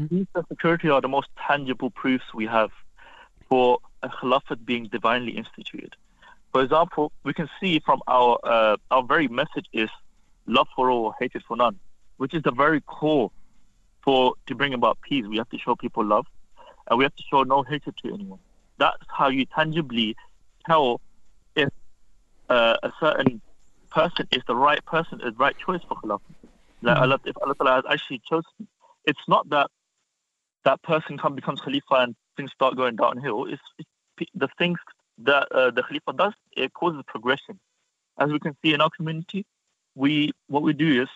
[0.09, 2.71] Peace and security are the most tangible proofs we have
[3.49, 5.95] for a Khilafat being divinely instituted.
[6.57, 9.91] For example, we can see from our uh, our very message is
[10.47, 11.77] love for all, hatred for none,
[12.17, 13.29] which is the very core
[14.01, 15.23] for to bring about peace.
[15.27, 16.25] We have to show people love,
[16.89, 18.39] and we have to show no hatred to anyone.
[18.79, 20.15] That's how you tangibly
[20.65, 20.99] tell
[21.55, 21.69] if
[22.49, 23.39] uh, a certain
[23.91, 26.21] person is the right person, is the right choice for Khilafah.
[26.81, 28.67] Like Allah, if Allah Ta'ala has actually chosen,
[29.05, 29.69] it's not that
[30.65, 33.45] that person come becomes Khalifa and things start going downhill.
[33.45, 34.79] It's, it's the things
[35.19, 37.59] that uh, the Khalifa does, it causes progression.
[38.19, 39.45] As we can see in our community,
[39.95, 41.09] we what we do is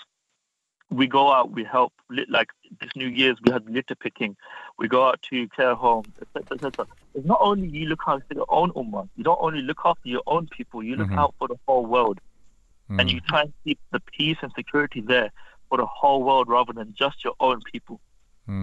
[0.90, 1.94] we go out, we help.
[2.30, 2.50] Like
[2.80, 4.36] this New Year's, we had litter picking.
[4.78, 6.88] We go out to care homes, etc., etc.
[7.14, 9.08] It's not only you look after your own ummah.
[9.16, 10.84] You don't only look after your own people.
[10.84, 11.18] You look Mhm.
[11.20, 12.20] out for the whole world,
[13.00, 15.32] and you try and keep the peace and security there
[15.70, 18.02] for the whole world rather than just your own people.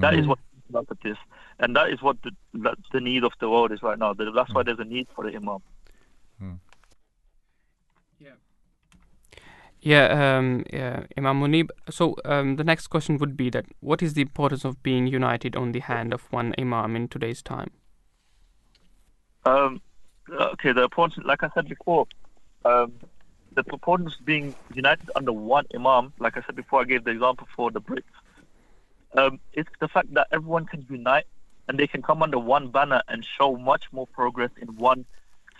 [0.02, 0.38] That is what
[0.72, 1.16] Khilafat
[1.58, 4.14] and that is what the that the need of the world is right now.
[4.14, 5.60] That's why there's a need for the imam.
[9.80, 11.70] Yeah, um, yeah, Imam Munib.
[11.88, 15.54] So um, the next question would be that what is the importance of being united
[15.54, 17.70] on the hand of one Imam in today's time?
[19.46, 19.80] Um,
[20.30, 22.06] okay, the importance, like I said before,
[22.64, 22.92] um,
[23.54, 27.12] the importance of being united under one imam, like I said before, I gave the
[27.12, 28.02] example for the Brits.
[29.14, 31.24] Um, it's the fact that everyone can unite
[31.66, 35.04] and they can come under one banner and show much more progress in one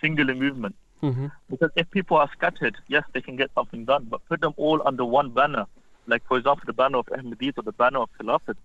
[0.01, 0.75] singular movement.
[1.01, 1.27] Mm-hmm.
[1.49, 4.81] Because if people are scattered, yes, they can get something done, but put them all
[4.85, 5.65] under one banner,
[6.07, 8.55] like for example the banner of Ahmadiyyat or the banner of Khilafat,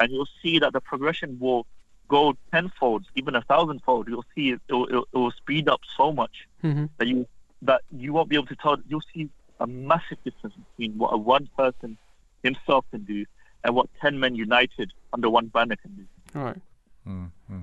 [0.00, 1.66] and you'll see that the progression will
[2.08, 4.08] go tenfold, even a thousandfold.
[4.08, 6.90] You'll see it, it, will, it will speed up so much Mhm.
[6.98, 7.26] that you
[7.62, 8.76] that you won't be able to tell.
[8.88, 9.28] You'll see
[9.60, 11.96] a massive difference between what a one person
[12.42, 13.24] himself can do
[13.66, 16.04] and what ten men united under one banner can do.
[16.38, 16.62] All right.
[17.06, 17.60] Mm-hmm.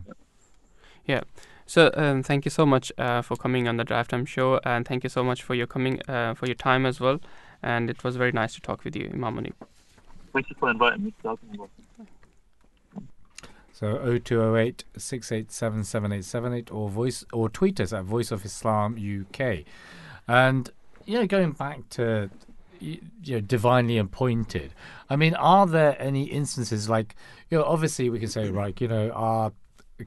[1.07, 1.21] Yeah.
[1.65, 4.85] So um, thank you so much uh, for coming on the Drive Time Show, and
[4.87, 7.19] thank you so much for your coming uh, for your time as well.
[7.61, 9.53] And it was very nice to talk with you, Imam Munib.
[10.33, 11.13] Thank you for inviting me.
[11.23, 11.37] to
[13.71, 19.63] So 0208 687 7878 or voice or tweet us at Voice of Islam UK.
[20.27, 20.69] And
[21.05, 22.52] you know, going back to y-
[22.83, 24.73] you know, divinely appointed.
[25.09, 27.15] I mean, are there any instances like
[27.49, 29.51] you know, obviously we can say right, you know, our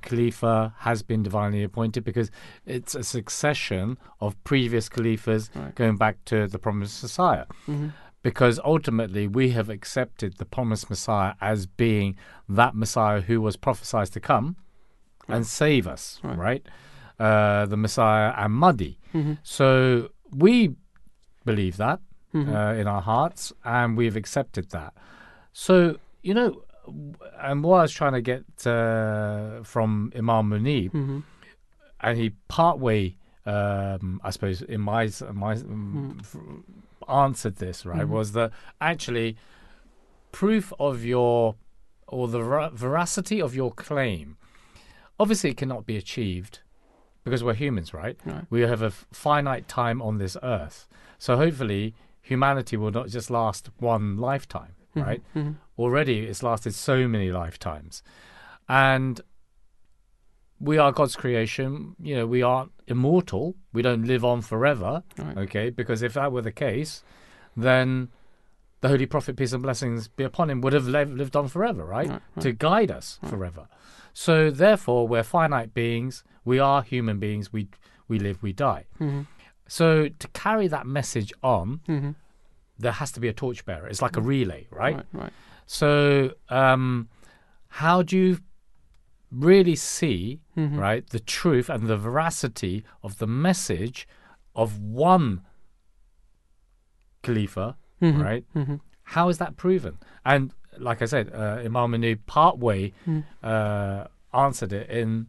[0.03, 2.31] Khalifa has been divinely appointed because
[2.66, 7.47] it's a succession of previous Khalifas going back to the promised Messiah.
[7.66, 7.93] Mhm.
[8.23, 12.16] Because ultimately we have accepted the promised Messiah as being
[12.48, 14.57] that Messiah who was prophesied to come
[15.28, 16.66] and save us, right?
[17.20, 18.98] Uh, the Messiah and Mahdi.
[19.15, 19.39] Mhm.
[19.44, 20.74] So we
[21.44, 22.01] believe that
[22.45, 22.55] Mhm.
[22.55, 24.93] uh, in our hearts, and we've accepted that.
[25.53, 26.63] So you know,
[27.41, 31.23] and what I was trying to get uh, from Imam Munib, Mhm.
[32.01, 36.37] and he partway, um, I suppose, in my my um, f-
[37.09, 38.09] answered this right Mhm.
[38.19, 38.51] was that
[38.81, 39.37] actually
[40.33, 41.55] proof of your
[42.09, 44.37] or the ver- veracity of your claim.
[45.19, 46.61] Obviously, it cannot be achieved
[47.25, 48.17] because we're humans, right?
[48.25, 48.45] Right.
[48.51, 50.87] We have a finite time on this earth.
[51.19, 51.95] So hopefully,
[52.31, 55.23] humanity will not just last one lifetime, Mhm, right?
[55.35, 55.55] mhm.
[55.78, 58.03] Already, it's lasted so many lifetimes.
[58.69, 59.20] And
[60.59, 61.94] we are God's creation.
[62.01, 63.55] You know, we aren't immortal.
[63.73, 65.03] We don't live on forever.
[65.19, 65.39] Right.
[65.44, 67.05] Okay, because if that were the case,
[67.57, 68.09] then
[68.81, 71.85] the Holy Prophet, peace and blessings be upon him, would have liv- lived on forever,
[71.85, 72.09] right?
[72.09, 72.43] Right, right.
[72.43, 73.69] To guide us forever.
[74.15, 76.24] So therefore, we're finite beings.
[76.44, 77.53] We are human beings.
[77.53, 77.69] We
[78.09, 78.85] we live, we die.
[79.01, 79.27] Mhm.
[79.69, 82.15] So to carry that message on, Mhm.
[82.79, 83.87] there has to be a torchbearer.
[83.89, 84.97] It's like a relay, right?
[84.97, 85.33] Right, right.
[85.67, 87.09] So, um,
[87.69, 88.39] how do you
[89.33, 90.79] really see, Mhm.
[90.79, 94.07] right, the truth and the veracity of the message
[94.55, 95.43] of one
[97.23, 98.45] Khalifa, Mhm, right?
[98.55, 98.81] mhm.
[99.03, 99.99] How is that proven?
[100.25, 103.25] And like I said, uh, Imam Manu partway Mm.
[103.43, 105.29] uh, answered it in,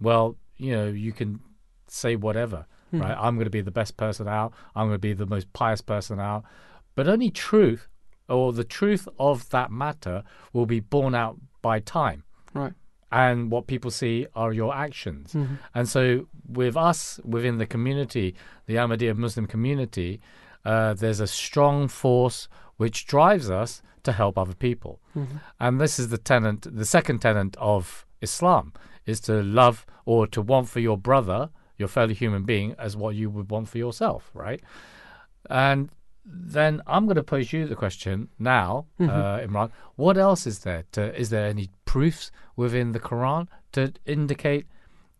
[0.00, 1.40] well, you know, you can
[1.86, 3.00] say whatever, Mhm.
[3.02, 3.16] right?
[3.18, 4.52] I'm going to be the best person out.
[4.74, 6.44] I'm going to be the most pious person out.
[6.94, 7.88] But only truth
[8.28, 10.22] or the truth of that matter
[10.52, 12.24] will be borne out by time.
[12.54, 12.72] Right.
[13.12, 15.32] And what people see are your actions.
[15.32, 15.58] Mhm.
[15.74, 18.34] And so, with us within the community,
[18.66, 20.20] the Ahmadiyya Muslim community,
[20.64, 25.00] uh, there's a strong force which drives us to help other people.
[25.16, 25.40] Mhm.
[25.60, 28.72] And this is the tenant, the second tenant of Islam,
[29.06, 33.14] is to love or to want for your brother, your fellow human being, as what
[33.14, 34.60] you would want for yourself, right?
[35.50, 35.90] And
[36.24, 39.08] then I'm going to pose you the question now, Mhm.
[39.08, 39.70] uh, Imran.
[39.94, 40.84] What else is there?
[40.92, 44.66] To, is there any proofs within the Quran to indicate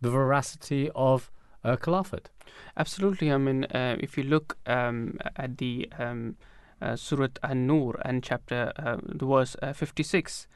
[0.00, 1.30] the veracity of
[1.64, 2.30] uh, Caliphate?
[2.76, 3.30] Absolutely.
[3.32, 6.36] I mean, uh, if you look um, at the um,
[6.80, 10.46] uh, Surat An-Nur and chapter, uh, the verse uh, 56,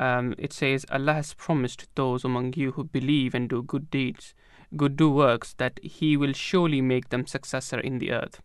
[0.00, 4.34] um, it says, Allah has promised those among you who believe and do good deeds,
[4.76, 8.40] good do works, that He will surely make them successor in the earth.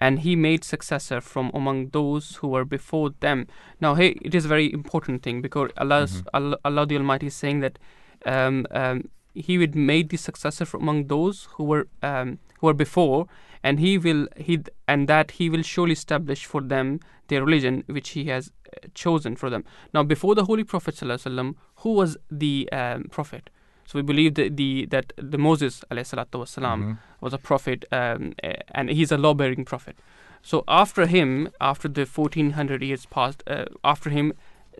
[0.00, 3.46] And He made successor from among those who were before them.
[3.80, 7.60] Now, hey, it is a very important thing because Allah, Allah the Almighty is saying
[7.60, 7.78] that
[8.24, 12.74] um, um, he would made the successor from among those who were um, who were
[12.74, 13.26] before,
[13.62, 18.10] and he will he and that he will surely establish for them their religion which
[18.10, 19.64] he has uh, chosen for them.
[19.94, 21.00] Now, before the Holy Prophet
[21.76, 23.50] who was the um, prophet?
[23.87, 26.97] So we believe that the that the Moses ﷺ Mhm.
[27.21, 29.95] was a prophet, um, uh, and he's a law-bearing prophet.
[30.41, 34.33] So after him, after the 1400 years passed, uh, after him,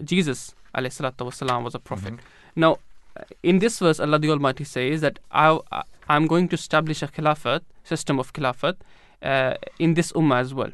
[0.04, 2.14] Jesus ﷺ was a prophet.
[2.56, 2.78] Now,
[3.18, 7.02] uh, in this verse, Allah the Almighty says that I, I- I'm going to establish
[7.02, 8.76] a khilafat, system of khilafat,
[9.22, 10.72] uh, in this ummah as well.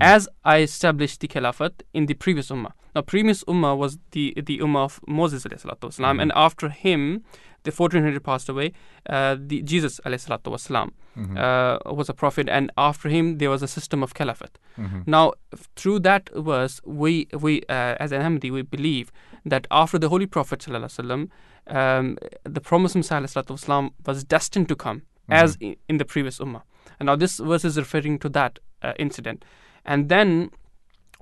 [0.00, 2.72] As I established the khilafat in the previous ummah.
[2.94, 7.24] Now, previous ummah was the the ummah of Moses والسلام, and after him,
[7.64, 8.72] the 1400 passed away.
[9.08, 10.90] Uh, the Jesus والسلام,
[11.36, 14.58] uh, was a prophet, and after him there was a system of caliphate.
[15.06, 19.10] Now, f- through that verse, we we uh, as an Ahmadi we believe
[19.44, 21.28] that after the Holy Prophet ﷺ,
[21.66, 26.62] um, the promised Messiah ﷺ was destined to come as i- in the previous ummah.
[26.98, 29.44] And now this verse is referring to that uh, incident,
[29.84, 30.50] and then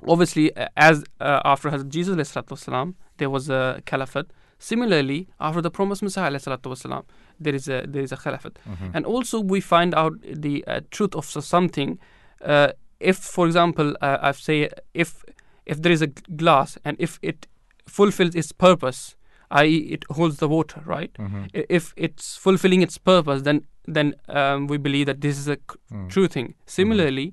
[0.07, 4.27] obviously uh, as uh, after Hazrat Jesus ﷺ, there was a caliphate
[4.70, 7.04] Similarly, after the promised Messiah, wasalam,
[7.46, 8.56] there is a there is a Khilafat,
[8.96, 10.14] and also we find out
[10.46, 12.00] the uh, truth of something.
[12.54, 12.70] Uh,
[13.12, 15.10] if, for example, uh, I say if
[15.66, 16.08] if there is a
[16.44, 17.48] glass and if it
[17.88, 19.16] fulfills its purpose,
[19.64, 21.12] i.e., it holds the water, right?
[21.60, 23.58] I- If it's fulfilling its purpose, then
[23.98, 25.78] then um, we believe that this is a c-
[26.14, 26.48] true thing.
[26.66, 27.28] Similarly,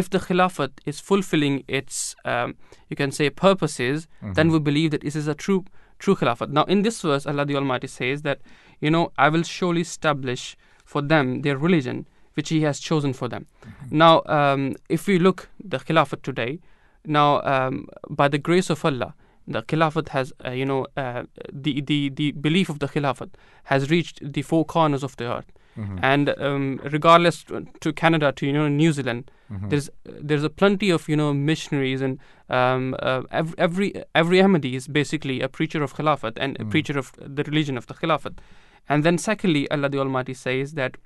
[0.00, 2.48] if the Khilafat is fulfilling its, um,
[2.90, 5.64] you can say, purposes, then we believe that this is a true
[5.98, 6.50] true Khilafat.
[6.50, 8.40] Now, in this verse, Allah the Almighty says that,
[8.80, 13.28] you know, I will surely establish for them their religion, which He has chosen for
[13.28, 13.46] them.
[13.90, 16.60] Now, um, if we look the Khilafat today,
[17.04, 19.14] now um, by the grace of Allah,
[19.48, 23.30] the Khilafat has, uh, you know, uh, the, the, the belief of the Khilafat
[23.64, 25.52] has reached the four corners of the earth.
[26.02, 29.30] And um, regardless to, to Canada, to you know New Zealand,
[29.68, 34.74] there's there's a plenty of you know missionaries and um, uh, every, every every Ahmadi
[34.74, 38.38] is basically a preacher of Khilafat and a preacher of the religion of the Khilafat.
[38.88, 40.96] And then secondly, Allah the Almighty says that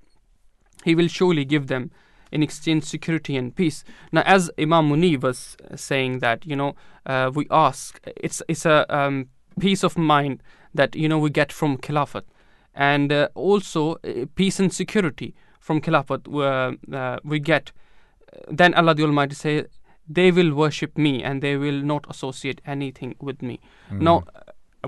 [0.85, 1.91] he will surely give them
[2.33, 3.85] in exchange security and peace.
[4.13, 6.77] Now, as Imam Munib was saying that, you know,
[7.07, 9.29] uh, we ask, it's it's a um,
[9.59, 10.43] peace of mind
[10.75, 12.23] that you know we get from Khilafat,
[12.75, 17.73] and uh, also uh, peace and security from Khilafat uh, uh, we get.
[18.49, 19.65] Then Allah the Almighty say,
[20.09, 23.61] they will worship me and they will not associate anything with me.
[23.91, 24.25] Now,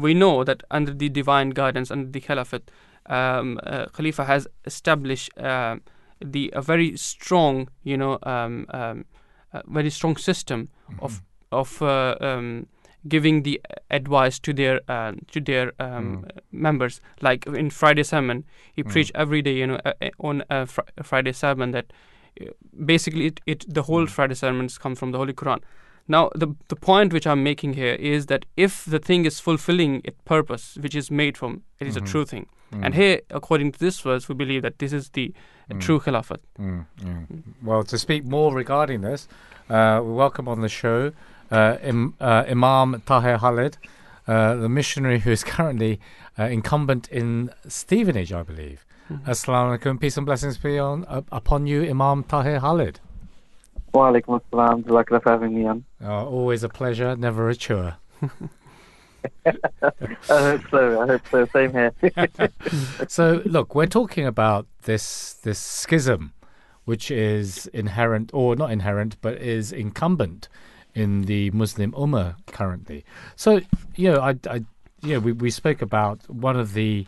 [0.01, 2.71] we know that under the divine guidance, under the Caliphate,
[3.07, 5.77] um, uh, Khalifa has established uh,
[6.21, 9.05] the a very strong, you know, um, um,
[9.67, 10.69] very strong system
[11.01, 12.67] of of uh, um,
[13.09, 13.61] giving the
[13.91, 17.01] advice to their uh, to their um, members.
[17.21, 20.81] Like in Friday sermon, he preached every day, you know, uh, uh, on a fr-
[21.03, 21.93] Friday sermon that
[22.41, 22.47] uh,
[22.85, 25.61] basically it, it the whole Friday sermons come from the Holy Quran.
[26.09, 30.01] Now, the the point which I'm making here is that if the thing is fulfilling
[30.05, 32.47] its purpose, which is made from, it is a true thing.
[32.81, 35.35] And here, according to this verse, we believe that this is the
[35.71, 36.39] uh, true Khilafat.
[36.59, 37.43] Mm, mm.
[37.63, 39.29] Well, to speak more regarding this,
[39.69, 41.13] uh, we welcome on the show
[41.53, 43.77] Im, uh, Imam Tahir Khalid,
[44.27, 46.01] uh, the missionary who is currently
[46.39, 48.87] uh, incumbent in Stevenage, I believe.
[49.27, 53.01] Assalamu alaikum, peace and blessings be on, up upon you, Imam Tahir Khalid.
[53.93, 54.83] Wa alaikum assalam.
[54.85, 55.85] Jazakallah for having me on.
[56.03, 57.97] Uh, always a pleasure, never a chore.
[59.47, 59.53] I
[60.29, 61.03] hope so.
[61.03, 61.47] I hope so.
[61.53, 61.93] Same here.
[63.09, 66.33] so look, we're talking about this this schism,
[66.87, 70.49] which is inherent or not inherent, but is incumbent
[70.95, 73.05] in the Muslim Ummah currently.
[73.37, 73.61] So
[73.97, 74.65] you know, I, I
[75.03, 77.07] you know, we we spoke about one of the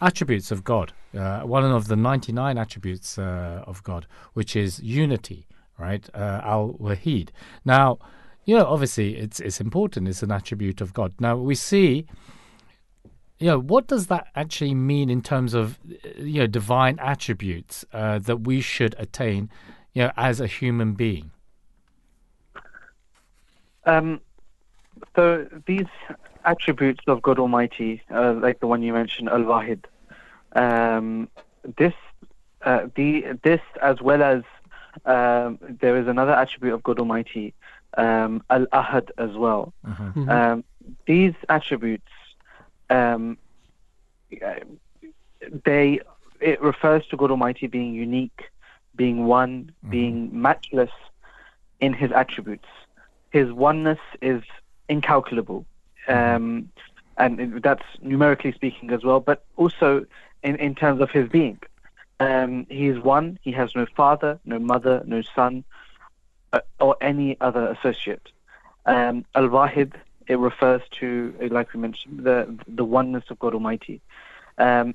[0.00, 4.80] attributes of God, uh, one of the ninety nine attributes uh, of God, which is
[4.80, 5.46] unity,
[5.78, 6.08] right?
[6.14, 7.30] Uh, Al Wahid.
[7.64, 7.98] Now.
[8.48, 10.06] You know, obviously, it's it's important.
[10.06, 11.12] It's an attribute of God.
[11.18, 12.06] Now we see
[13.38, 15.78] you know, what does that actually mean in terms of,
[16.18, 19.50] you know, divine attributes uh, that we should attain,
[19.92, 21.30] you know, as a human being?
[23.86, 24.20] Um,
[25.14, 25.86] so these
[26.44, 29.84] attributes of God Almighty, uh, like the one you mentioned, Al Wahid,
[30.54, 31.28] um,
[31.76, 31.94] this,
[32.62, 34.42] uh, the this as well as
[35.04, 37.54] um, there is another attribute of God Almighty,
[37.96, 39.72] um, Al Ahad as well.
[40.28, 40.64] Um,
[41.06, 42.10] these attributes,
[42.90, 43.36] um,
[44.44, 44.54] uh,
[45.64, 46.00] they
[46.40, 48.50] it refers to God Almighty being unique,
[48.94, 50.90] being one, being matchless
[51.80, 52.68] in His attributes.
[53.30, 54.42] His oneness is
[54.88, 55.66] incalculable,
[56.08, 56.70] um,
[57.18, 60.06] and that's numerically speaking as well, but also
[60.42, 61.58] in, in terms of His being.
[62.18, 63.38] Um, he is one.
[63.42, 65.64] He has no father, no mother, no son,
[66.52, 68.28] uh, or any other associate.
[68.86, 69.92] Um, Al Wahid,
[70.26, 74.00] it refers to, uh, like we mentioned, the the oneness of God Almighty.
[74.58, 74.94] Um,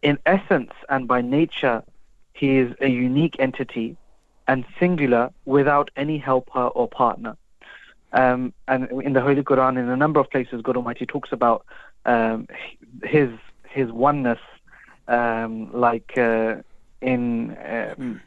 [0.00, 1.82] in essence and by nature,
[2.32, 3.96] He is a unique entity
[4.46, 7.36] and singular without any helper or partner.
[8.14, 11.66] Um, and in the Holy Quran, in a number of places, God Almighty talks about
[12.06, 12.46] um,
[13.02, 13.30] His
[13.68, 14.38] His oneness,
[15.08, 16.56] um, like uh,
[17.00, 18.20] in um,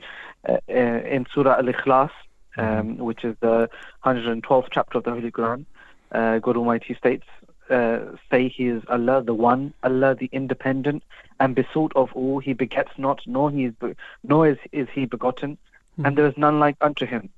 [0.48, 2.12] uh, uh, in Surah Al Ikhlas,
[2.58, 3.70] um, which is the
[4.06, 5.66] 112th chapter of the Holy Quran.
[6.12, 7.26] Uh, God Almighty states,
[7.70, 8.00] uh,
[8.30, 11.02] "Say He is Allah, the One, Allah, the Independent,
[11.40, 12.40] and besought of all.
[12.40, 15.58] He begets not, nor He is, be- nor is, is He begotten,
[16.04, 17.30] and there is none like unto Him."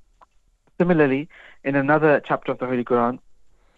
[0.80, 1.28] Similarly,
[1.62, 3.18] in another chapter of the Holy Quran,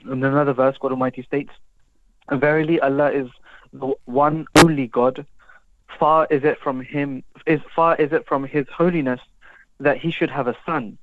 [0.03, 1.51] in another verse, God Almighty states,
[2.31, 3.29] "Verily, Allah is
[3.73, 5.27] the one only God.
[5.99, 9.21] Far is it from Him, is far is it from His holiness
[9.81, 10.97] that He should have a son.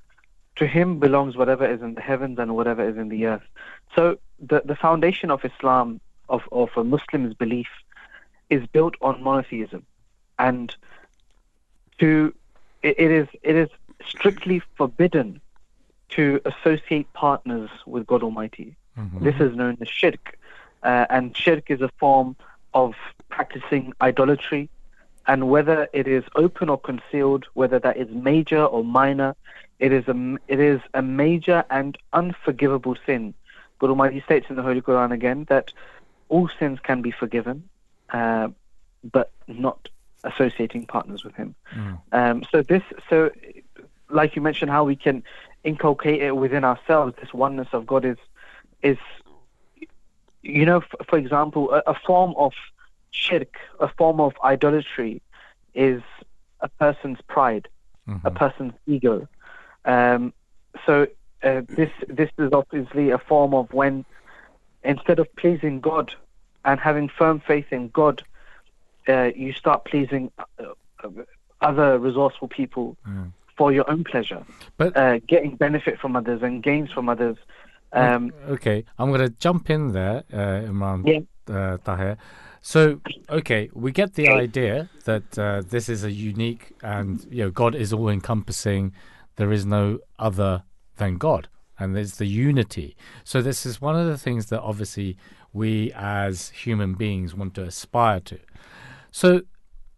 [0.55, 3.47] To Him belongs whatever is in the heavens and whatever is in the earth."
[3.93, 5.99] So, the the foundation of Islam
[6.29, 7.71] of, of a Muslim's belief
[8.49, 9.85] is built on monotheism,
[10.47, 10.73] and
[11.97, 12.33] to
[12.83, 13.69] it, it is it is
[14.07, 15.41] strictly forbidden
[16.09, 18.75] to associate partners with God Almighty.
[19.23, 20.37] This is known as shirk,
[20.83, 22.35] uh, and shirk is a form
[22.73, 22.95] of
[23.29, 24.69] practicing idolatry,
[25.27, 29.35] and whether it is open or concealed, whether that is major or minor,
[29.79, 33.33] it is a it is a major and unforgivable sin.
[33.79, 35.71] God Almighty states in the Holy Quran again that
[36.27, 37.63] all sins can be forgiven,
[38.11, 38.49] uh,
[39.09, 39.87] but not
[40.23, 41.55] associating partners with Him.
[42.11, 43.31] Um, so this, so
[44.09, 45.23] like you mentioned, how we can
[45.63, 48.17] inculcate it within ourselves, this oneness of God is,
[48.81, 48.97] is,
[50.41, 52.53] you know, f- for example, a, a form of
[53.11, 55.21] shirk, a form of idolatry,
[55.73, 56.01] is
[56.61, 57.67] a person's pride,
[58.23, 59.27] a person's ego.
[59.85, 60.33] Um,
[60.85, 61.07] so
[61.43, 64.05] uh, this this is obviously a form of when
[64.83, 66.13] instead of pleasing God
[66.65, 68.23] and having firm faith in God,
[69.07, 70.73] uh, you start pleasing uh,
[71.03, 71.09] uh,
[71.61, 72.97] other resourceful people
[73.59, 74.41] for your own pleasure,
[74.77, 77.37] But- uh, getting benefit from others and gains from others.
[77.91, 81.21] Um, okay, I'm going to jump in there, uh, Imran Yeah.
[81.57, 82.15] uh, Tahir.
[82.61, 83.01] So,
[83.39, 84.75] okay, we get the idea
[85.09, 86.63] that uh, this is a unique
[86.95, 88.83] and you know God is all encompassing.
[89.39, 89.83] There is no
[90.27, 90.53] other
[91.01, 91.43] than God,
[91.79, 92.89] and there's the unity.
[93.31, 95.17] So this is one of the things that obviously
[95.61, 98.37] we as human beings want to aspire to.
[99.11, 99.41] So,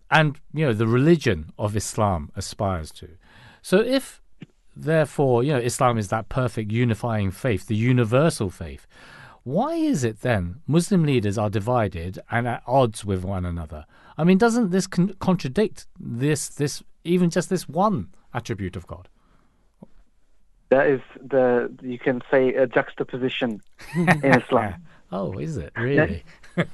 [0.09, 3.07] and you know the religion of Islam aspires to.
[3.61, 4.21] So if
[4.75, 8.87] therefore, you know, Islam is that perfect unifying faith, the universal faith.
[9.43, 13.85] Why is it then Muslim leaders are divided and at odds with one another?
[14.17, 19.07] I mean, doesn't this con- contradict this, this, even just this one attribute of God?
[20.69, 23.61] that is the you can say a juxtaposition
[23.95, 24.75] in Islam.
[25.13, 26.23] Oh, is it really?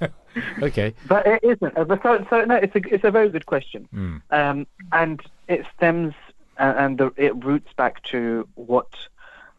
[0.61, 0.93] okay.
[1.07, 1.73] But it isn't.
[1.73, 4.21] But so, so no, it's a it's a very good question, Mm.
[4.29, 6.13] um, and it stems
[6.57, 8.87] and the, it roots back to what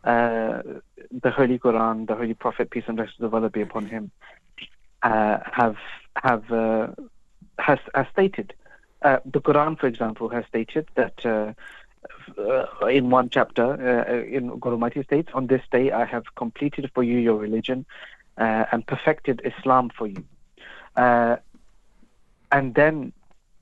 [0.04, 0.62] uh,
[1.10, 4.10] the Holy Quran, the Holy Prophet, peace and blessings of Allah be upon him,
[5.02, 5.76] uh, have
[6.22, 6.88] have uh,
[7.58, 8.54] has has stated.
[9.02, 11.24] Uh, the Quran, for example, has stated that.
[11.24, 11.52] Uh,
[12.38, 13.74] uh, in one chapter,
[14.22, 17.84] in God Almighty states, "On this day I have completed for you your religion,
[18.36, 20.24] and perfected Islam for you."
[20.96, 23.12] And then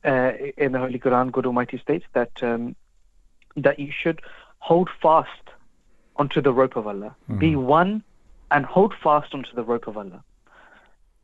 [0.03, 2.75] in the Holy Quran, God Almighty states that um,
[3.57, 4.21] that you should
[4.59, 5.29] hold fast
[6.15, 8.03] onto the rope of Allah, be one,
[8.49, 10.23] and hold fast onto the rope of Allah.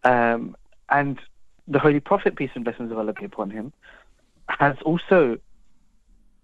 [0.04, 0.56] Um,
[0.90, 1.20] and
[1.68, 3.74] the Holy Prophet, peace and blessings of Allah be upon him,
[4.50, 5.38] has also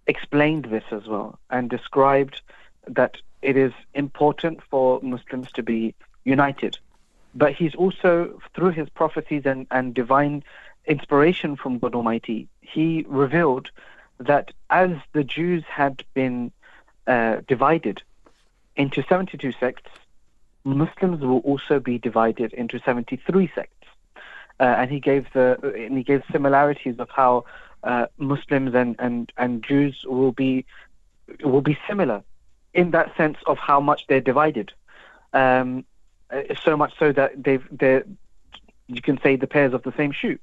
[0.07, 2.41] explained this as well and described
[2.87, 5.93] that it is important for Muslims to be
[6.23, 6.77] united.
[7.35, 10.43] But he's also, through his prophecies and, and divine
[10.85, 13.69] inspiration from God Almighty, he revealed
[14.19, 16.51] that as the Jews had been
[17.07, 18.01] uh, divided
[18.75, 19.89] into 72 sects,
[20.63, 23.73] Muslims will also be divided into 73 sects.
[24.59, 27.45] Uh, and he gave the and he gave similarities of how
[27.83, 30.65] uh, Muslims and, and, and Jews will be
[31.43, 32.23] will be similar
[32.73, 34.73] in that sense of how much they're divided.
[35.31, 35.85] Um,
[36.29, 38.03] uh, so much so that they've they're
[38.87, 40.39] you can say the pairs of the same shoe.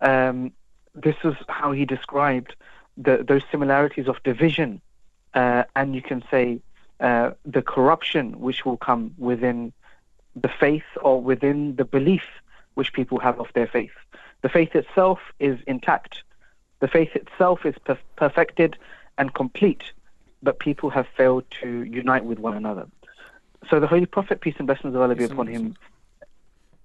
[0.00, 0.52] Um,
[0.94, 2.54] this is how he described
[2.96, 4.80] the, those similarities of division,
[5.34, 6.60] uh, and you can say
[7.00, 9.72] uh, the corruption which will come within
[10.36, 12.22] the faith or within the belief
[12.74, 13.92] which people have of their faith.
[14.42, 16.22] The faith itself is intact.
[16.80, 18.76] The faith itself is per- perfected
[19.18, 19.82] and complete,
[20.42, 22.86] but people have failed to unite with one another.
[23.68, 25.76] So the Holy Prophet, peace and blessings of Allah be upon him,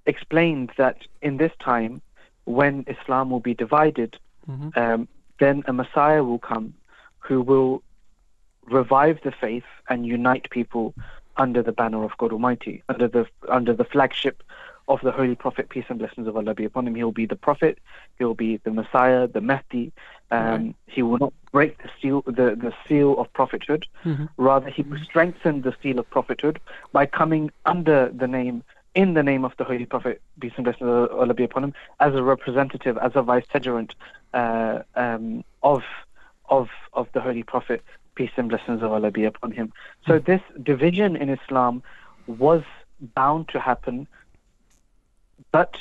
[0.05, 2.01] explained that in this time,
[2.43, 4.17] when Islam will be divided,
[4.75, 5.07] um,
[5.39, 6.73] then a Messiah will come
[7.19, 7.81] who will
[8.65, 10.93] revive the faith and unite people
[11.37, 14.41] under the banner of God Almighty, under the under the flagship
[14.87, 16.95] of the Holy Prophet, peace and blessings of Allah be upon him.
[16.95, 17.79] He'll be the Prophet,
[18.17, 19.91] he'll be the Messiah, the Mahdi.
[20.31, 23.85] Um, He will not break the seal the, the seal of prophethood.
[24.37, 26.59] Rather, he will strengthen the seal of prophethood
[26.91, 28.63] by coming under the name
[28.95, 31.73] in the name of the Holy Prophet, peace and blessings of Allah be upon him,
[31.99, 33.93] as a representative, as a vicegerent
[34.33, 35.83] uh, um, of
[36.49, 37.83] of of the Holy Prophet,
[38.15, 39.73] peace and blessings of Allah be upon him.
[40.07, 41.83] So this division in Islam
[42.25, 42.63] was
[43.13, 44.07] bound to happen,
[45.51, 45.75] but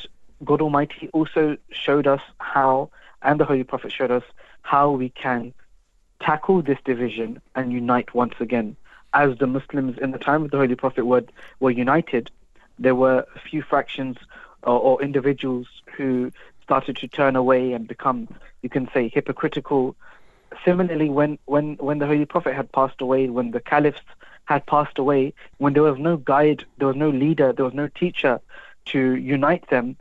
[0.44, 2.90] God Almighty also showed us how,
[3.22, 4.24] and the Holy Prophet showed us
[4.62, 5.54] how we can
[6.20, 8.76] tackle this division and unite once again.
[9.12, 11.22] As the Muslims in the time of the Holy Prophet were,
[11.60, 12.30] were united,
[12.78, 14.16] there were a few fractions
[14.62, 16.30] or, or individuals who
[16.62, 18.28] started to turn away and become,
[18.62, 19.94] you can say, hypocritical.
[20.64, 24.00] Similarly, when, when, when the Holy Prophet had passed away, when the caliphs
[24.46, 27.88] had passed away, when there was no guide, there was no leader, there was no
[27.88, 28.40] teacher
[28.86, 29.96] to unite them,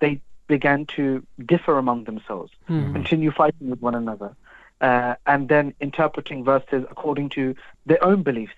[0.00, 2.52] they began to differ among themselves,
[2.92, 4.34] continue fighting with one another,
[4.80, 7.54] uh, and then interpreting verses according to
[7.86, 8.54] their own beliefs,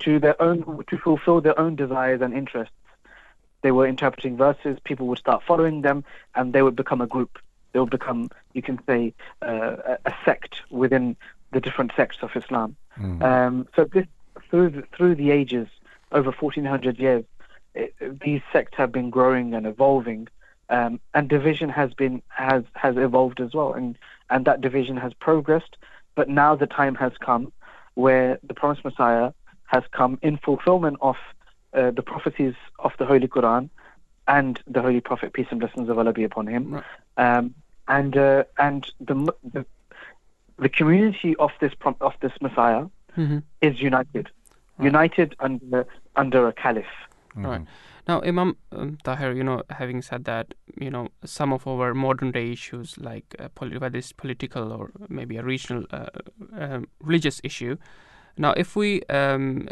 [0.00, 2.74] to their own to fulfill their own desires and interests.
[3.62, 4.78] They were interpreting verses.
[4.84, 6.04] People would start following them,
[6.34, 7.38] and they would become a group.
[7.72, 11.16] They would become, you can say, uh, a, sect within
[11.52, 12.76] the different sects of Islam.
[13.22, 14.06] Um, so this,
[14.50, 15.68] through the, through the ages,
[16.12, 17.24] over 1400 years,
[17.74, 20.28] it, these sects have been growing and evolving,
[20.68, 23.96] um, and division has been has has evolved as well, and
[24.28, 25.76] and that division has progressed.
[26.14, 27.52] But now the time has come
[27.94, 29.32] where the promised Messiah
[29.66, 31.16] has come in fulfillment of
[31.74, 33.70] uh, the prophecies of the Holy Quran
[34.28, 36.82] and the Holy Prophet, peace and blessings of Allah be upon him,
[37.16, 37.54] um,
[37.88, 39.14] and uh, and the,
[39.52, 39.64] the
[40.58, 42.86] the community of this of this Messiah
[43.16, 43.42] Mhm.
[43.60, 44.30] is united,
[44.78, 45.86] united under
[46.16, 46.86] under a caliph.
[47.34, 47.66] Right.
[48.08, 52.30] Now, Imam um, Tahir, you know, having said that, you know, some of our modern
[52.32, 53.48] day issues, like uh,
[53.78, 56.06] whether it's political or maybe a regional uh,
[56.52, 57.76] um, religious issue,
[58.40, 59.68] now if we, um,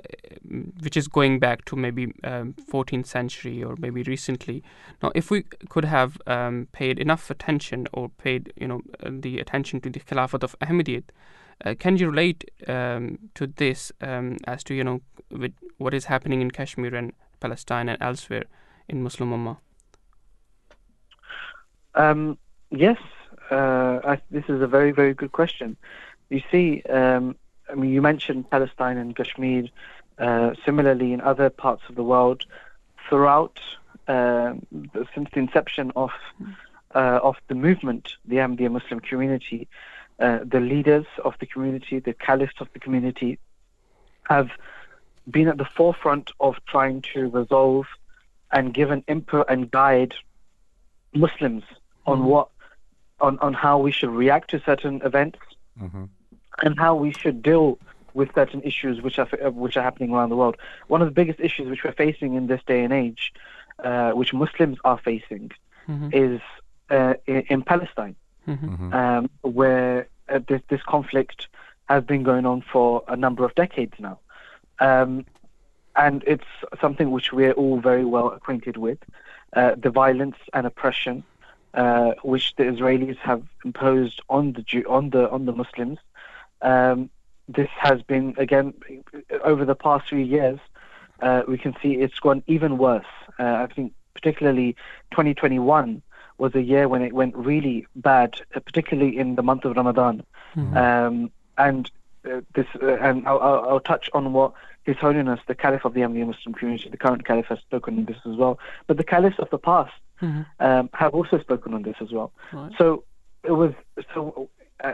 [0.82, 4.62] which is going back to maybe um, 14th century or maybe recently,
[5.02, 9.80] now if we could have um, paid enough attention or paid, you know, the attention
[9.80, 11.04] to the Khilafat of Ahmadiyyat,
[11.64, 15.00] uh, can you relate um, to this um, as to you know
[15.30, 18.44] with what is happening in Kashmir and Palestine and elsewhere
[18.88, 19.56] in Muslim Ummah?
[21.94, 22.38] Um,
[22.70, 22.98] yes,
[23.50, 25.76] uh, I, this is a very, very good question.
[26.30, 26.82] You see,
[27.70, 29.68] I mean, you mentioned Palestine and Kashmir.
[30.18, 32.44] Uh, similarly, in other parts of the world,
[33.08, 33.60] throughout
[34.08, 36.10] um the, since the inception of
[36.94, 39.68] uh, of the movement, the Ahmadiyya Muslim community,
[40.18, 43.38] uh, the leaders of the community, the caliphs of the community,
[44.24, 44.50] have
[45.30, 47.86] been at the forefront of trying to resolve
[48.50, 50.14] and give an input and guide
[51.14, 51.64] Muslims
[52.06, 52.48] on what
[53.20, 55.38] on, on how we should react to certain events
[56.62, 57.78] and how we should deal
[58.14, 60.56] with certain issues which are which are happening around the world.
[60.88, 63.32] One of the biggest issues which we're facing in this day and age,
[63.84, 65.52] uh, which Muslims are facing,
[66.12, 66.40] is
[66.90, 68.14] uh, in, in Palestine,
[68.92, 71.48] um, where uh, this this conflict
[71.88, 74.18] has been going on for a number of decades now.
[74.80, 75.24] Um,
[75.96, 76.44] and it's
[76.80, 78.98] something which we're all very well acquainted with
[79.56, 81.24] uh, the violence and oppression
[81.74, 85.98] uh, which the Israelis have imposed on the Jew- on the on the Muslims.
[86.62, 87.10] Um,
[87.48, 88.74] this has been again
[89.44, 90.58] over the past few years.
[91.20, 93.06] Uh, we can see it's gone even worse.
[93.38, 94.76] Uh, I think particularly
[95.10, 96.02] 2021
[96.38, 100.22] was a year when it went really bad, uh, particularly in the month of Ramadan.
[100.76, 101.90] Um, and
[102.24, 104.52] uh, this, uh, and I'll, I'll, I'll touch on what
[104.84, 108.04] His Holiness, the Caliph of the Ahmadiyya Muslim community, the current Caliph, has spoken on
[108.04, 108.58] this as well.
[108.86, 109.94] But the Caliphs of the past
[110.60, 112.32] um, have also spoken on this as well.
[112.52, 112.72] Right.
[112.78, 113.04] So
[113.44, 113.72] it was
[114.14, 114.48] so
[114.82, 114.92] uh,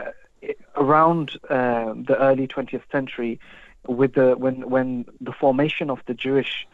[0.75, 3.39] around uh, the early 20th century,
[3.87, 6.67] with the when when the formation of the Jewish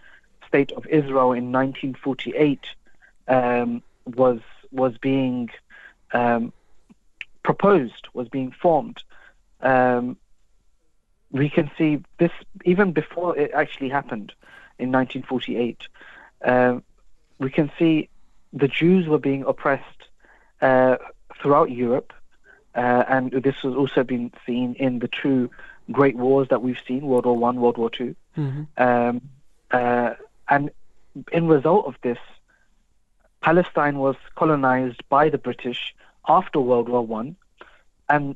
[0.48, 2.60] state of Israel in 1948
[3.28, 4.40] um, was
[4.72, 5.50] was being
[6.14, 6.54] um,
[7.44, 9.04] proposed, was being formed.
[9.62, 10.18] Um,
[11.32, 12.32] we can see this
[12.66, 14.34] even before it actually happened
[14.78, 15.88] in 1948.
[16.44, 16.84] Um,
[17.40, 18.10] we can see
[18.54, 20.10] the Jews were being oppressed
[20.62, 20.98] uh,
[21.42, 22.14] throughout Europe,
[22.76, 25.50] uh, and this has also been seen in the two
[25.92, 28.16] great wars that we've seen: World War One, World War 2
[28.78, 29.22] Um,
[29.72, 30.14] uh,
[30.50, 30.72] and
[31.32, 32.18] in result of this,
[33.42, 35.94] Palestine was colonized by the British
[36.28, 37.36] after World War One,
[38.10, 38.36] and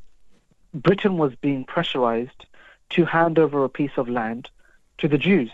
[0.74, 2.45] Britain was being pressurized
[2.90, 4.49] to hand over a piece of land
[4.98, 5.52] to the Jews,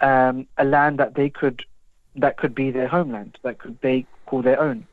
[0.00, 1.64] um, a land that they could
[2.16, 4.86] that could be their homeland, that could they call their own.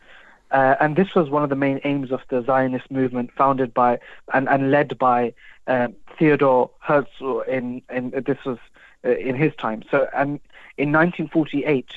[0.51, 3.99] Uh, and this was one of the main aims of the Zionist movement, founded by
[4.33, 5.33] and, and led by
[5.67, 7.41] uh, Theodore Herzl.
[7.41, 8.57] In, in this was
[9.05, 9.83] uh, in his time.
[9.91, 10.39] So, and
[10.77, 11.87] in 1948,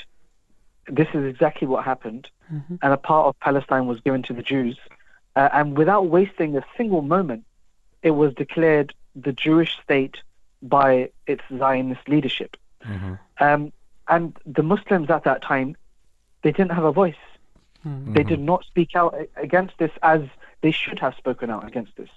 [0.89, 2.29] this is exactly what happened,
[2.83, 4.79] and a part of Palestine was given to the Jews.
[5.35, 7.45] Uh, and without wasting a single moment,
[8.03, 10.19] it was declared the Jewish state
[10.63, 12.57] by its Zionist leadership.
[13.39, 13.73] Um,
[14.09, 15.77] and the Muslims at that time,
[16.43, 17.15] they didn't have a voice.
[17.85, 20.23] They did not speak out against this as
[20.61, 22.09] they should have spoken out against this.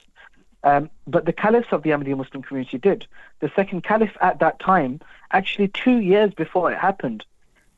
[0.64, 3.06] Um, but the caliphs of the Ahmadiyya Muslim community did.
[3.40, 5.00] The second caliph at that time,
[5.32, 7.24] actually two years before it happened,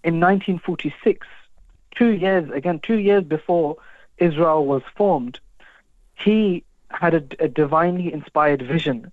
[0.03, 1.27] in 1946,
[1.95, 3.77] two years again, two years before
[4.17, 5.39] Israel was formed,
[6.15, 9.11] he had a, a divinely inspired vision,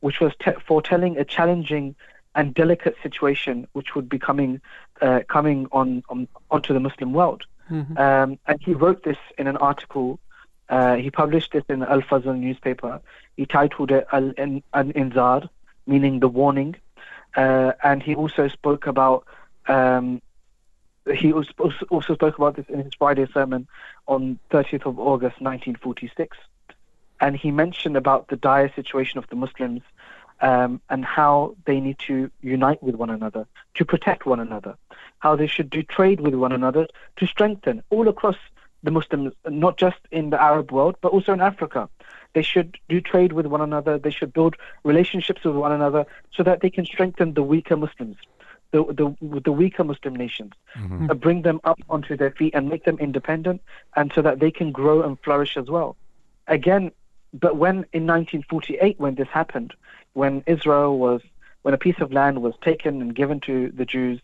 [0.00, 1.94] which was te- foretelling a challenging
[2.34, 4.60] and delicate situation which would be coming
[5.00, 7.44] uh, coming on, on onto the Muslim world.
[7.72, 10.18] Um, and he wrote this in an article.
[10.68, 13.00] Uh, he published this in Al Fazl newspaper.
[13.36, 15.48] He titled it Al Inzar,
[15.86, 16.76] meaning the warning.
[17.36, 19.26] Uh, and he also spoke about
[19.66, 20.20] um,
[21.14, 23.66] he also spoke about this in his Friday sermon
[24.06, 26.36] on 30th of August 1946,
[27.20, 29.82] and he mentioned about the dire situation of the Muslims
[30.42, 33.46] um, and how they need to unite with one another
[33.76, 34.76] to protect one another,
[35.20, 36.86] how they should do trade with one another
[37.16, 38.36] to strengthen all across
[38.82, 41.88] the Muslims, not just in the Arab world, but also in Africa.
[42.34, 43.98] They should do trade with one another.
[43.98, 48.16] They should build relationships with one another so that they can strengthen the weaker Muslims,
[48.72, 50.52] the the, the weaker Muslim nations,
[51.08, 53.62] uh, bring them up onto their feet and make them independent,
[53.94, 55.94] and so that they can grow and flourish as well.
[56.48, 56.90] Again,
[57.32, 59.74] but when in 1948, when this happened,
[60.14, 61.20] when Israel was,
[61.62, 64.20] when a piece of land was taken and given to the Jews,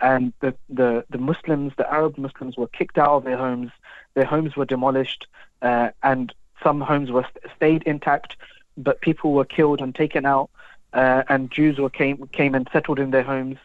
[0.00, 3.70] and the, the, the Muslims, the Arab Muslims, were kicked out of their homes,
[4.14, 5.26] their homes were demolished,
[5.62, 8.36] uh, and some homes were st- stayed intact,
[8.76, 10.50] but people were killed and taken out,
[10.92, 13.58] uh, and Jews were came came and settled in their homes.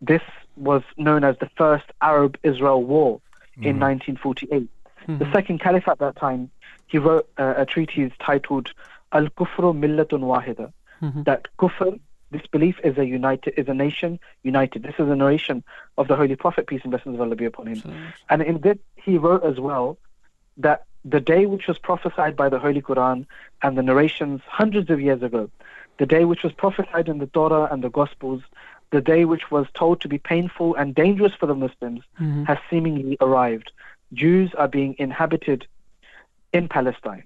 [0.00, 0.22] This
[0.56, 3.20] was known as the First Arab-Israel War
[3.56, 4.68] in 1948.
[5.06, 6.50] The second caliph at that time,
[6.86, 8.72] he wrote uh, a treatise titled
[9.14, 11.22] Al Kufru Millatun Wahida, mm-hmm.
[11.22, 11.98] that kufr,
[12.32, 14.82] disbelief, is a united, is a nation united.
[14.82, 15.62] This is a narration
[15.96, 18.12] of the Holy Prophet, peace and blessings of Allah be upon him.
[18.28, 19.96] And in this, he wrote as well
[20.56, 23.26] that the day which was prophesied by the Holy Quran
[23.62, 25.50] and the narrations hundreds of years ago,
[25.98, 28.42] the day which was prophesied in the Torah and the Gospels,
[28.90, 32.44] the day which was told to be painful and dangerous for the Muslims, mm-hmm.
[32.44, 33.70] has seemingly arrived.
[34.12, 35.66] Jews are being inhabited
[36.52, 37.24] in Palestine.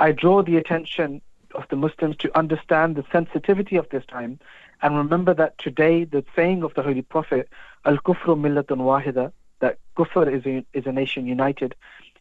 [0.00, 1.20] I draw the attention
[1.54, 4.40] of the Muslims to understand the sensitivity of this time
[4.82, 7.48] and remember that today the saying of the Holy Prophet,
[7.84, 11.74] Al Kufru Millatun Wahida, that Kufr is a, is a nation united,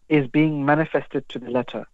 [0.10, 1.88] is being manifested to the letter.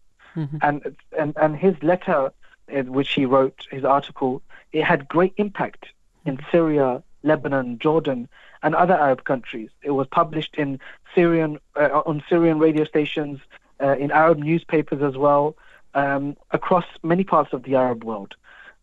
[0.62, 2.32] And, and, and his letter,
[2.76, 4.42] uh, which he wrote, his article,
[4.74, 5.86] it had great impact
[6.26, 8.28] in Syria, Lebanon, Jordan,
[8.64, 9.70] and other Arab countries.
[9.84, 10.80] It was published in
[11.14, 13.40] Syrian uh, on Syrian radio stations,
[13.82, 15.56] uh, in Arab newspapers as well,
[15.96, 18.36] um, across many parts of the Arab world.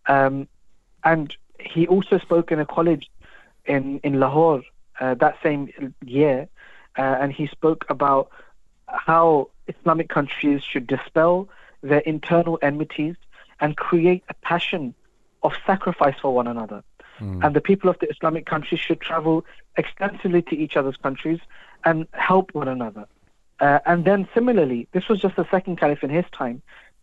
[0.07, 0.49] Um,
[1.05, 3.09] and he also spoke in a college
[3.67, 4.63] in in Lahore
[5.01, 5.73] uh, that same
[6.05, 6.49] year,
[6.99, 8.31] uh, and he spoke about
[8.89, 11.49] how Islamic countries should dispel
[11.83, 13.17] their internal enmities
[13.61, 14.95] and create a passion
[15.43, 16.83] of sacrifice for one another.
[17.45, 19.45] And the people of the Islamic countries should travel
[19.77, 21.39] extensively to each other's countries
[21.85, 23.07] and help one another.
[23.61, 26.63] Uh, and then similarly, this was just the second caliph in his time.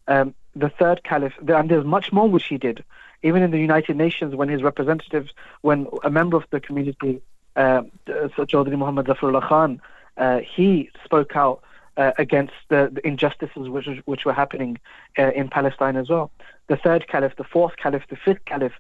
[0.10, 2.84] Um, the third caliph, and there's much more which he did.
[3.22, 5.32] Even in the United Nations, when his representatives,
[5.62, 7.22] when a member of the community,
[7.56, 9.80] uh, Chaudhry Muhammad Zafarullah Khan,
[10.18, 11.62] uh, he spoke out
[11.96, 14.80] uh, against the, the injustices which which were happening
[15.18, 16.32] uh, in Palestine as well.
[16.68, 18.74] The third caliph, the fourth caliph, the fifth caliph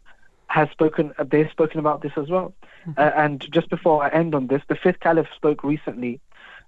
[0.47, 1.13] has spoken.
[1.17, 2.53] Uh, they've spoken about this as well.
[2.97, 6.19] Uh, and just before I end on this, the fifth caliph spoke recently.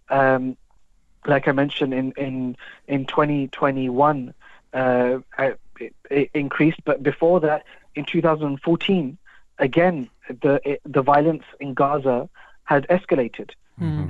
[0.09, 0.57] Um,
[1.25, 2.57] like I mentioned in in
[2.88, 4.33] in 2021,
[4.73, 5.19] uh,
[6.10, 7.65] it increased, but before that,
[7.95, 9.18] in 2014,
[9.60, 12.30] again the the violence in Gaza
[12.64, 13.52] had escalated.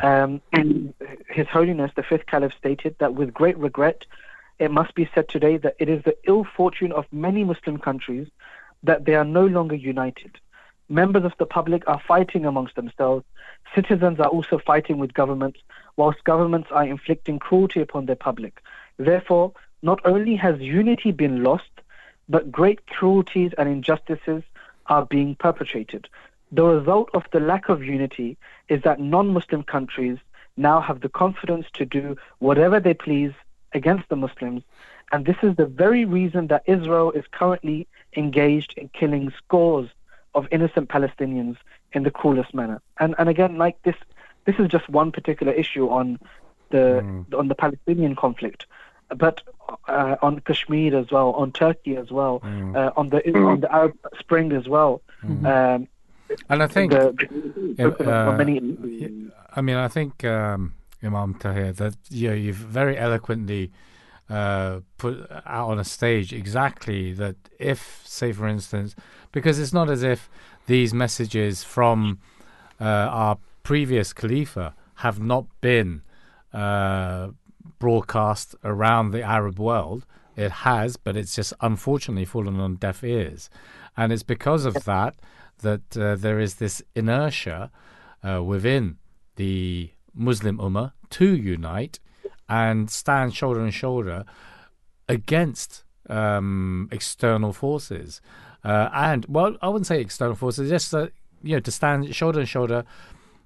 [0.03, 0.93] Um, and
[1.29, 4.05] His Holiness the Fifth Caliph stated that with great regret,
[4.59, 8.27] it must be said today that it is the ill fortune of many Muslim countries
[8.83, 10.39] that they are no longer united.
[10.89, 13.23] Members of the public are fighting amongst themselves.
[13.73, 15.61] Citizens are also fighting with governments,
[15.95, 18.61] whilst governments are inflicting cruelty upon their public.
[18.97, 21.71] Therefore, not only has unity been lost,
[22.29, 24.43] but great cruelties and injustices
[24.87, 26.07] are being perpetrated.
[26.51, 28.37] The result of the lack of unity
[28.67, 30.17] is that non Muslim countries
[30.57, 33.33] now have the confidence to do whatever they please
[33.73, 34.63] against the Muslims.
[35.11, 39.89] And this is the very reason that Israel is currently engaged in killing scores
[40.33, 41.57] of innocent Palestinians
[41.93, 42.81] in the cruelest manner.
[42.99, 43.95] And and again, like this,
[44.45, 46.19] this is just one particular issue on
[46.69, 47.37] the mm.
[47.37, 48.65] on the Palestinian conflict,
[49.15, 49.41] but
[49.87, 53.97] uh, on Kashmir as well, on Turkey as well, uh, on the on the Arab
[54.19, 55.01] Spring as well.
[55.23, 55.87] Um,
[56.49, 58.61] And I think, the, the, Yeah, spoken of uh, many,
[59.53, 60.73] I mean, I think um,
[61.03, 63.71] Imam Tahir that you know, you've very eloquently
[64.29, 68.95] uh, put out on a stage exactly that if, say, for instance,
[69.31, 70.29] because it's not as if
[70.67, 72.19] these messages from
[72.79, 76.01] uh, our previous Khalifa have not been
[76.53, 77.29] uh,
[77.79, 80.05] broadcast around the Arab world.
[80.35, 83.49] It has, but it's just unfortunately fallen on deaf ears.
[83.97, 85.15] And it's because of that
[85.59, 87.69] that uh, there is this inertia
[88.23, 88.97] uh, within
[89.35, 91.99] the Muslim Ummah to unite
[92.47, 94.25] and stand shoulder and shoulder
[95.07, 98.21] against um, external forces.
[98.63, 101.07] Uh, and, well, I wouldn't say external forces, just, uh,
[101.43, 102.83] you know, to stand shoulder and shoulder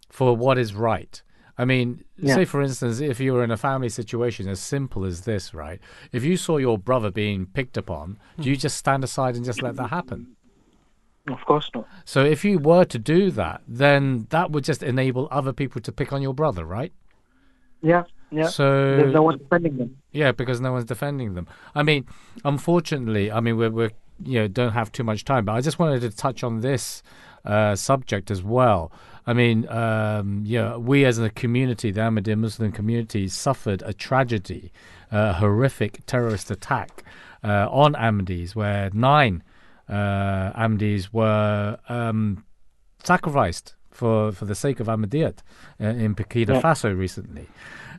[0.09, 1.21] for what is right.
[1.57, 2.35] I mean, Yeah.
[2.35, 5.79] say for instance, if you were in a family situation as simple as this, right?
[6.11, 9.61] If you saw your brother being picked upon, do you just stand aside and just
[9.61, 10.35] let that happen?
[11.27, 11.87] Of course not.
[12.03, 15.91] So if you were to do that, then that would just enable other people to
[15.91, 16.91] pick on your brother, right?
[17.81, 18.47] Yeah, yeah.
[18.47, 19.97] So There's no one defending them.
[20.11, 21.47] yeah, because no one's defending them.
[21.73, 22.05] I mean,
[22.43, 23.91] unfortunately, I mean we're, we're
[24.23, 27.01] you know don't have too much time, but I just wanted to touch on this
[27.43, 28.91] uh, subject as well.
[29.27, 33.93] I mean, um, you know, we as a community, the Ahmadiyya Muslim community, suffered a
[33.93, 34.71] tragedy,
[35.11, 37.03] a horrific terrorist attack
[37.43, 39.43] uh, on Ahmadis, where nine
[39.89, 42.43] uh, Ahmadis were um,
[43.03, 45.39] sacrificed for, for the sake of Ahmadiyyat
[45.81, 46.61] uh, in Burkina Yeah.
[46.61, 47.47] Faso recently.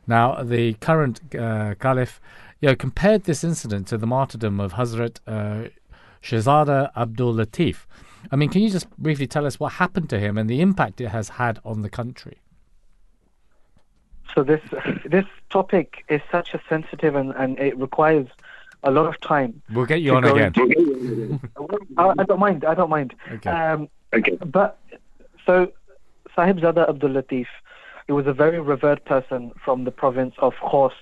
[0.05, 2.21] Now, the current uh, Caliph
[2.61, 5.69] you know, compared this incident to the martyrdom of Hazrat uh,
[6.21, 7.85] Shahzada Abdul Latif.
[8.31, 10.99] I mean, can you just briefly tell us what happened to him and the impact
[11.01, 12.37] it has had on the country?
[14.35, 14.61] So this
[15.05, 18.27] this topic is such a sensitive and, and it requires
[18.83, 19.61] a lot of time.
[19.73, 20.53] We'll get you on again.
[20.55, 21.39] into-
[21.97, 22.63] I, I don't mind.
[22.65, 23.15] I don't mind.
[23.33, 23.49] Okay.
[23.49, 23.89] Um,
[24.45, 24.77] But
[25.45, 25.71] so
[26.35, 27.47] Sahib Zada Abdul Latif,
[28.05, 30.93] he was a very revered person from the province of Khost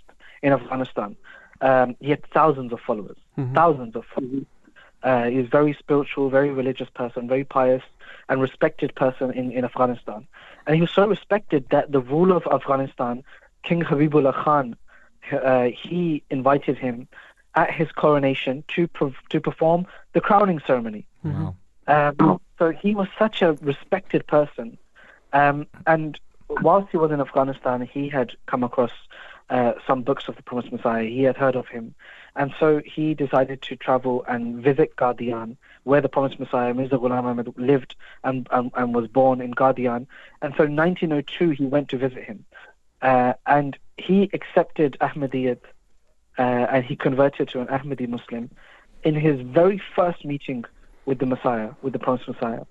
[0.41, 1.15] in Afghanistan.
[1.61, 3.17] Um, he had thousands of followers,
[3.53, 4.45] thousands of followers.
[5.05, 7.83] Uh, was very spiritual, very religious person, very pious
[8.27, 10.25] and respected person in, in Afghanistan.
[10.65, 13.23] And he was so respected that the ruler of Afghanistan,
[13.61, 14.75] King Habibullah Khan,
[15.31, 17.07] uh, he invited him
[17.53, 21.05] at his coronation to prov- to perform the crowning ceremony.
[21.23, 21.55] Wow.
[21.87, 24.77] Um, so he was such a respected person.
[25.33, 26.19] Um, and
[26.49, 28.91] whilst he was in Afghanistan, he had come across
[29.49, 31.03] uh, some books of the Promised Messiah.
[31.03, 31.93] He had heard of him.
[32.35, 37.23] And so he decided to travel and visit Qadian, where the Promised Messiah, Mirza Ghulam
[37.23, 40.07] Ahmad, lived and, and, and was born in Qadian.
[40.41, 42.45] And so in 1902, he went to visit him.
[43.01, 45.59] Uh, and he accepted Ahmadiyyat
[46.37, 48.49] uh, and he converted to an Ahmadi Muslim
[49.03, 50.65] in his very first meeting
[51.05, 52.63] with the Messiah, with the Promised Messiah.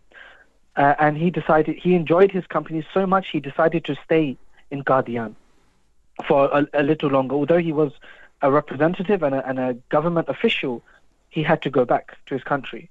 [0.76, 4.36] Uh, and he decided, he enjoyed his company so much, he decided to stay
[4.72, 5.36] in Qadian
[6.26, 7.34] for a, a little longer.
[7.34, 7.92] Although he was
[8.42, 10.82] a representative and a, and a government official,
[11.30, 12.90] he had to go back to his country.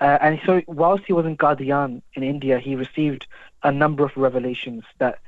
[0.00, 3.26] Uh, and so, whilst he was in Qadian in India, he received
[3.62, 5.18] a number of revelations that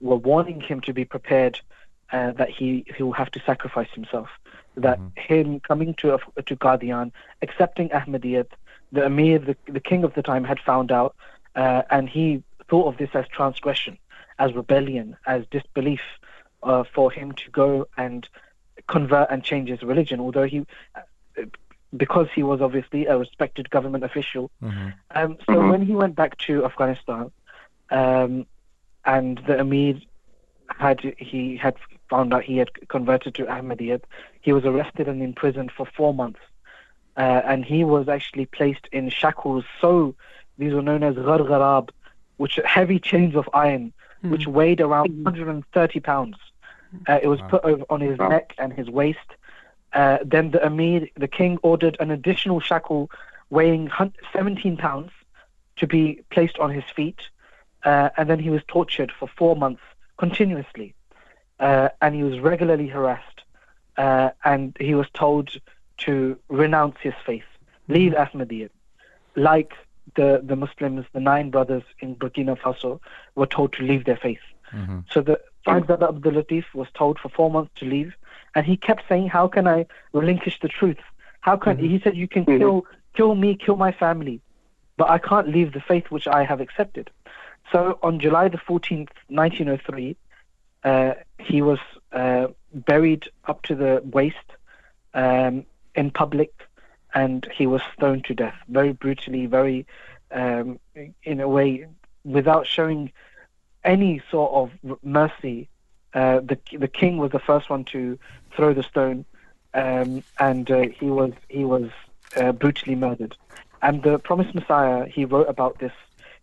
[0.00, 1.60] were warning him to be prepared
[2.12, 4.28] uh, that he he will have to sacrifice himself.
[4.76, 7.12] That him coming to to Qadian,
[7.42, 8.48] accepting Ahmadiyyat,
[8.92, 11.16] the Emir, the, the king of the time, had found out,
[11.56, 13.98] uh, and he thought of this as transgression,
[14.38, 16.00] as rebellion, as disbelief
[16.62, 18.28] uh, for him to go and
[18.88, 20.20] convert and change his religion.
[20.20, 21.42] Although he, uh,
[21.96, 24.50] because he was obviously a respected government official,
[25.10, 27.30] um, so when he went back to Afghanistan,
[27.90, 28.46] um,
[29.04, 30.00] and the Emir
[30.78, 31.76] had he had
[32.08, 34.02] found out he had converted to Ahmadiyyat,
[34.40, 36.40] he was arrested and imprisoned for four months,
[37.16, 39.64] uh, and he was actually placed in shackles.
[39.80, 40.14] So
[40.58, 41.90] these were known as ghargharab,
[42.36, 46.36] which are heavy chains of iron, which weighed around 130 pounds.
[47.08, 49.18] Uh, it was put over on his neck and his waist.
[49.92, 53.10] Uh, then the Emir, the king, ordered an additional shackle
[53.50, 53.90] weighing
[54.32, 55.10] 17 pounds
[55.76, 57.20] to be placed on his feet.
[57.84, 59.82] Uh, and then he was tortured for four months
[60.16, 60.94] continuously.
[61.60, 63.42] Uh, and he was regularly harassed.
[63.96, 65.50] Uh, and he was told
[65.98, 67.44] to renounce his faith,
[67.88, 68.70] leave Ahmadiyyat.
[69.36, 69.72] Like
[70.16, 73.00] the, the Muslims, the nine brothers in Burkina Faso
[73.34, 74.40] were told to leave their faith.
[75.10, 78.12] So the Sahib Zada Abdul Latif was told for four months to leave,
[78.54, 80.98] and he kept saying, "How can I relinquish the truth?
[81.40, 84.40] How can?" He said, "You can kill, kill me, kill my family,
[84.96, 87.10] but I can't leave the faith which I have accepted."
[87.70, 90.16] So on July the fourteenth, nineteen oh three,
[90.84, 91.78] uh, he was
[92.12, 94.36] uh, buried up to the waist
[95.14, 95.64] um,
[95.94, 96.52] in public,
[97.14, 99.86] and he was stoned to death, very brutally, very
[100.30, 100.78] um,
[101.22, 101.86] in a way,
[102.24, 103.12] without showing
[103.84, 105.68] any sort of mercy.
[106.14, 108.18] Uh, the the king was the first one to
[108.54, 109.24] throw the stone,
[109.74, 111.90] um, and uh, he was he was
[112.36, 113.36] uh, brutally murdered.
[113.80, 115.92] And the promised Messiah, he wrote about this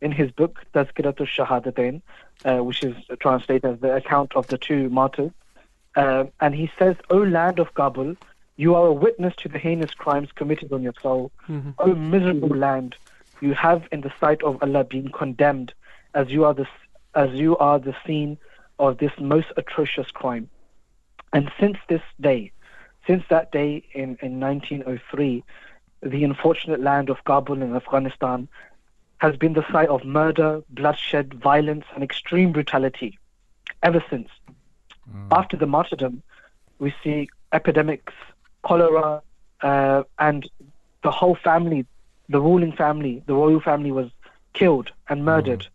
[0.01, 2.01] in his book, Tazkiratul Shahadatain,
[2.45, 5.31] uh, which is translated as the account of the two martyrs.
[5.95, 8.15] Uh, and he says, O land of Kabul,
[8.57, 11.31] you are a witness to the heinous crimes committed on your soul.
[11.79, 12.95] O miserable land,
[13.41, 15.73] you have in the sight of Allah been condemned
[16.13, 16.67] as you are the,
[17.15, 18.37] as you are the scene
[18.77, 20.49] of this most atrocious crime.
[21.33, 22.51] And since this day,
[23.05, 25.43] since that day in, in 1903,
[26.01, 28.47] the unfortunate land of Kabul in Afghanistan
[29.17, 33.19] has been the site of murder, bloodshed, violence, and extreme brutality.
[33.83, 34.29] Ever since,
[35.31, 36.23] after the martyrdom,
[36.79, 38.13] we see epidemics,
[38.63, 39.21] cholera,
[39.61, 40.49] uh, and
[41.03, 41.85] the whole family,
[42.29, 44.09] the ruling family, the royal family was
[44.53, 45.67] killed and murdered.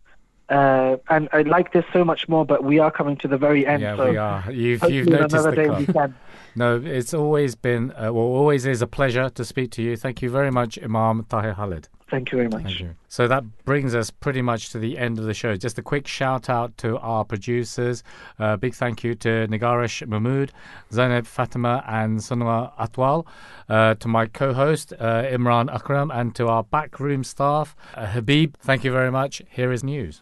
[0.49, 3.65] Uh, and I like this so much more, but we are coming to the very
[3.65, 3.81] end.
[3.81, 4.51] Yeah, so we are.
[4.51, 6.11] You've, you've noticed the clock.
[6.55, 9.97] No, it's always been, uh, well, always is a pleasure to speak to you.
[9.97, 11.89] Thank you very much, Imam Tahir Khalid.
[12.09, 12.63] Thank you very much.
[12.63, 12.95] Thank you.
[13.09, 15.55] So that brings us pretty much to the end of the show.
[15.55, 18.03] Just a quick shout out to our producers.
[18.37, 20.51] Uh, big thank you to Nigarish Mahmood,
[20.93, 23.25] Zainab Fatima, and Sunwa Atwal.
[23.67, 28.55] Uh, to my co host, uh, Imran Akram, and to our backroom staff, uh, Habib.
[28.59, 29.41] Thank you very much.
[29.49, 30.21] Here is news.